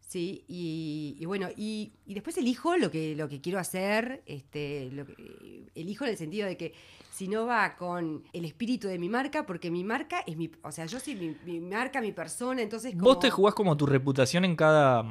Sí, 0.01 0.43
y, 0.47 1.17
y 1.19 1.25
bueno, 1.25 1.49
y, 1.55 1.93
y 2.07 2.15
después 2.15 2.35
elijo 2.37 2.75
lo 2.77 2.89
que, 2.89 3.15
lo 3.15 3.29
que 3.29 3.41
quiero 3.41 3.59
hacer, 3.59 4.23
este, 4.25 4.89
lo 4.91 5.05
que, 5.05 5.13
elijo 5.75 6.03
en 6.05 6.09
el 6.09 6.17
sentido 6.17 6.47
de 6.47 6.57
que 6.57 6.73
si 7.11 7.27
no 7.27 7.45
va 7.45 7.75
con 7.75 8.23
el 8.33 8.43
espíritu 8.45 8.87
de 8.87 8.97
mi 8.97 9.07
marca, 9.07 9.45
porque 9.45 9.69
mi 9.69 9.83
marca 9.83 10.21
es 10.25 10.35
mi, 10.35 10.49
o 10.63 10.71
sea, 10.71 10.87
yo 10.87 10.99
soy 10.99 11.13
mi, 11.15 11.35
mi 11.45 11.59
marca, 11.59 12.01
mi 12.01 12.11
persona, 12.11 12.63
entonces 12.63 12.93
como, 12.93 13.03
Vos 13.03 13.19
te 13.19 13.29
jugás 13.29 13.53
como 13.53 13.77
tu 13.77 13.85
reputación 13.85 14.45
en 14.45 14.55
cada, 14.55 15.03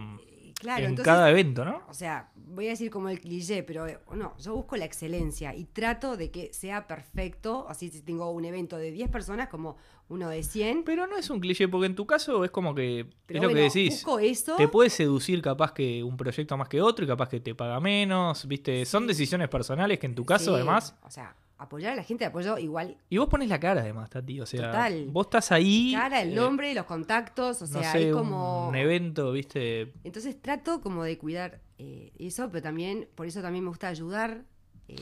claro, 0.59 0.85
en 0.85 0.91
entonces, 0.91 1.05
cada 1.13 1.31
evento, 1.31 1.65
¿no? 1.65 1.83
o 1.89 1.95
sea, 1.95 2.31
voy 2.35 2.67
a 2.67 2.71
decir 2.71 2.91
como 2.91 3.09
el 3.09 3.21
cliché, 3.21 3.63
pero 3.63 3.87
eh, 3.87 3.99
no, 4.15 4.37
yo 4.39 4.55
busco 4.55 4.77
la 4.77 4.85
excelencia 4.85 5.55
y 5.55 5.65
trato 5.65 6.17
de 6.17 6.31
que 6.31 6.53
sea 6.53 6.87
perfecto, 6.87 7.67
así 7.69 7.89
si 7.89 8.03
tengo 8.03 8.31
un 8.31 8.45
evento 8.45 8.77
de 8.77 8.91
10 8.91 9.11
personas 9.11 9.49
como 9.49 9.77
uno 10.09 10.29
de 10.29 10.43
100, 10.43 10.85
Pero 10.85 11.07
no 11.07 11.17
es 11.19 11.29
un 11.31 11.39
cliché, 11.41 11.69
porque 11.69 11.87
en 11.87 11.95
tu 11.95 12.07
caso 12.07 12.45
es 12.45 12.51
como 12.51 12.75
que 12.75 13.07
pero 13.27 13.41
es 13.41 13.43
lo 13.43 13.55
que 13.55 13.61
decís. 13.61 14.03
busco 14.05 14.19
eso. 14.19 14.57
Te 14.57 14.67
puede 14.69 14.89
seducir 14.91 15.43
capaz 15.43 15.73
que 15.73 16.03
un 16.03 16.17
proyecto 16.17 16.57
más 16.57 16.69
que 16.69 16.81
otro 16.81 17.05
y 17.05 17.09
capaz 17.09 17.29
que 17.29 17.41
te 17.41 17.55
paga 17.55 17.79
menos, 17.81 18.47
¿viste? 18.49 18.85
Son 18.87 19.07
decisiones 19.07 19.49
personales 19.49 19.99
que 19.99 20.07
en 20.07 20.15
tu 20.15 20.25
caso 20.25 20.47
Sí, 20.47 20.55
además 20.55 20.97
O 21.03 21.11
sea, 21.11 21.37
apoyar 21.59 21.93
a 21.93 21.97
la 21.97 22.05
gente, 22.05 22.25
apoyo 22.25 22.57
igual 22.59 22.97
Y 23.11 23.19
vos 23.19 23.29
pones 23.29 23.49
la 23.49 23.59
cara 23.59 23.81
además, 23.81 24.09
Tati. 24.11 24.41
O 24.41 24.47
sea, 24.47 24.67
Total. 24.67 25.07
vos 25.11 25.27
estás 25.27 25.53
ahí. 25.53 25.93
cara, 25.95 26.23
el 26.23 26.33
eh, 26.33 26.35
nombre, 26.35 26.73
los 26.75 26.87
contactos, 26.87 27.63
o 27.63 27.67
no 27.67 27.81
sea, 27.81 27.93
sé, 27.93 28.09
es 28.09 28.15
como... 28.15 28.69
un 28.69 28.77
evento, 28.77 29.33
viste. 29.33 29.93
Entonces 30.05 30.41
trato 30.41 30.81
como 30.81 31.05
de 31.05 31.19
cuidar 31.19 31.61
eh, 31.79 32.13
eso, 32.19 32.49
pero 32.51 32.63
también, 32.63 33.09
por 33.15 33.27
eso 33.27 33.43
también 33.43 33.65
me 33.65 33.71
gusta 33.71 33.89
ayudar 33.89 34.45
eh, 34.87 34.97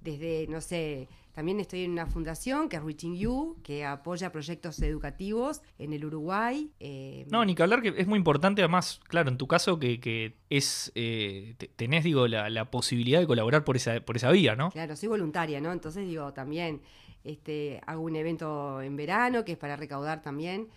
desde, 0.00 0.46
no 0.48 0.60
sé, 0.60 1.08
también 1.34 1.58
estoy 1.60 1.82
en 1.84 1.90
una 1.90 2.06
fundación 2.06 2.68
que 2.68 2.76
es 2.76 2.82
Reaching 2.82 3.16
You, 3.16 3.56
que 3.62 3.84
apoya 3.84 4.30
proyectos 4.30 4.80
educativos 4.80 5.60
en 5.78 5.92
el 5.92 6.04
Uruguay. 6.04 6.70
eh, 6.80 7.26
No, 7.30 7.44
ni 7.44 7.54
que 7.54 7.62
hablar 7.64 7.82
que 7.82 7.92
es 7.96 8.06
muy 8.06 8.16
importante, 8.18 8.62
además, 8.62 9.00
claro, 9.08 9.28
en 9.30 9.36
tu 9.36 9.46
caso 9.48 9.78
que, 9.78 9.98
que 10.00 10.36
es 10.48 10.92
eh, 10.94 11.54
te- 11.58 11.68
tenés, 11.68 12.04
digo, 12.04 12.28
la, 12.28 12.48
la 12.50 12.70
posibilidad 12.70 13.18
de 13.20 13.26
colaborar 13.26 13.64
por 13.64 13.76
esa, 13.76 14.00
por 14.00 14.16
esa 14.16 14.30
vía, 14.30 14.54
¿no? 14.56 14.70
Claro, 14.70 14.94
soy 14.96 15.08
voluntaria, 15.08 15.60
¿no? 15.60 15.72
Entonces 15.72 16.06
digo, 16.06 16.32
también 16.32 16.80
este, 17.24 17.80
hago 17.86 18.02
un 18.02 18.14
evento 18.16 18.80
en 18.80 18.96
verano 18.96 19.44
que 19.44 19.52
es 19.52 19.58
para 19.58 19.76
recaudar 19.76 20.22
también. 20.22 20.68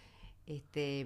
Este, 0.48 1.06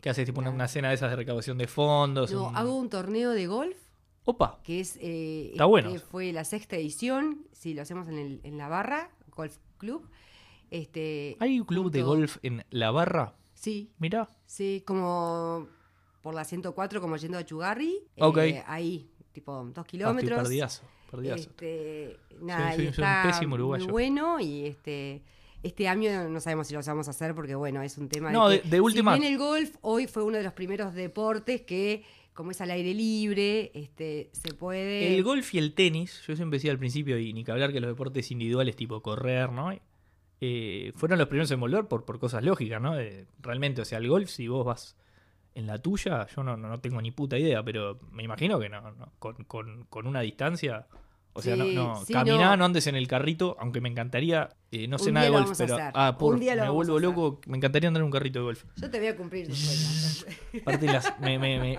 Que 0.00 0.08
haces 0.10 0.24
tipo 0.24 0.40
una, 0.40 0.50
una 0.50 0.68
cena 0.68 0.88
de 0.88 0.94
esas 0.94 1.10
de 1.10 1.16
recaudación 1.16 1.58
de 1.58 1.66
fondos. 1.66 2.32
no, 2.32 2.48
un- 2.48 2.56
hago 2.56 2.74
un 2.76 2.88
torneo 2.88 3.32
de 3.32 3.46
golf 3.46 3.76
Opa, 4.24 4.60
que 4.62 4.80
es 4.80 4.96
eh, 5.00 5.50
Está 5.52 5.64
bueno. 5.64 5.88
este 5.88 6.00
fue 6.00 6.32
la 6.32 6.44
sexta 6.44 6.76
edición, 6.76 7.46
sí, 7.52 7.74
lo 7.74 7.82
hacemos 7.82 8.06
en, 8.08 8.18
el- 8.18 8.40
en 8.44 8.56
la 8.58 8.68
barra, 8.68 9.10
Golf 9.34 9.56
Club. 9.78 10.08
Este, 10.70 11.36
¿hay 11.40 11.58
un 11.60 11.66
club 11.66 11.90
de 11.90 12.02
golf 12.02 12.38
en 12.42 12.64
La 12.70 12.90
Barra? 12.90 13.34
Sí, 13.52 13.90
Mirá. 13.98 14.30
sí, 14.46 14.82
como 14.86 15.68
por 16.22 16.34
la 16.34 16.44
104, 16.44 17.00
como 17.00 17.16
yendo 17.16 17.36
a 17.36 17.44
Chugarri. 17.44 17.98
Ok. 18.18 18.38
eh, 18.38 18.64
ahí, 18.66 19.10
tipo 19.32 19.52
dos 19.64 19.72
Ah, 19.76 19.84
kilómetros. 19.84 20.40
perdidazo, 20.42 20.82
perdidazo. 21.10 21.42
Este, 21.50 22.16
nada, 22.40 22.74
soy 22.74 22.86
un 22.86 22.94
pésimo 23.24 23.54
uruguayo. 23.56 23.84
muy 23.84 23.92
bueno 23.92 24.40
y 24.40 24.66
este 24.66 25.22
este 25.62 25.86
año 25.86 26.28
no 26.28 26.40
sabemos 26.40 26.66
si 26.66 26.74
lo 26.74 26.80
vamos 26.84 27.06
a 27.06 27.10
hacer 27.12 27.36
porque 27.36 27.54
bueno, 27.54 27.82
es 27.82 27.96
un 27.96 28.08
tema 28.08 28.32
No, 28.32 28.48
de, 28.48 28.56
de- 28.56 28.62
que, 28.62 28.68
de 28.68 28.80
última- 28.80 29.14
Si 29.14 29.20
bien 29.20 29.32
el 29.32 29.38
golf 29.38 29.76
hoy 29.82 30.06
fue 30.08 30.24
uno 30.24 30.36
de 30.38 30.42
los 30.42 30.54
primeros 30.54 30.92
deportes 30.94 31.60
que 31.62 32.02
como 32.34 32.50
es 32.50 32.60
al 32.60 32.70
aire 32.70 32.94
libre, 32.94 33.70
este 33.74 34.30
se 34.32 34.54
puede 34.54 35.14
El 35.16 35.22
golf 35.22 35.54
y 35.54 35.58
el 35.58 35.74
tenis, 35.74 36.22
yo 36.26 36.34
siempre 36.36 36.56
decía 36.58 36.70
al 36.72 36.78
principio, 36.78 37.18
y 37.18 37.32
ni 37.32 37.44
que 37.44 37.52
hablar 37.52 37.72
que 37.72 37.80
los 37.80 37.90
deportes 37.90 38.30
individuales 38.30 38.74
tipo 38.76 39.02
correr, 39.02 39.50
¿no? 39.52 39.72
Eh, 40.40 40.92
fueron 40.96 41.18
los 41.18 41.28
primeros 41.28 41.50
en 41.52 41.60
volver 41.60 41.84
por, 41.86 42.04
por 42.04 42.18
cosas 42.18 42.42
lógicas, 42.42 42.80
¿no? 42.82 42.94
Realmente, 43.40 43.80
o 43.82 43.84
sea, 43.84 43.98
el 43.98 44.08
golf, 44.08 44.28
si 44.28 44.48
vos 44.48 44.64
vas 44.66 44.96
en 45.54 45.66
la 45.66 45.78
tuya, 45.78 46.26
yo 46.34 46.42
no, 46.42 46.56
no, 46.56 46.68
no 46.68 46.80
tengo 46.80 47.00
ni 47.02 47.10
puta 47.10 47.38
idea, 47.38 47.62
pero 47.62 48.00
me 48.10 48.22
imagino 48.24 48.58
que 48.58 48.68
no, 48.68 48.80
no, 48.92 49.12
con, 49.18 49.44
con- 49.44 49.84
con 49.84 50.06
una 50.06 50.20
distancia. 50.22 50.86
O 51.34 51.40
sea, 51.40 51.54
Sí, 51.56 51.74
no, 51.74 51.94
no 51.94 52.04
sí, 52.04 52.12
caminá, 52.12 52.50
no. 52.50 52.56
no. 52.58 52.64
andes 52.66 52.86
en 52.86 52.94
el 52.94 53.08
carrito, 53.08 53.56
aunque 53.58 53.80
me 53.80 53.88
encantaría, 53.88 54.50
eh, 54.70 54.86
no 54.86 54.98
sé 54.98 55.08
Un 55.08 55.14
nada 55.14 55.26
de 55.26 55.32
golf, 55.32 55.52
pero 55.56 55.76
ah, 55.94 56.16
por, 56.18 56.38
me 56.38 56.68
vuelvo 56.70 56.98
loco, 56.98 57.40
me 57.46 57.56
encantaría 57.56 57.88
andar 57.88 58.02
en 58.02 58.04
un 58.06 58.10
carrito 58.10 58.40
de 58.40 58.44
golf. 58.44 58.64
Yo 58.76 58.90
te 58.90 58.98
voy 58.98 59.08
a 59.08 59.16
cumplir 59.16 59.48
tu. 59.48 59.54
Aparte 60.60 60.86
las, 60.86 61.18
me, 61.20 61.38
me, 61.38 61.58
me- 61.58 61.78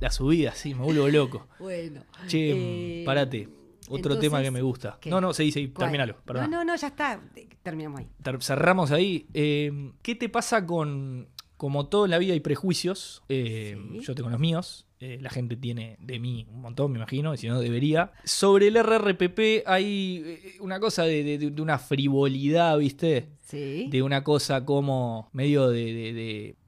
la 0.00 0.10
subida, 0.10 0.52
sí, 0.52 0.74
me 0.74 0.82
vuelvo 0.84 1.08
loco. 1.08 1.46
bueno. 1.58 2.02
Che, 2.26 3.02
eh, 3.02 3.04
parate. 3.04 3.48
Otro 3.90 4.18
tema 4.18 4.40
que 4.40 4.50
me 4.50 4.62
gusta. 4.62 4.96
¿qué? 4.98 5.10
No, 5.10 5.20
no, 5.20 5.34
seguí, 5.34 5.52
seguí, 5.52 5.68
¿cuál? 5.68 5.88
terminalo, 5.88 6.16
perdón. 6.24 6.50
No, 6.50 6.58
no, 6.58 6.64
no, 6.64 6.76
ya 6.76 6.86
está. 6.86 7.20
Terminamos 7.62 8.00
ahí. 8.00 8.08
Cerramos 8.40 8.90
ahí. 8.90 9.26
Eh, 9.34 9.92
¿Qué 10.00 10.14
te 10.14 10.30
pasa 10.30 10.64
con, 10.64 11.28
como 11.64 11.86
todo 11.86 12.04
en 12.04 12.10
la 12.10 12.18
vida 12.18 12.34
hay 12.34 12.40
prejuicios? 12.40 13.22
Eh, 13.30 13.78
Sí. 13.92 14.00
Yo 14.00 14.14
tengo 14.14 14.28
los 14.28 14.38
míos. 14.38 14.84
eh, 15.00 15.18
la 15.20 15.30
gente 15.30 15.56
tiene 15.56 15.96
de 16.00 16.18
mí 16.18 16.46
un 16.50 16.60
montón, 16.60 16.92
me 16.92 16.98
imagino, 16.98 17.32
y 17.32 17.38
si 17.38 17.46
no 17.48 17.58
debería. 17.60 18.12
Sobre 18.24 18.68
el 18.68 18.76
RRPP 18.76 19.62
hay 19.66 20.22
eh, 20.24 20.56
una 20.60 20.78
cosa 20.80 21.04
de, 21.04 21.22
de- 21.24 21.50
de 21.50 21.62
una 21.62 21.78
frivolidad, 21.78 22.76
¿viste? 22.78 23.28
Sí. 23.46 23.88
De 23.90 24.02
una 24.02 24.22
cosa 24.24 24.64
como 24.64 25.28
medio 25.32 25.68
de... 25.70 25.84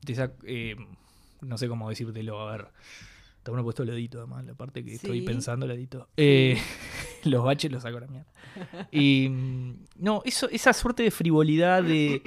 de- 0.04 0.12
esa, 0.12 0.32
eh, 0.44 0.76
no 1.40 1.58
sé 1.58 1.68
cómo 1.68 1.88
decírtelo, 1.90 2.40
a 2.40 2.52
ver. 2.52 2.66
Está 3.38 3.50
bueno 3.52 3.64
puesto 3.64 3.82
el 3.84 3.90
dedito, 3.90 4.18
además, 4.18 4.44
la 4.44 4.54
parte 4.54 4.82
que 4.84 4.94
estoy 4.94 5.20
pensando, 5.22 5.66
el 5.66 5.72
dedito. 5.72 6.08
Eh, 6.16 6.58
los 7.24 7.44
baches 7.44 7.70
los 7.70 7.82
saco 7.82 7.98
a 7.98 8.00
la 8.00 8.06
mierda. 8.08 8.26
Y 8.90 9.28
mm, 9.28 9.72
no, 9.98 10.22
eso, 10.24 10.48
esa 10.50 10.72
suerte 10.72 11.04
de 11.04 11.10
frivolidad 11.10 11.82
de, 11.84 12.22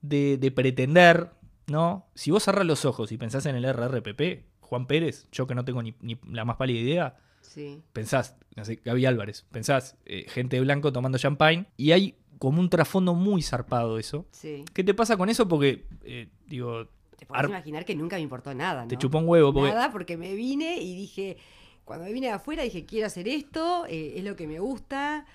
de, 0.00 0.38
de 0.38 0.50
pretender, 0.50 1.28
¿no? 1.72 2.06
Si 2.14 2.30
vos 2.30 2.44
cerrás 2.44 2.64
los 2.66 2.84
ojos 2.84 3.10
y 3.10 3.18
pensás 3.18 3.46
en 3.46 3.56
el 3.56 3.64
RRPP, 3.64 4.44
Juan 4.60 4.86
Pérez, 4.86 5.26
yo 5.32 5.46
que 5.48 5.54
no 5.56 5.64
tengo 5.64 5.82
ni, 5.82 5.94
ni 6.00 6.16
la 6.30 6.44
más 6.44 6.56
pálida 6.56 6.78
idea, 6.78 7.16
Sí. 7.40 7.82
pensás, 7.92 8.36
no 8.54 8.64
sé, 8.64 8.76
Gaby 8.84 9.04
Álvarez, 9.06 9.44
pensás 9.50 9.96
eh, 10.06 10.26
gente 10.28 10.56
de 10.56 10.62
blanco 10.62 10.92
tomando 10.92 11.18
champagne 11.18 11.66
y 11.76 11.90
hay 11.90 12.14
como 12.38 12.60
un 12.60 12.70
trasfondo 12.70 13.14
muy 13.14 13.42
zarpado 13.42 13.98
eso. 13.98 14.26
Sí. 14.30 14.64
¿Qué 14.72 14.84
te 14.84 14.94
pasa 14.94 15.16
con 15.16 15.28
eso? 15.28 15.48
Porque, 15.48 15.86
eh, 16.04 16.28
digo, 16.46 16.86
Te 17.18 17.26
podés 17.26 17.44
Ar- 17.44 17.48
imaginar 17.50 17.84
que 17.84 17.94
nunca 17.94 18.16
me 18.16 18.22
importó 18.22 18.52
nada, 18.54 18.82
¿no? 18.82 18.88
te 18.88 18.96
chupó 18.96 19.18
un 19.18 19.28
huevo. 19.28 19.52
Porque, 19.52 19.70
Nada, 19.72 19.90
porque 19.92 20.16
me 20.16 20.34
vine 20.34 20.76
y 20.78 20.94
dije, 20.96 21.36
cuando 21.84 22.04
me 22.04 22.12
vine 22.12 22.26
de 22.28 22.32
afuera 22.34 22.62
dije, 22.62 22.84
quiero 22.84 23.06
hacer 23.06 23.28
esto, 23.28 23.86
eh, 23.88 24.14
es 24.16 24.24
lo 24.24 24.34
que 24.36 24.46
me 24.46 24.58
gusta. 24.60 25.26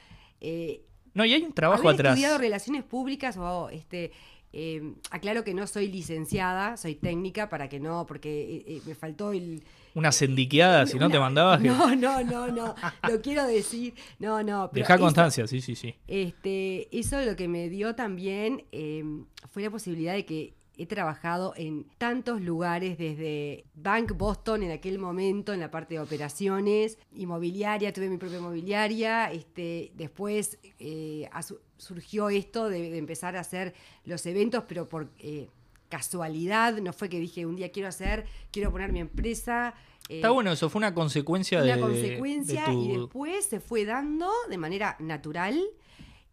No, 1.13 1.25
y 1.25 1.33
hay 1.33 1.41
un 1.43 1.53
trabajo 1.53 1.81
haber 1.87 1.95
atrás. 2.01 2.13
estudiado 2.13 2.37
relaciones 2.37 2.83
públicas 2.83 3.37
o 3.37 3.69
este 3.69 4.11
eh, 4.53 4.93
aclaro 5.11 5.43
que 5.43 5.53
no 5.53 5.67
soy 5.67 5.87
licenciada, 5.89 6.77
soy 6.77 6.95
técnica 6.95 7.49
para 7.49 7.69
que 7.69 7.79
no, 7.79 8.05
porque 8.05 8.57
eh, 8.57 8.63
eh, 8.67 8.81
me 8.85 8.95
faltó 8.95 9.31
el... 9.31 9.63
Una 9.93 10.11
sendiqueada, 10.11 10.85
si 10.85 10.97
no 10.99 11.09
te 11.09 11.19
mandabas. 11.19 11.59
No, 11.61 11.95
no, 11.95 12.23
no, 12.23 12.47
no, 12.47 12.75
lo 13.09 13.21
quiero 13.21 13.45
decir, 13.47 13.93
no, 14.19 14.43
no. 14.43 14.69
pero 14.71 14.85
eso- 14.85 14.99
constancia, 14.99 15.47
sí, 15.47 15.59
sí, 15.61 15.75
sí. 15.75 15.95
Este, 16.07 16.87
eso 16.97 17.19
lo 17.21 17.35
que 17.35 17.47
me 17.47 17.69
dio 17.69 17.95
también 17.95 18.63
eh, 18.71 19.03
fue 19.49 19.63
la 19.63 19.69
posibilidad 19.71 20.13
de 20.13 20.25
que 20.25 20.53
he 20.77 20.85
trabajado 20.85 21.53
en 21.57 21.85
tantos 21.97 22.41
lugares, 22.41 22.97
desde 22.97 23.65
Bank 23.75 24.13
Boston 24.17 24.63
en 24.63 24.71
aquel 24.71 24.99
momento, 24.99 25.53
en 25.53 25.59
la 25.59 25.71
parte 25.71 25.95
de 25.95 25.99
operaciones, 25.99 26.97
inmobiliaria, 27.15 27.91
tuve 27.93 28.09
mi 28.09 28.17
propia 28.17 28.37
inmobiliaria, 28.39 29.31
este, 29.31 29.91
después 29.95 30.59
eh, 30.79 31.29
surgió 31.77 32.29
esto 32.29 32.69
de, 32.69 32.89
de 32.91 32.97
empezar 32.97 33.35
a 33.35 33.39
hacer 33.41 33.73
los 34.05 34.25
eventos, 34.25 34.63
pero 34.67 34.87
por 34.87 35.09
eh, 35.19 35.47
casualidad, 35.89 36.77
no 36.79 36.93
fue 36.93 37.09
que 37.09 37.19
dije 37.19 37.45
un 37.45 37.55
día 37.55 37.71
quiero 37.71 37.89
hacer, 37.89 38.25
quiero 38.51 38.71
poner 38.71 38.91
mi 38.91 38.99
empresa. 38.99 39.73
eh, 40.09 40.17
Está 40.17 40.29
bueno, 40.29 40.51
eso 40.51 40.69
fue 40.69 40.79
una 40.79 40.93
consecuencia 40.93 41.61
de. 41.61 41.67
una 41.67 41.75
de- 41.75 41.81
consecuencia 41.81 42.65
de 42.65 42.71
tu- 42.73 42.83
y 42.83 42.97
después 42.97 43.45
se 43.45 43.59
fue 43.59 43.85
dando 43.85 44.29
de 44.49 44.57
manera 44.57 44.95
natural 44.99 45.59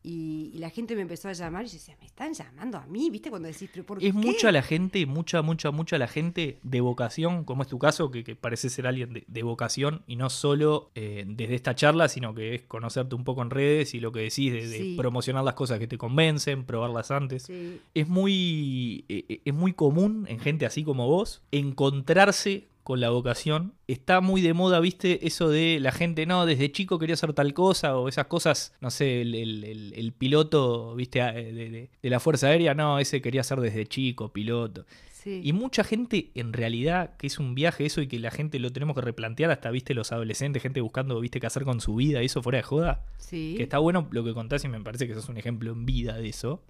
y, 0.07 0.51
y 0.55 0.59
la 0.59 0.69
gente 0.71 0.95
me 0.95 1.01
empezó 1.03 1.29
a 1.29 1.33
llamar 1.33 1.64
y 1.64 1.69
yo 1.69 1.73
decía, 1.75 1.97
me 1.99 2.05
están 2.07 2.35
llamando 2.35 2.77
a 2.79 2.87
mí, 2.87 3.09
¿viste? 3.11 3.31
Cuando 3.31 3.49
decís, 3.49 3.71
pero 3.73 3.85
¿por 3.87 3.99
qué? 3.99 4.09
Es 4.09 4.14
mucha 4.14 4.53
la 4.53 4.62
gente, 4.62 5.07
mucha, 5.07 5.40
mucha, 5.40 5.71
mucha 5.71 5.97
la 5.99 6.07
gente 6.07 6.59
de 6.62 6.81
vocación, 6.83 7.45
como 7.45 7.62
es 7.62 7.69
tu 7.69 7.79
caso, 7.79 8.11
que, 8.11 8.23
que 8.23 8.37
parece 8.37 8.69
ser 8.69 8.87
alguien 8.87 9.14
de, 9.14 9.25
de 9.27 9.43
vocación 9.43 10.03
y 10.07 10.17
no 10.17 10.29
solo 10.29 10.90
eh, 10.95 11.25
desde 11.27 11.55
esta 11.55 11.75
charla, 11.75 12.09
sino 12.09 12.35
que 12.35 12.55
es 12.55 12.62
conocerte 12.62 13.14
un 13.14 13.25
poco 13.25 13.40
en 13.43 13.49
redes 13.51 13.95
y 13.95 14.01
lo 14.01 14.12
que 14.12 14.21
decís 14.21 14.53
de, 14.53 14.69
de 14.69 14.79
Sí. 14.79 14.95
promocionar 14.97 15.43
las 15.43 15.55
cosas 15.55 15.79
que 15.79 15.87
te 15.87 15.97
convencen, 15.97 16.64
probarlas 16.64 17.11
antes. 17.11 17.45
Sí, 17.45 17.81
Es 17.95 18.07
muy, 18.07 19.07
eh, 19.09 19.25
eh, 19.29 19.40
es 19.45 19.55
muy 19.55 19.73
común 19.73 20.27
en 20.29 20.38
gente 20.38 20.67
así 20.67 20.85
como 20.85 21.09
vos 21.09 21.43
encontrarse 21.51 22.69
con 22.85 23.01
la 23.01 23.11
vocación. 23.11 23.73
Está 23.88 24.20
muy 24.20 24.40
de 24.42 24.55
moda, 24.55 24.79
viste, 24.79 25.27
eso 25.27 25.49
de 25.49 25.79
la 25.81 25.90
gente, 25.90 26.27
no, 26.27 26.47
desde 26.47 26.70
chico 26.70 26.99
quería 27.01 27.14
hacer 27.14 27.33
tal 27.33 27.53
cosa, 27.55 27.97
o 27.97 28.09
esas 28.09 28.27
cosas, 28.27 28.73
no 28.81 28.90
sé, 28.90 29.23
el, 29.23 29.35
el- 29.35 29.64
el- 29.64 29.92
el 29.97 30.12
piloto, 30.12 30.94
viste, 30.94 31.20
ah, 31.23 31.33
de, 31.33 31.53
de- 31.53 31.90
de 32.03 32.11
la 32.11 32.20
Fuerza 32.20 32.47
Aérea, 32.49 32.75
no, 32.75 32.99
ese 33.01 33.20
quería 33.20 33.42
ser 33.42 33.61
desde 33.61 33.87
chico, 33.87 34.33
piloto. 34.33 34.85
sí. 35.11 35.40
Y 35.42 35.53
mucha 35.55 35.83
gente, 35.85 36.31
en 36.35 36.53
realidad, 36.53 37.16
que 37.16 37.27
es 37.27 37.38
un 37.38 37.55
viaje 37.55 37.87
eso 37.87 38.03
y 38.03 38.07
que 38.07 38.18
la 38.18 38.31
gente 38.31 38.59
lo 38.59 38.70
tenemos 38.70 38.94
que 38.94 39.01
replantear, 39.01 39.51
hasta, 39.51 39.70
viste, 39.70 39.94
los 39.94 40.12
adolescentes, 40.12 40.62
gente 40.62 40.83
buscando, 40.83 41.18
viste, 41.18 41.40
qué 41.40 41.47
hacer 41.47 41.64
con 41.64 41.81
su 41.81 41.94
vida, 41.94 42.20
eso 42.20 42.42
fuera 42.42 42.59
de 42.59 42.62
joda. 42.64 43.03
sí. 43.16 43.55
Que 43.57 43.62
está 43.62 43.79
bueno 43.79 44.06
lo 44.11 44.23
que 44.23 44.35
contás 44.35 44.63
y 44.65 44.69
me 44.69 44.79
parece 44.83 45.09
que 45.09 45.15
sos 45.15 45.31
un 45.31 45.38
ejemplo 45.38 45.73
en 45.73 45.87
vida 45.87 46.19
de 46.19 46.29
eso. 46.29 46.63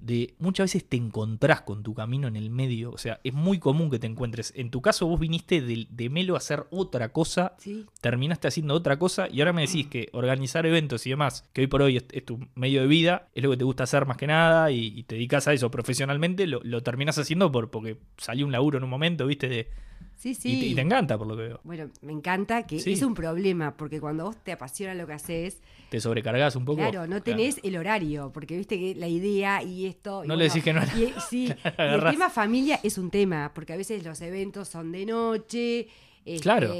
De 0.00 0.34
muchas 0.38 0.64
veces 0.72 0.88
te 0.88 0.96
encontrás 0.96 1.62
con 1.62 1.82
tu 1.82 1.92
camino 1.94 2.28
en 2.28 2.36
el 2.36 2.50
medio. 2.50 2.90
O 2.92 2.98
sea, 2.98 3.20
es 3.24 3.34
muy 3.34 3.58
común 3.58 3.90
que 3.90 3.98
te 3.98 4.06
encuentres. 4.06 4.52
En 4.56 4.70
tu 4.70 4.80
caso, 4.80 5.06
vos 5.06 5.18
viniste 5.20 5.60
de, 5.60 5.86
de 5.90 6.08
Melo 6.10 6.34
a 6.34 6.38
hacer 6.38 6.66
otra 6.70 7.12
cosa, 7.12 7.54
Sí, 7.58 7.84
terminaste 8.00 8.48
haciendo 8.48 8.74
otra 8.74 8.98
cosa 8.98 9.28
y 9.30 9.40
ahora 9.40 9.52
me 9.52 9.62
decís 9.66 9.86
que 9.88 10.08
organizar 10.12 10.64
eventos 10.66 11.06
y 11.06 11.10
demás, 11.10 11.48
que 11.52 11.62
hoy 11.62 11.66
por 11.66 11.82
hoy 11.82 11.96
es, 11.98 12.04
es 12.12 12.24
tu 12.24 12.38
medio 12.54 12.80
de 12.80 12.86
vida, 12.86 13.28
es 13.34 13.42
lo 13.42 13.50
que 13.50 13.56
te 13.56 13.64
gusta 13.64 13.84
hacer 13.84 14.06
más 14.06 14.16
que 14.16 14.26
nada 14.26 14.70
y, 14.70 14.86
y 14.98 15.02
te 15.02 15.16
dedicas 15.16 15.48
a 15.48 15.52
eso 15.52 15.70
profesionalmente, 15.70 16.46
lo, 16.46 16.60
lo 16.62 16.82
terminás 16.82 17.18
haciendo 17.18 17.50
por, 17.52 17.70
porque 17.70 17.98
salió 18.16 18.46
un 18.46 18.52
laburo 18.52 18.78
en 18.78 18.84
un 18.84 18.90
momento, 18.90 19.26
viste, 19.26 19.48
de, 19.48 19.68
sí, 20.16 20.30
y, 20.30 20.34
sí. 20.34 20.60
te, 20.60 20.66
y 20.66 20.74
te 20.74 20.80
encanta 20.80 21.18
por 21.18 21.26
lo 21.26 21.36
que 21.36 21.42
veo. 21.42 21.60
Bueno, 21.64 21.90
me 22.02 22.12
encanta 22.12 22.66
que 22.66 22.78
Sí. 22.78 22.92
es 22.92 23.02
un 23.02 23.14
problema, 23.14 23.76
porque 23.76 24.00
cuando 24.00 24.24
vos 24.24 24.36
te 24.42 24.52
apasiona 24.52 24.94
lo 24.94 25.06
que 25.06 25.12
haces, 25.14 25.60
Te 25.88 26.00
sobrecargas 26.00 26.54
un 26.56 26.64
poco. 26.64 26.78
claro, 26.78 27.06
no 27.06 27.22
tenés 27.22 27.60
el 27.62 27.76
horario, 27.76 28.30
porque 28.32 28.56
viste 28.56 28.78
que 28.78 28.94
la 28.94 29.08
idea 29.08 29.62
y 29.62 29.86
esto... 29.86 30.22
y 30.24 30.28
No 30.28 30.36
le 30.36 30.44
decís 30.44 30.62
que 30.62 30.72
no 30.72 30.82
y- 30.82 31.12
sí, 31.28 31.46
y 31.64 31.70
el 31.78 32.00
tema 32.10 32.28
familia 32.30 32.78
es 32.82 32.98
un 32.98 33.10
tema, 33.10 33.52
porque 33.54 33.72
a 33.72 33.76
veces 33.76 34.04
los 34.04 34.20
eventos 34.20 34.68
son 34.68 34.92
de 34.92 35.06
noche. 35.06 35.88
este, 36.26 36.42
Claro. 36.42 36.74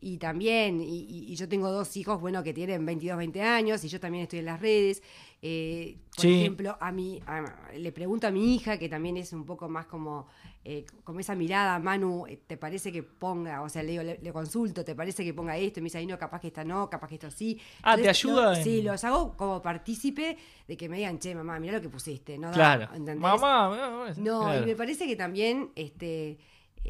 Y 0.00 0.18
también, 0.18 0.80
y, 0.80 1.06
y 1.32 1.34
yo 1.36 1.48
tengo 1.48 1.70
dos 1.72 1.96
hijos, 1.96 2.20
bueno, 2.20 2.42
que 2.42 2.52
tienen 2.54 2.84
22, 2.86 3.18
20 3.18 3.42
años, 3.42 3.82
y 3.84 3.88
yo 3.88 3.98
también 3.98 4.22
estoy 4.24 4.38
en 4.40 4.44
las 4.46 4.60
redes. 4.60 5.02
Eh, 5.42 5.98
por 6.14 6.22
Sí. 6.22 6.40
ejemplo, 6.40 6.76
a 6.80 6.90
mí, 6.92 7.20
a- 7.26 7.70
le 7.76 7.92
pregunto 7.92 8.26
a 8.26 8.30
mi 8.30 8.54
hija, 8.54 8.76
que 8.78 8.88
también 8.88 9.16
es 9.16 9.32
un 9.32 9.44
poco 9.44 9.68
más 9.68 9.86
como, 9.86 10.26
eh, 10.64 10.84
como 11.04 11.20
esa 11.20 11.34
mirada, 11.36 11.78
Manu, 11.78 12.26
eh, 12.26 12.40
¿te 12.46 12.56
parece 12.56 12.90
que 12.92 13.02
ponga? 13.04 13.62
O 13.62 13.68
sea, 13.68 13.82
le, 13.84 13.92
digo, 13.92 14.02
le, 14.02 14.18
le 14.20 14.32
consulto, 14.32 14.84
¿te 14.84 14.94
parece 14.96 15.24
que 15.24 15.32
ponga 15.32 15.56
esto? 15.56 15.78
Y 15.78 15.82
me 15.82 15.86
dice, 15.86 15.98
ahí 15.98 16.06
no, 16.06 16.18
capaz 16.18 16.40
que 16.40 16.48
esta 16.48 16.64
no, 16.64 16.90
capaz 16.90 17.08
que 17.08 17.14
esto 17.14 17.30
sí. 17.30 17.58
Ah, 17.82 17.96
¿te 17.96 18.08
ayuda 18.08 18.50
lo- 18.52 18.56
en- 18.56 18.64
Sí, 18.64 18.82
los 18.82 19.02
hago 19.04 19.36
como 19.36 19.62
partícipe 19.62 20.36
de 20.66 20.76
que 20.76 20.88
me 20.88 20.96
digan, 20.98 21.18
che, 21.20 21.34
mamá, 21.34 21.58
mira 21.60 21.74
lo 21.74 21.80
que 21.80 21.88
pusiste. 21.88 22.36
No 22.38 22.48
da", 22.48 22.54
Claro. 22.54 22.84
¿entendés? 22.94 23.16
Mamá, 23.18 23.68
mamá, 23.70 24.12
No, 24.16 24.40
claro. 24.42 24.62
y 24.62 24.66
me 24.66 24.74
parece 24.76 25.06
que 25.06 25.14
también 25.16 25.70
este, 25.76 26.36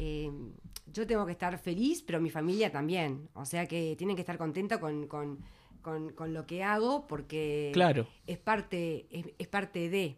eh, 0.01 0.31
yo 0.91 1.05
tengo 1.05 1.25
que 1.25 1.33
estar 1.33 1.57
feliz, 1.59 2.01
pero 2.01 2.19
mi 2.21 2.29
familia 2.29 2.71
también. 2.71 3.29
O 3.33 3.43
sea 3.45 3.67
que 3.67 3.95
tienen 3.97 4.15
que 4.15 4.21
estar 4.21 4.37
contenta 4.37 4.79
con, 4.79 5.07
con, 5.07 5.39
con- 5.81 6.11
con 6.13 6.33
lo 6.33 6.45
que 6.45 6.63
hago 6.63 7.05
porque 7.07 7.69
Claro. 7.73 8.07
es 8.25 8.37
parte, 8.37 9.07
es, 9.11 9.25
es 9.37 9.47
parte 9.47 9.89
de. 9.89 10.17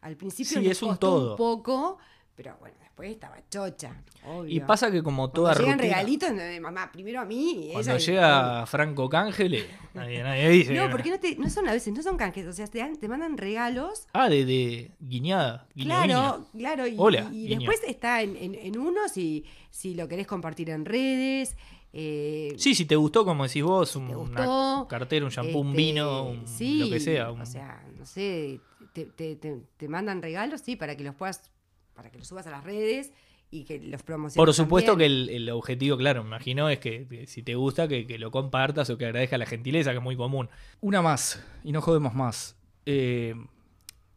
Al 0.00 0.16
principio 0.16 0.58
Sí, 0.60 0.64
me 0.64 0.70
es 0.72 0.82
un 0.82 0.90
costó 0.90 1.06
todo. 1.08 1.30
un 1.32 1.36
poco, 1.36 1.98
pero 2.38 2.56
bueno, 2.60 2.76
después 2.80 3.10
estaba 3.10 3.36
chocha. 3.50 4.00
Obvio. 4.24 4.54
Y 4.54 4.60
pasa 4.60 4.92
que 4.92 5.02
como 5.02 5.28
toda 5.30 5.54
Cuando 5.54 5.64
llegan 5.64 5.78
rutina- 5.80 5.94
regalitos 5.96 6.36
de 6.36 6.60
mamá, 6.60 6.92
primero 6.92 7.20
a 7.20 7.24
mí 7.24 7.70
Cuando 7.72 7.90
ella 7.90 8.00
y- 8.00 8.06
llega 8.06 8.66
Franco 8.66 9.08
Cángele, 9.08 9.64
nadie, 9.92 10.22
nadie 10.22 10.48
dice. 10.50 10.72
No, 10.74 10.84
que 10.84 10.88
porque 10.90 11.10
no, 11.10 11.18
te, 11.18 11.34
no 11.34 11.50
son 11.50 11.68
a 11.68 11.72
veces, 11.72 11.92
no 11.92 12.00
son 12.00 12.16
canjes, 12.16 12.46
o 12.46 12.52
sea, 12.52 12.68
te, 12.68 12.78
dan- 12.78 12.94
te 12.96 13.08
mandan 13.08 13.36
regalos 13.36 14.06
Ah, 14.12 14.28
de, 14.28 14.44
de 14.44 14.92
guiñada. 15.00 15.66
Claro, 15.76 16.46
claro. 16.56 16.86
Y, 16.86 16.94
Hola, 16.96 17.28
y 17.32 17.48
después 17.48 17.80
está 17.84 18.22
en, 18.22 18.36
en- 18.36 18.54
en 18.54 18.78
uno 18.78 19.08
si, 19.08 19.44
si 19.70 19.96
lo 19.96 20.06
querés 20.06 20.28
compartir 20.28 20.70
en 20.70 20.84
redes. 20.84 21.56
eh, 21.92 22.54
Sí, 22.56 22.74
si 22.76 22.84
te 22.84 22.94
gustó, 22.94 23.24
como 23.24 23.44
decís 23.46 23.64
vos, 23.64 23.96
un- 23.96 24.06
te 24.08 24.14
una 24.14 24.46
gustó, 24.46 24.86
cartera, 24.88 25.24
un 25.24 25.32
shampoo, 25.32 25.60
un 25.62 25.68
este, 25.70 25.76
vino, 25.76 26.28
un- 26.28 26.46
sí, 26.46 26.78
lo 26.80 26.90
que 26.90 27.00
sea. 27.00 27.32
un- 27.32 27.40
O 27.40 27.46
sea, 27.46 27.82
no 27.98 28.04
sé, 28.06 28.60
te- 28.92 29.06
te- 29.06 29.36
te 29.76 29.88
mandan 29.88 30.22
regalos, 30.22 30.60
sí, 30.60 30.76
para 30.76 30.96
que 30.96 31.02
los 31.02 31.14
puedas, 31.16 31.50
para 31.98 32.10
que 32.12 32.18
los 32.18 32.28
subas 32.28 32.46
a 32.46 32.50
las 32.52 32.62
redes 32.62 33.12
y 33.50 33.64
que 33.64 33.80
los 33.80 34.04
promociones. 34.04 34.36
Por 34.36 34.54
supuesto 34.54 34.96
que 34.96 35.04
el, 35.06 35.28
el 35.30 35.50
objetivo, 35.50 35.96
claro, 35.96 36.22
me 36.22 36.28
imagino, 36.28 36.68
es 36.70 36.78
que, 36.78 37.08
que 37.08 37.26
si 37.26 37.42
te 37.42 37.56
gusta, 37.56 37.88
que, 37.88 38.06
que 38.06 38.20
lo 38.20 38.30
compartas 38.30 38.88
o 38.90 38.96
que 38.96 39.06
agradezcas 39.06 39.36
la 39.40 39.46
gentileza, 39.46 39.90
que 39.90 39.96
es 39.96 40.02
muy 40.02 40.14
común. 40.16 40.48
Una 40.80 41.02
más, 41.02 41.44
y 41.64 41.72
no 41.72 41.80
jodemos 41.82 42.14
más. 42.14 42.56
Eh, 42.86 43.34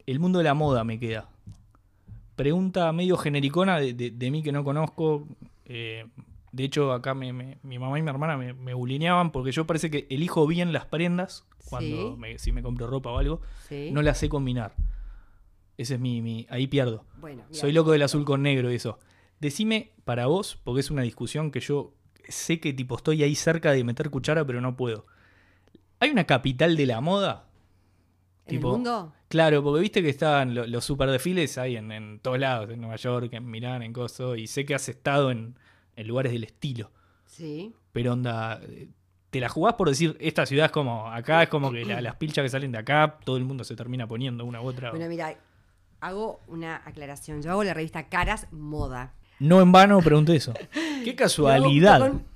el 0.06 0.20
mundo 0.20 0.38
de 0.38 0.44
la 0.44 0.54
moda 0.54 0.84
me 0.84 1.00
queda. 1.00 1.28
Pregunta 2.36 2.92
medio 2.92 3.16
genericona 3.16 3.80
de, 3.80 3.94
de- 3.94 4.12
de 4.12 4.30
mí 4.30 4.44
que 4.44 4.52
no 4.52 4.62
conozco. 4.62 5.26
eh, 5.66 6.06
de 6.52 6.64
hecho, 6.64 6.92
acá 6.92 7.14
me- 7.14 7.32
me- 7.32 7.58
mi 7.64 7.78
mamá 7.80 7.98
y 7.98 8.02
mi 8.02 8.10
hermana 8.10 8.36
me, 8.36 8.52
me 8.52 8.74
bulineaban 8.74 9.32
porque 9.32 9.50
yo 9.50 9.66
parece 9.66 9.90
que 9.90 10.06
elijo 10.08 10.46
bien 10.46 10.72
las 10.72 10.84
prendas 10.86 11.44
cuando 11.68 12.12
Sí. 12.12 12.16
me- 12.18 12.38
si 12.38 12.52
me 12.52 12.62
compro 12.62 12.86
ropa 12.86 13.10
o 13.10 13.18
algo. 13.18 13.40
Sí. 13.68 13.90
No 13.90 14.02
las 14.02 14.18
sé 14.18 14.28
combinar. 14.28 14.74
Ese 15.78 15.94
es 15.94 16.00
mi, 16.00 16.20
mi- 16.22 16.46
Ahí 16.50 16.66
pierdo. 16.66 17.04
Bueno, 17.20 17.44
Soy 17.50 17.72
loco 17.72 17.92
del 17.92 18.02
azul 18.02 18.24
con 18.24 18.42
negro 18.42 18.70
y 18.70 18.76
eso. 18.76 18.98
Decime 19.40 19.92
para 20.04 20.26
vos, 20.26 20.58
porque 20.62 20.80
es 20.80 20.90
una 20.90 21.02
discusión 21.02 21.50
que 21.50 21.60
yo 21.60 21.94
sé 22.28 22.60
que 22.60 22.72
tipo 22.72 22.96
estoy 22.96 23.22
ahí 23.22 23.34
cerca 23.34 23.72
de 23.72 23.82
meter 23.84 24.10
cuchara, 24.10 24.44
pero 24.46 24.60
no 24.60 24.76
puedo. 24.76 25.06
¿Hay 26.00 26.10
una 26.10 26.24
capital 26.24 26.76
de 26.76 26.86
la 26.86 27.00
moda? 27.00 27.46
¿En 28.46 28.56
tipo- 28.56 28.68
el 28.68 28.72
mundo? 28.74 29.12
Claro, 29.28 29.62
porque 29.62 29.80
viste 29.80 30.02
que 30.02 30.10
están 30.10 30.54
lo- 30.54 30.66
los 30.66 30.84
super 30.84 31.08
desfiles 31.10 31.56
ahí 31.58 31.76
en, 31.76 31.90
en 31.90 32.20
todos 32.20 32.38
lados, 32.38 32.70
en 32.70 32.80
Nueva 32.80 32.96
York, 32.96 33.32
en 33.32 33.50
Milán, 33.50 33.82
en 33.82 33.92
Coso, 33.92 34.36
y 34.36 34.46
sé 34.46 34.64
que 34.66 34.74
has 34.74 34.88
estado 34.88 35.30
en, 35.30 35.56
en 35.96 36.06
lugares 36.06 36.32
del 36.32 36.44
estilo. 36.44 36.90
Sí. 37.24 37.72
Pero 37.92 38.12
onda, 38.12 38.60
te 39.30 39.40
la 39.40 39.48
jugás 39.48 39.74
por 39.74 39.88
decir, 39.88 40.16
esta 40.20 40.44
ciudad 40.44 40.66
es 40.66 40.72
como, 40.72 41.08
acá 41.08 41.42
es 41.44 41.48
como 41.48 41.70
que 41.72 41.84
la- 41.84 42.00
las 42.02 42.16
pilchas 42.16 42.42
que 42.44 42.48
salen 42.50 42.72
de 42.72 42.78
acá, 42.78 43.18
todo 43.24 43.36
el 43.38 43.44
mundo 43.44 43.64
se 43.64 43.74
termina 43.74 44.06
poniendo 44.06 44.44
una 44.44 44.60
u 44.60 44.66
otra. 44.66 44.90
Bueno, 44.90 45.08
mira, 45.08 45.34
hago 46.02 46.40
una 46.48 46.82
aclaración. 46.84 47.40
Yo 47.42 47.50
hago 47.52 47.64
la 47.64 47.72
revista 47.74 48.08
Caras 48.08 48.46
Moda. 48.52 49.14
No 49.40 49.60
en 49.62 49.72
vano 49.72 50.00
pregunté 50.00 50.36
eso. 50.36 50.52
Qué 51.04 51.14
casualidad. 51.16 51.98
Lo 51.98 52.04
hago 52.04 52.14
con- 52.14 52.32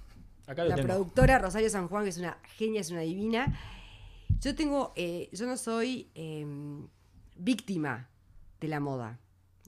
Acá 0.48 0.62
lo 0.62 0.70
la 0.70 0.74
tengo. 0.76 0.86
productora 0.88 1.38
Rosario 1.40 1.68
San 1.68 1.88
Juan, 1.88 2.04
que 2.04 2.10
es 2.10 2.18
una 2.18 2.38
genia, 2.56 2.80
es 2.80 2.90
una 2.90 3.00
divina. 3.00 3.58
Yo 4.40 4.54
tengo, 4.54 4.92
eh, 4.96 5.28
yo 5.32 5.44
no 5.46 5.56
soy 5.56 6.08
eh, 6.14 6.46
víctima 7.36 8.08
de 8.60 8.68
la 8.68 8.80
moda. 8.80 9.18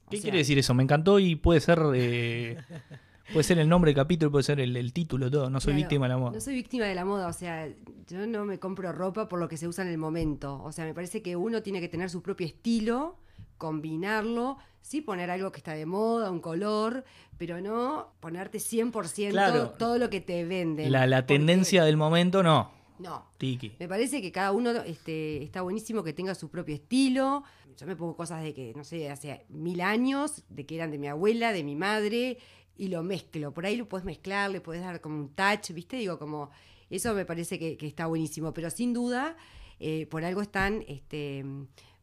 O 0.06 0.10
¿Qué 0.10 0.16
sea, 0.18 0.22
quiere 0.22 0.38
decir 0.38 0.58
eso? 0.58 0.74
Me 0.74 0.82
encantó 0.82 1.18
y 1.18 1.34
puede 1.36 1.60
ser 1.60 1.80
eh, 1.94 2.58
puede 3.32 3.44
ser 3.44 3.58
el 3.58 3.68
nombre 3.68 3.90
del 3.90 3.96
capítulo, 3.96 4.30
puede 4.30 4.44
ser 4.44 4.60
el, 4.60 4.76
el 4.76 4.92
título, 4.92 5.30
todo. 5.30 5.50
No 5.50 5.60
soy 5.60 5.72
claro, 5.72 5.82
víctima 5.82 6.06
de 6.06 6.08
la 6.10 6.18
moda. 6.18 6.32
No 6.32 6.40
soy 6.40 6.54
víctima 6.54 6.84
de 6.86 6.94
la 6.94 7.04
moda, 7.04 7.26
o 7.28 7.32
sea, 7.32 7.68
yo 8.08 8.26
no 8.26 8.44
me 8.44 8.58
compro 8.58 8.92
ropa 8.92 9.28
por 9.28 9.38
lo 9.40 9.48
que 9.48 9.56
se 9.56 9.68
usa 9.68 9.84
en 9.84 9.90
el 9.90 9.98
momento. 9.98 10.62
O 10.62 10.72
sea, 10.72 10.84
me 10.84 10.94
parece 10.94 11.22
que 11.22 11.36
uno 11.36 11.62
tiene 11.62 11.80
que 11.80 11.88
tener 11.88 12.08
su 12.08 12.22
propio 12.22 12.46
estilo, 12.46 13.16
combinarlo, 13.56 14.58
sí 14.80 15.00
poner 15.00 15.30
algo 15.30 15.50
que 15.52 15.58
está 15.58 15.72
de 15.74 15.86
moda, 15.86 16.30
un 16.30 16.40
color, 16.40 17.04
pero 17.36 17.60
no 17.60 18.12
ponerte 18.20 18.58
100% 18.58 19.30
Claro. 19.30 19.70
todo 19.70 19.98
lo 19.98 20.10
que 20.10 20.20
te 20.20 20.44
venden. 20.44 20.90
La, 20.92 21.06
la 21.06 21.26
tendencia 21.26 21.84
del 21.84 21.96
momento, 21.96 22.42
no. 22.42 22.70
No, 22.98 23.26
Tiki. 23.38 23.74
Me 23.78 23.86
parece 23.86 24.20
que 24.20 24.32
cada 24.32 24.50
uno 24.52 24.70
este, 24.70 25.42
está 25.44 25.62
buenísimo 25.62 26.02
que 26.02 26.12
tenga 26.12 26.34
su 26.34 26.50
propio 26.50 26.74
estilo. 26.74 27.44
Yo 27.76 27.86
me 27.86 27.94
pongo 27.94 28.16
cosas 28.16 28.42
de 28.42 28.52
que, 28.52 28.72
no 28.74 28.82
sé, 28.82 29.08
hace 29.08 29.44
mil 29.50 29.80
años, 29.80 30.42
de 30.48 30.66
que 30.66 30.74
eran 30.74 30.90
de 30.90 30.98
mi 30.98 31.06
abuela, 31.06 31.52
de 31.52 31.62
mi 31.62 31.76
madre, 31.76 32.38
y 32.76 32.88
lo 32.88 33.04
mezclo. 33.04 33.54
Por 33.54 33.66
ahí 33.66 33.76
lo 33.76 33.88
puedes 33.88 34.04
mezclar, 34.04 34.50
le 34.50 34.60
puedes 34.60 34.82
dar 34.82 35.00
como 35.00 35.16
un 35.16 35.28
touch, 35.28 35.70
¿viste? 35.70 35.96
Digo, 35.96 36.18
como, 36.18 36.50
eso 36.90 37.14
me 37.14 37.24
parece 37.24 37.56
que, 37.60 37.76
que 37.76 37.86
está 37.86 38.06
buenísimo. 38.06 38.52
Pero 38.52 38.68
sin 38.68 38.92
duda, 38.92 39.36
eh, 39.78 40.06
por 40.06 40.24
algo 40.24 40.42
están 40.42 40.84
este, 40.88 41.44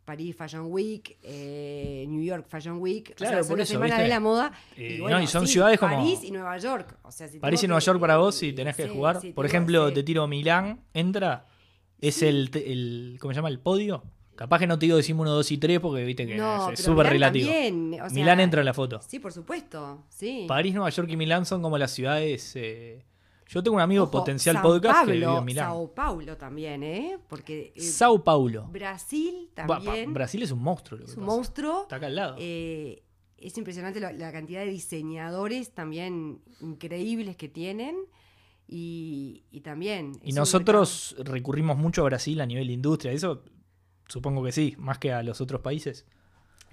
París 0.06 0.36
Fashion 0.36 0.68
Week, 0.72 1.18
eh, 1.24 2.06
New 2.08 2.24
York 2.24 2.46
Fashion 2.48 2.78
Week. 2.80 3.10
o 3.12 3.16
Claro, 3.16 3.38
sea, 3.38 3.44
son 3.44 3.50
por 3.50 3.58
las 3.60 3.68
eso, 3.70 3.74
semanas 3.74 3.98
¿viste? 3.98 4.04
de 4.04 4.10
la 4.10 4.20
moda. 4.20 4.52
Eh, 4.78 4.98
y 5.00 5.04
no, 5.04 5.20
y 5.22 5.28
son 5.28 5.48
ciudades 5.48 5.80
como- 5.80 5.96
París 5.98 6.20
y 6.24 6.32
Nueva 6.32 6.58
York. 6.60 6.98
O 7.04 7.12
sea, 7.12 7.28
si 7.28 7.40
París 7.40 7.64
y 7.64 7.68
Nueva 7.68 7.80
que- 7.80 7.86
York 7.88 8.00
para 8.00 8.18
vos, 8.18 8.36
si 8.36 8.54
tenés 8.54 8.76
que 8.76 8.88
jugar. 8.88 9.20
sí, 9.20 9.32
Por 9.32 9.46
ejemplo, 9.46 9.92
te 9.92 10.04
tiro 10.04 10.28
Milán, 10.28 10.82
entra. 10.94 11.46
Es 12.00 12.22
el, 12.22 12.52
el. 12.54 13.18
¿Cómo 13.20 13.34
se 13.34 13.38
llama? 13.38 13.50
El 13.50 13.60
podio. 13.60 14.04
Capaz 14.36 14.60
que 14.60 14.68
no 14.68 14.78
te 14.78 14.86
digo 14.86 14.98
decimos 14.98 15.22
1, 15.24 15.32
2 15.32 15.52
y 15.54 15.58
3 15.58 15.80
porque 15.80 16.04
viste 16.04 16.28
que 16.28 16.36
No, 16.36 16.70
es 16.70 16.80
súper 16.82 17.08
relativo. 17.08 17.50
o 17.50 17.54
sea, 17.54 18.10
Milán 18.12 18.42
entra 18.42 18.60
en 18.62 18.66
la 18.66 18.74
foto. 18.74 19.00
Sí, 19.08 19.18
por 19.20 19.32
supuesto. 19.32 20.04
Sí. 20.10 20.44
París, 20.46 20.74
Nueva 20.74 20.90
York 20.90 21.10
y 21.10 21.16
Milán 21.16 21.46
son 21.46 21.62
como 21.62 21.78
las 21.78 21.92
ciudades. 21.92 22.52
eh, 22.56 23.06
Yo 23.48 23.62
tengo 23.62 23.76
un 23.76 23.82
amigo 23.82 24.04
Ojo, 24.04 24.12
potencial 24.12 24.62
podcast 24.62 25.06
que 25.06 25.14
vive 25.14 25.26
en 25.38 25.46
Milán. 25.46 25.66
Sao 25.70 25.94
Paulo 25.94 26.36
también, 26.38 26.84
¿eh? 26.84 27.20
Porque 27.28 27.74
eh, 27.76 27.82
Sao 27.82 28.24
Paulo. 28.24 28.68
Brasil 28.72 29.50
también 29.54 30.14
Brasil 30.14 30.42
es 30.44 30.52
un 30.52 30.62
monstruo. 30.64 31.00
Lo 31.00 31.06
que 31.06 31.12
es 31.12 31.18
un 31.18 31.26
pasa. 31.26 31.36
monstruo. 31.36 31.82
Está 31.84 31.98
acá 31.98 32.08
al 32.08 32.16
lado. 32.16 32.36
Eh, 32.40 33.04
es 33.38 33.58
impresionante 33.58 34.00
la 34.00 34.32
cantidad 34.32 34.62
de 34.62 34.72
diseñadores 34.72 35.72
también 35.74 36.42
increíbles 36.60 37.36
que 37.36 37.48
tienen. 37.48 37.96
Y, 38.68 39.44
y 39.52 39.62
también. 39.62 40.14
y 40.24 40.34
nosotros 40.34 41.16
recurrimos 41.20 41.78
mucho 41.78 42.02
a 42.02 42.06
Brasil 42.06 42.42
a 42.42 42.48
nivel 42.48 42.68
de 42.68 42.74
industria. 42.74 43.12
Eso 43.12 43.44
supongo 44.08 44.44
que 44.44 44.52
sí, 44.52 44.76
más 44.80 44.98
que 44.98 45.14
a 45.14 45.22
los 45.22 45.40
otros 45.40 45.62
países. 45.62 46.06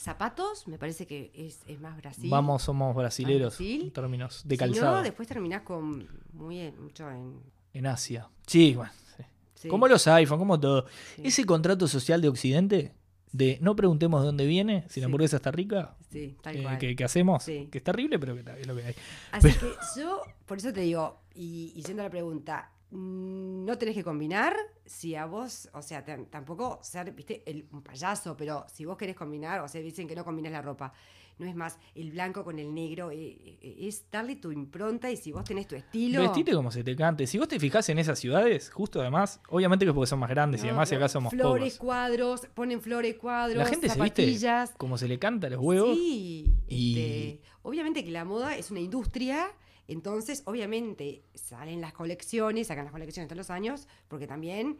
Zapatos, 0.03 0.67
me 0.67 0.79
parece 0.79 1.07
que 1.07 1.31
es, 1.33 1.61
es 1.67 1.81
más 1.81 1.97
Brasil. 1.97 2.29
Vamos, 2.29 2.63
somos 2.63 2.95
brasileros 2.95 3.57
Brasil. 3.57 3.83
en 3.83 3.91
términos 3.93 4.43
de 4.45 4.55
Si 4.57 4.59
calzado. 4.59 4.97
no, 4.97 5.03
después 5.03 5.29
terminás 5.29 5.63
con 5.63 6.09
muy 6.33 6.59
en- 6.59 6.83
mucho 6.83 7.09
en. 7.11 7.41
En 7.73 7.87
Asia. 7.87 8.29
Sí, 8.47 8.75
bueno. 8.75 8.93
sí. 9.17 9.23
sí, 9.55 9.69
Como 9.69 9.87
los 9.87 10.07
iPhone, 10.09 10.39
como 10.41 10.59
todo. 10.59 10.87
sí, 11.17 11.23
Ese 11.25 11.47
contrato 11.47 11.87
social 11.87 12.21
de 12.21 12.29
Occidente, 12.29 12.93
de 13.31 13.59
no 13.63 13.77
preguntemos 13.77 14.21
de 14.23 14.27
dónde 14.27 14.45
viene, 14.45 14.85
si 14.89 14.99
la 15.01 15.07
hamburguesa 15.07 15.37
está 15.37 15.53
rica, 15.53 15.95
sí, 16.11 16.37
tal 16.43 16.57
eh, 16.57 16.63
cual. 16.65 16.79
que, 16.79 16.97
que 16.97 17.05
hacemos, 17.05 17.45
que 17.45 17.69
está 17.73 17.93
terrible, 17.93 18.19
pero 18.19 18.35
que 18.35 18.41
es 18.61 18.67
lo 18.67 18.75
que 18.75 18.85
hay. 18.85 18.95
Así 19.31 19.53
que 19.53 19.73
yo, 19.97 20.21
por 20.47 20.59
eso 20.59 20.73
te 20.73 20.81
digo, 20.81 21.21
y, 21.35 21.73
y 21.77 21.83
yendo 21.85 22.03
a 22.03 22.07
la 22.07 22.11
pregunta, 22.11 22.73
no 22.97 23.79
tenés 23.79 23.95
que 23.95 24.05
combinar 24.05 24.55
si 24.85 25.15
a 25.15 25.25
vos, 25.27 25.69
o 25.73 25.81
sea, 25.83 26.05
tampoco 26.05 26.79
ser, 26.83 27.13
viste, 27.13 27.43
el, 27.47 27.67
un 27.73 27.83
payaso, 27.83 28.37
pero 28.37 28.67
si 28.73 28.85
vos 28.85 28.97
querés 28.99 29.17
combinar, 29.17 29.61
o 29.61 29.69
sea, 29.69 29.81
dicen 29.81 30.07
que 30.07 30.15
no 30.15 30.25
combinas 30.25 30.53
la 30.53 30.61
ropa, 30.61 30.93
no 31.39 31.47
es 31.47 31.57
más 31.57 31.79
el 31.95 32.11
blanco 32.11 32.45
con 32.45 32.59
el 32.59 32.75
negro, 32.75 33.11
eh, 33.11 33.17
eh, 33.63 33.77
es 33.81 34.05
darle 34.11 34.37
tu 34.37 34.53
impronta 34.53 35.11
y 35.11 35.17
si 35.17 35.33
vos 35.33 35.43
tenés 35.45 35.67
tu 35.67 35.75
estilo... 35.75 36.21
Vestite 36.21 36.53
como 36.53 36.71
se 36.71 36.85
te 36.85 36.95
cante. 36.95 37.27
Si 37.27 37.39
vos 37.39 37.49
te 37.49 37.59
fijás 37.59 37.89
en 37.89 37.99
esas 37.99 38.19
ciudades, 38.19 38.71
justo 38.71 39.01
además, 39.01 39.41
obviamente 39.49 39.87
que 39.87 39.91
es 39.91 39.95
porque 39.95 40.09
son 40.09 40.19
más 40.19 40.29
grandes 40.29 40.63
y 40.63 40.69
además 40.69 40.91
si 40.91 40.95
acá 40.95 41.09
somos 41.09 41.33
Flores, 41.33 41.75
pocos. 41.75 41.79
cuadros, 41.79 42.47
ponen 42.55 42.83
flores, 42.83 43.17
cuadros, 43.17 43.57
La 43.57 43.65
gente 43.65 43.89
se 43.89 44.01
viste 44.01 44.23
zapatillas. 44.23 44.75
como 44.77 44.99
se 44.99 45.09
le 45.09 45.19
canta 45.19 45.47
a 45.47 45.51
los 45.51 45.61
huevos. 45.61 45.97
Sí, 45.97 46.55
y- 46.69 46.99
este, 46.99 47.41
obviamente 47.63 48.05
que 48.05 48.11
la 48.11 48.27
moda 48.27 48.55
es 48.57 48.71
una 48.71 48.81
industria, 48.81 49.49
entonces 49.89 50.43
obviamente 50.47 51.23
salen 51.35 51.81
las 51.81 51.93
colecciones, 51.93 52.67
sacan 52.69 52.85
las 52.85 52.93
colecciones 52.93 53.29
todos 53.29 53.39
los 53.39 53.51
años, 53.51 53.89
porque 54.09 54.27
también 54.27 54.79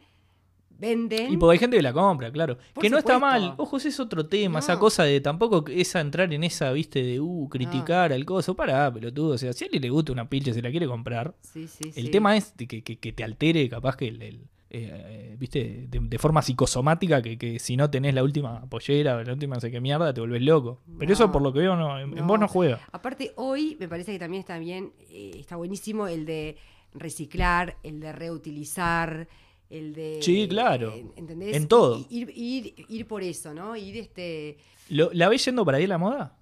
venden. 0.69 1.31
Y 1.31 1.37
porque 1.37 1.53
hay 1.53 1.59
gente 1.59 1.77
que 1.77 1.83
la 1.83 1.93
compra, 1.93 2.31
claro. 2.31 2.57
Por 2.73 2.81
que 2.81 2.89
no 2.89 2.97
está 2.97 3.19
mal. 3.19 3.53
Ojo, 3.57 3.77
ese 3.77 3.89
es 3.89 3.99
otro 3.99 4.25
tema. 4.27 4.59
Esa 4.59 4.73
No. 4.73 4.79
cosa 4.79 5.03
de 5.03 5.21
tampoco 5.21 5.63
esa 5.69 6.01
entrar 6.01 6.33
en 6.33 6.43
esa, 6.43 6.71
viste, 6.71 7.03
de 7.03 7.19
uh, 7.19 7.47
criticar 7.49 8.11
al 8.11 8.25
coso. 8.25 8.55
Pará, 8.55 8.91
pelotudo. 8.91 9.33
O 9.35 9.37
sea, 9.37 9.53
si 9.53 9.63
a 9.63 9.67
alguien 9.67 9.83
le 9.83 9.89
gusta 9.89 10.11
una 10.11 10.27
pilcha 10.29 10.53
se 10.53 10.61
la 10.61 10.71
quiere 10.71 10.87
comprar. 10.87 11.35
Sí, 11.41 11.67
sí, 11.67 11.91
El 11.95 12.05
sí. 12.05 12.11
tema 12.11 12.35
es 12.35 12.55
de 12.57 12.67
que, 12.67 12.83
que- 12.83 12.97
que 12.97 13.13
te 13.13 13.23
altere, 13.23 13.69
capaz 13.69 13.95
que 13.97 14.07
el. 14.07 14.21
el, 14.21 14.47
eh, 14.73 15.35
viste, 15.37 15.85
de, 15.87 15.99
de 16.01 16.17
forma 16.17 16.41
psicosomática, 16.41 17.21
que, 17.21 17.37
que 17.37 17.59
si 17.59 17.77
no 17.77 17.89
tenés 17.89 18.13
la 18.13 18.23
última 18.23 18.65
pollera 18.69 19.15
o 19.17 19.23
la 19.23 19.33
última 19.33 19.55
no 19.55 19.61
sé 19.61 19.69
qué 19.71 19.79
mierda, 19.79 20.13
te 20.13 20.19
volvés 20.19 20.41
loco. 20.41 20.81
Pero 20.99 21.13
eso 21.13 21.31
por 21.31 21.41
lo 21.41 21.53
que 21.53 21.59
veo, 21.59 21.75
no, 21.75 21.99
en, 21.99 22.25
vos 22.27 22.39
no 22.39 22.47
juega. 22.47 22.79
Aparte, 22.91 23.31
hoy 23.35 23.77
me 23.79 23.87
parece 23.87 24.11
que 24.11 24.19
también 24.19 24.39
está 24.41 24.57
bien, 24.57 24.91
eh, 25.09 25.31
está 25.39 25.55
buenísimo 25.55 26.07
el 26.07 26.25
de 26.25 26.57
reciclar, 26.93 27.77
el 27.83 27.99
de 27.99 28.11
reutilizar, 28.11 29.27
el 29.69 29.93
de. 29.93 30.19
Sí, 30.21 30.47
claro. 30.47 30.91
eh, 30.93 31.05
¿Entendés? 31.15 31.55
En 31.55 31.67
todo. 31.67 32.05
Ir, 32.09 32.31
ir, 32.35 32.73
ir 32.89 33.07
por 33.07 33.23
eso, 33.23 33.53
¿no? 33.53 33.75
Ir 33.75 33.97
este. 33.97 34.57
Lo- 34.89 35.11
¿La 35.13 35.29
ves 35.29 35.43
yendo 35.45 35.63
para 35.65 35.77
ahí 35.77 35.87
la 35.87 35.97
moda? 35.97 36.37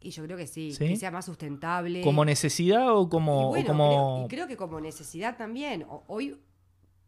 Y 0.00 0.10
yo 0.10 0.22
creo 0.24 0.36
que 0.36 0.46
sí, 0.46 0.72
¿Sí? 0.72 0.88
que 0.88 0.96
sea 0.96 1.10
más 1.10 1.24
sustentable. 1.24 2.02
¿Como 2.02 2.24
necesidad 2.26 2.94
o 2.94 3.08
como.? 3.08 3.40
Y 3.40 3.44
o 3.44 3.48
bueno, 3.48 3.66
como... 3.66 3.88
creo, 3.88 4.24
y 4.24 4.28
creo 4.28 4.46
que 4.48 4.56
como 4.58 4.78
necesidad 4.80 5.38
también. 5.38 5.86
Hoy, 6.08 6.36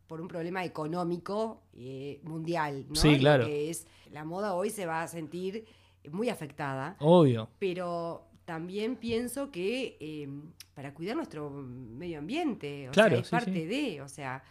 por 0.07 0.21
un 0.21 0.29
problema 0.29 0.65
económico 0.65 1.63
eh, 1.75 2.21
mundial, 2.23 2.87
¿no? 2.89 2.95
Sí, 2.95 3.19
claro. 3.19 3.47
que 3.47 3.71
es, 3.71 3.87
la 4.13 4.25
moda 4.25 4.55
hoy 4.55 4.71
se 4.71 4.87
va 4.87 5.03
a 5.03 5.09
sentir 5.09 5.65
muy 6.11 6.29
afectada. 6.29 6.97
Obvio. 7.01 7.49
pero 7.59 8.23
también 8.45 8.95
pienso 8.97 9.51
que 9.51 9.97
eh, 9.99 10.29
para 10.75 10.95
cuidar 10.95 11.17
nuestro 11.17 11.51
medio 11.51 12.19
ambiente, 12.21 12.89
o 12.89 12.93
Claro, 12.93 13.17
sea, 13.17 13.21
es 13.21 13.27
sí, 13.27 13.31
parte 13.33 13.53
sí. 13.53 13.65
de, 13.65 14.01
o 14.03 14.09
sea... 14.09 14.43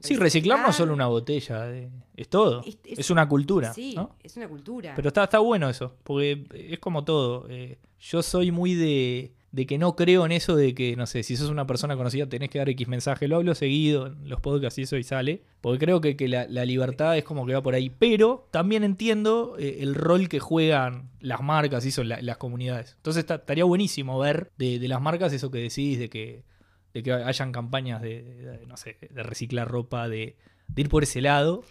Sí, 0.00 0.14
reciclar 0.16 0.60
no 0.60 0.68
es 0.68 0.76
solo 0.76 0.92
una 0.92 1.06
botella, 1.08 1.62
de- 1.64 1.90
es 2.14 2.28
todo. 2.28 2.60
Es- 2.64 2.78
Es, 2.84 2.98
es- 3.00 3.10
una 3.10 3.26
cultura. 3.28 3.72
Sí, 3.72 3.94
¿no? 3.96 4.14
es 4.22 4.36
una 4.36 4.48
cultura. 4.48 4.92
Pero 4.94 5.08
está, 5.08 5.24
está 5.24 5.38
bueno 5.40 5.68
eso, 5.68 5.96
porque 6.04 6.46
es 6.52 6.78
como 6.78 7.04
todo. 7.04 7.46
eh, 7.48 7.78
yo 7.98 8.22
soy 8.22 8.52
muy 8.52 8.74
de, 8.74 9.32
de 9.50 9.66
que 9.66 9.78
no 9.78 9.96
creo 9.96 10.26
en 10.26 10.32
eso 10.32 10.56
de 10.56 10.74
que, 10.74 10.94
no 10.94 11.06
sé, 11.06 11.22
si 11.22 11.36
sos 11.36 11.48
una 11.48 11.66
persona 11.66 11.96
conocida 11.96 12.28
tenés 12.28 12.50
que 12.50 12.58
dar 12.58 12.68
X 12.68 12.86
mensaje. 12.86 13.28
Lo 13.28 13.36
hablo 13.36 13.54
seguido 13.54 14.08
en 14.08 14.28
los 14.28 14.40
podcasts 14.40 14.78
y 14.78 14.82
eso 14.82 14.96
y 14.96 15.02
sale. 15.02 15.42
Porque 15.62 15.78
creo 15.86 16.00
que, 16.00 16.16
que 16.16 16.28
la, 16.28 16.44
libertad 16.64 17.16
es 17.16 17.24
como 17.24 17.46
que 17.46 17.54
va 17.54 17.62
por 17.62 17.74
ahí. 17.74 17.88
Pero 17.90 18.46
también 18.50 18.84
entiendo 18.84 19.56
eh, 19.58 19.78
el 19.80 19.94
rol 19.94 20.28
que 20.28 20.38
juegan 20.38 21.10
las 21.20 21.40
marcas 21.42 21.84
y 21.86 21.88
eso, 21.88 22.04
la- 22.04 22.20
las 22.20 22.36
comunidades. 22.36 22.94
Entonces 22.96 23.24
estaría 23.28 23.64
buenísimo 23.64 24.18
ver 24.18 24.52
de, 24.58 24.78
de 24.78 24.88
las 24.88 25.00
marcas 25.00 25.32
eso 25.32 25.50
que 25.50 25.58
decís, 25.58 25.98
de 25.98 26.10
que, 26.10 26.44
de 26.92 27.02
que 27.02 27.12
hayan 27.12 27.50
campañas 27.50 28.02
de, 28.02 28.60
no 28.66 28.76
sé, 28.76 28.98
de 29.00 29.22
reciclar 29.22 29.68
ropa, 29.68 30.08
de, 30.08 30.36
ir 30.76 30.88
por 30.90 31.04
ese 31.04 31.22
lado. 31.22 31.64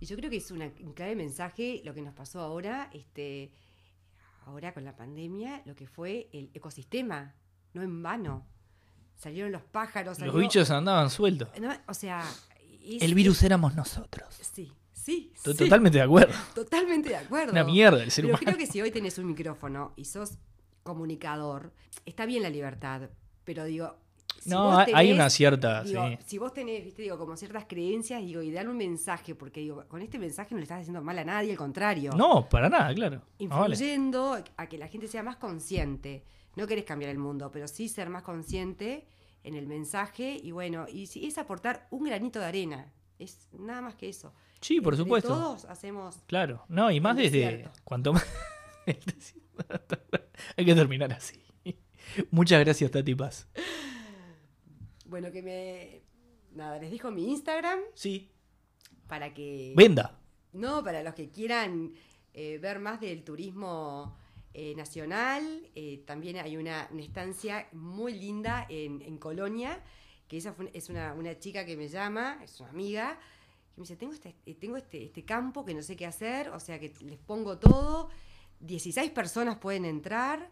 Y 0.00 0.06
yo 0.06 0.16
creo 0.16 0.28
que 0.28 0.36
es 0.36 0.50
un 0.50 0.92
clave 0.94 1.16
mensaje 1.16 1.80
lo 1.84 1.94
que 1.94 2.02
nos 2.02 2.12
pasó 2.12 2.40
ahora, 2.40 2.90
este, 2.92 3.50
ahora 4.46 4.72
con 4.74 4.84
la 4.84 4.96
pandemia, 4.96 5.62
lo 5.64 5.74
que 5.74 5.86
fue 5.86 6.28
el 6.32 6.50
ecosistema, 6.54 7.34
no 7.74 7.82
en 7.82 8.02
vano. 8.02 8.46
Salieron 9.14 9.52
los 9.52 9.62
pájaros, 9.62 10.18
Los 10.20 10.34
bichos 10.34 10.70
andaban 10.70 11.08
sueltos. 11.10 11.48
No, 11.60 11.70
o 11.86 11.94
sea... 11.94 12.24
es- 12.82 13.02
El 13.02 13.14
virus 13.14 13.42
éramos 13.42 13.74
nosotros. 13.76 14.28
Sí, 14.40 14.72
sí, 14.92 15.32
To- 15.44 15.52
sí, 15.52 15.58
Totalmente 15.58 15.98
de 15.98 16.04
acuerdo. 16.04 16.34
totalmente 16.54 17.10
de 17.10 17.16
acuerdo. 17.16 17.52
Una 17.52 17.64
mierda 17.64 18.02
el 18.02 18.10
ser 18.10 18.24
Pero 18.24 18.34
humano. 18.34 18.44
creo 18.46 18.58
que 18.58 18.66
si 18.66 18.80
hoy 18.80 18.90
tenés 18.90 19.18
un 19.18 19.26
micrófono 19.26 19.92
y 19.96 20.06
sos 20.06 20.38
comunicador, 20.82 21.72
está 22.06 22.26
bien 22.26 22.42
la 22.42 22.50
libertad, 22.50 23.08
pero 23.44 23.64
digo... 23.64 23.96
si 24.42 24.50
no, 24.50 24.76
hay- 24.78 25.12
una 25.12 25.30
cierta. 25.30 25.82
digo, 25.84 26.06
sí. 26.08 26.18
Si 26.26 26.38
vos 26.38 26.52
tenés, 26.52 26.84
viste, 26.84 27.02
digo, 27.02 27.18
como 27.18 27.36
ciertas 27.36 27.64
creencias, 27.66 28.20
digo, 28.22 28.42
y 28.42 28.50
dar 28.50 28.68
un 28.68 28.76
mensaje, 28.76 29.34
porque 29.34 29.60
digo, 29.60 29.84
con 29.88 30.02
este 30.02 30.18
mensaje 30.18 30.54
no 30.54 30.58
le 30.58 30.64
estás 30.64 30.80
haciendo 30.80 31.02
mal 31.02 31.18
a 31.18 31.24
nadie, 31.24 31.52
al 31.52 31.56
contrario. 31.58 32.12
No, 32.16 32.48
para 32.48 32.68
nada, 32.68 32.92
claro. 32.94 33.22
Vale. 33.40 33.74
Influyendo 33.74 34.42
a 34.56 34.66
que 34.68 34.78
la 34.78 34.88
gente 34.88 35.08
sea 35.08 35.22
más 35.22 35.36
consciente. 35.36 36.24
No 36.56 36.66
querés 36.66 36.84
cambiar 36.84 37.10
el 37.10 37.18
mundo, 37.18 37.50
pero 37.52 37.66
sí 37.68 37.88
ser 37.88 38.10
más 38.10 38.22
consciente 38.22 39.06
en 39.44 39.54
el 39.54 39.66
mensaje 39.66 40.38
y 40.42 40.50
bueno, 40.52 40.86
y 40.92 41.06
si 41.06 41.26
es 41.26 41.38
aportar 41.38 41.86
un 41.90 42.04
granito 42.04 42.38
de 42.38 42.44
arena. 42.46 42.92
Es 43.18 43.48
nada 43.52 43.80
más 43.80 43.94
que 43.94 44.08
eso. 44.08 44.32
Sí, 44.60 44.80
por 44.80 44.94
Entre 44.94 45.04
supuesto. 45.04 45.28
Todos 45.28 45.64
hacemos 45.66 46.16
Claro. 46.26 46.64
No, 46.68 46.90
y 46.90 47.00
más 47.00 47.16
desde. 47.16 47.38
desierto. 47.38 47.70
Cuanto 47.84 48.12
más. 48.12 48.26
Hay 50.56 50.64
que 50.64 50.74
terminar 50.74 51.12
así. 51.12 51.40
Muchas 52.30 52.60
gracias, 52.60 52.90
Tati 52.90 53.14
Paz. 53.14 53.46
Bueno, 55.12 55.30
que 55.30 55.42
me. 55.42 56.00
Nada, 56.56 56.78
les 56.78 56.90
dejo 56.90 57.10
mi 57.10 57.28
Instagram 57.30 57.78
Sí. 57.92 58.30
para 59.06 59.34
que. 59.34 59.74
Venda. 59.76 60.18
No, 60.54 60.82
para 60.82 61.02
los 61.02 61.12
que 61.12 61.28
quieran 61.30 61.92
eh, 62.32 62.56
ver 62.56 62.78
más 62.78 62.98
del 62.98 63.22
turismo 63.22 64.16
eh, 64.54 64.74
nacional. 64.74 65.68
eh, 65.74 66.02
también 66.06 66.38
hay 66.38 66.56
una, 66.56 66.88
una 66.90 67.02
estancia 67.02 67.68
muy 67.72 68.14
linda 68.14 68.64
en, 68.70 69.02
en 69.02 69.18
Colonia, 69.18 69.82
que 70.28 70.38
esa 70.38 70.54
fue- 70.54 70.70
es 70.72 70.88
una, 70.88 71.12
una 71.12 71.38
chica 71.38 71.66
que 71.66 71.76
me 71.76 71.88
llama, 71.88 72.38
es 72.42 72.58
una 72.60 72.70
amiga, 72.70 73.18
que 73.74 73.80
me 73.80 73.82
dice, 73.82 73.96
tengo, 73.96 74.14
este, 74.14 74.32
tengo 74.54 74.78
este, 74.78 75.04
este 75.04 75.26
campo 75.26 75.62
que 75.66 75.74
no 75.74 75.82
sé 75.82 75.94
qué 75.94 76.06
hacer, 76.06 76.48
o 76.48 76.58
sea 76.60 76.78
que 76.80 76.94
les 77.00 77.18
pongo 77.18 77.58
todo, 77.58 78.08
16 78.60 79.10
personas 79.10 79.58
pueden 79.58 79.84
entrar. 79.84 80.50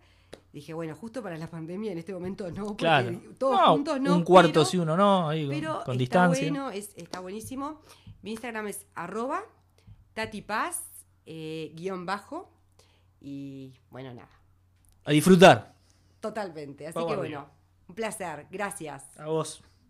Dije, 0.53 0.75
bueno, 0.75 0.95
justo 0.97 1.23
para 1.23 1.39
la 1.39 1.49
pandemia 1.49 1.93
en 1.93 1.99
este 1.99 2.13
momento 2.13 2.51
no, 2.51 2.65
porque 2.67 2.77
Claro. 2.85 3.21
todos 3.39 3.61
No, 3.61 3.73
juntos 3.73 4.01
no. 4.01 4.17
un 4.17 4.25
cuarto 4.25 4.51
pero- 4.53 4.65
sí, 4.65 4.79
uno 4.79 4.97
no, 4.97 5.29
ahí 5.29 5.47
con- 5.47 5.55
pero 5.55 5.73
con 5.73 5.81
está 5.81 5.93
distancia. 5.95 6.43
bueno, 6.51 6.71
es- 6.71 6.93
está 6.97 7.21
buenísimo. 7.21 7.81
Mi 8.23 8.33
Instagram 8.33 8.67
es 8.67 8.85
arroba 8.95 9.43
tatipaz 10.15 10.83
eh, 11.27 11.73
guion 11.77 12.05
bajo. 12.07 12.51
Y 13.21 13.75
bueno, 13.91 14.13
nada, 14.15 14.31
A 15.05 15.13
disfrutar. 15.13 15.75
totalmente. 16.21 16.87
Así 16.87 16.95
Vamos 16.97 17.13
que 17.13 17.17
bueno, 17.19 17.47
un 17.89 17.95
placer. 17.95 18.47
Gracias. 18.51 19.05
A 19.19 19.27
vos. 19.27 19.63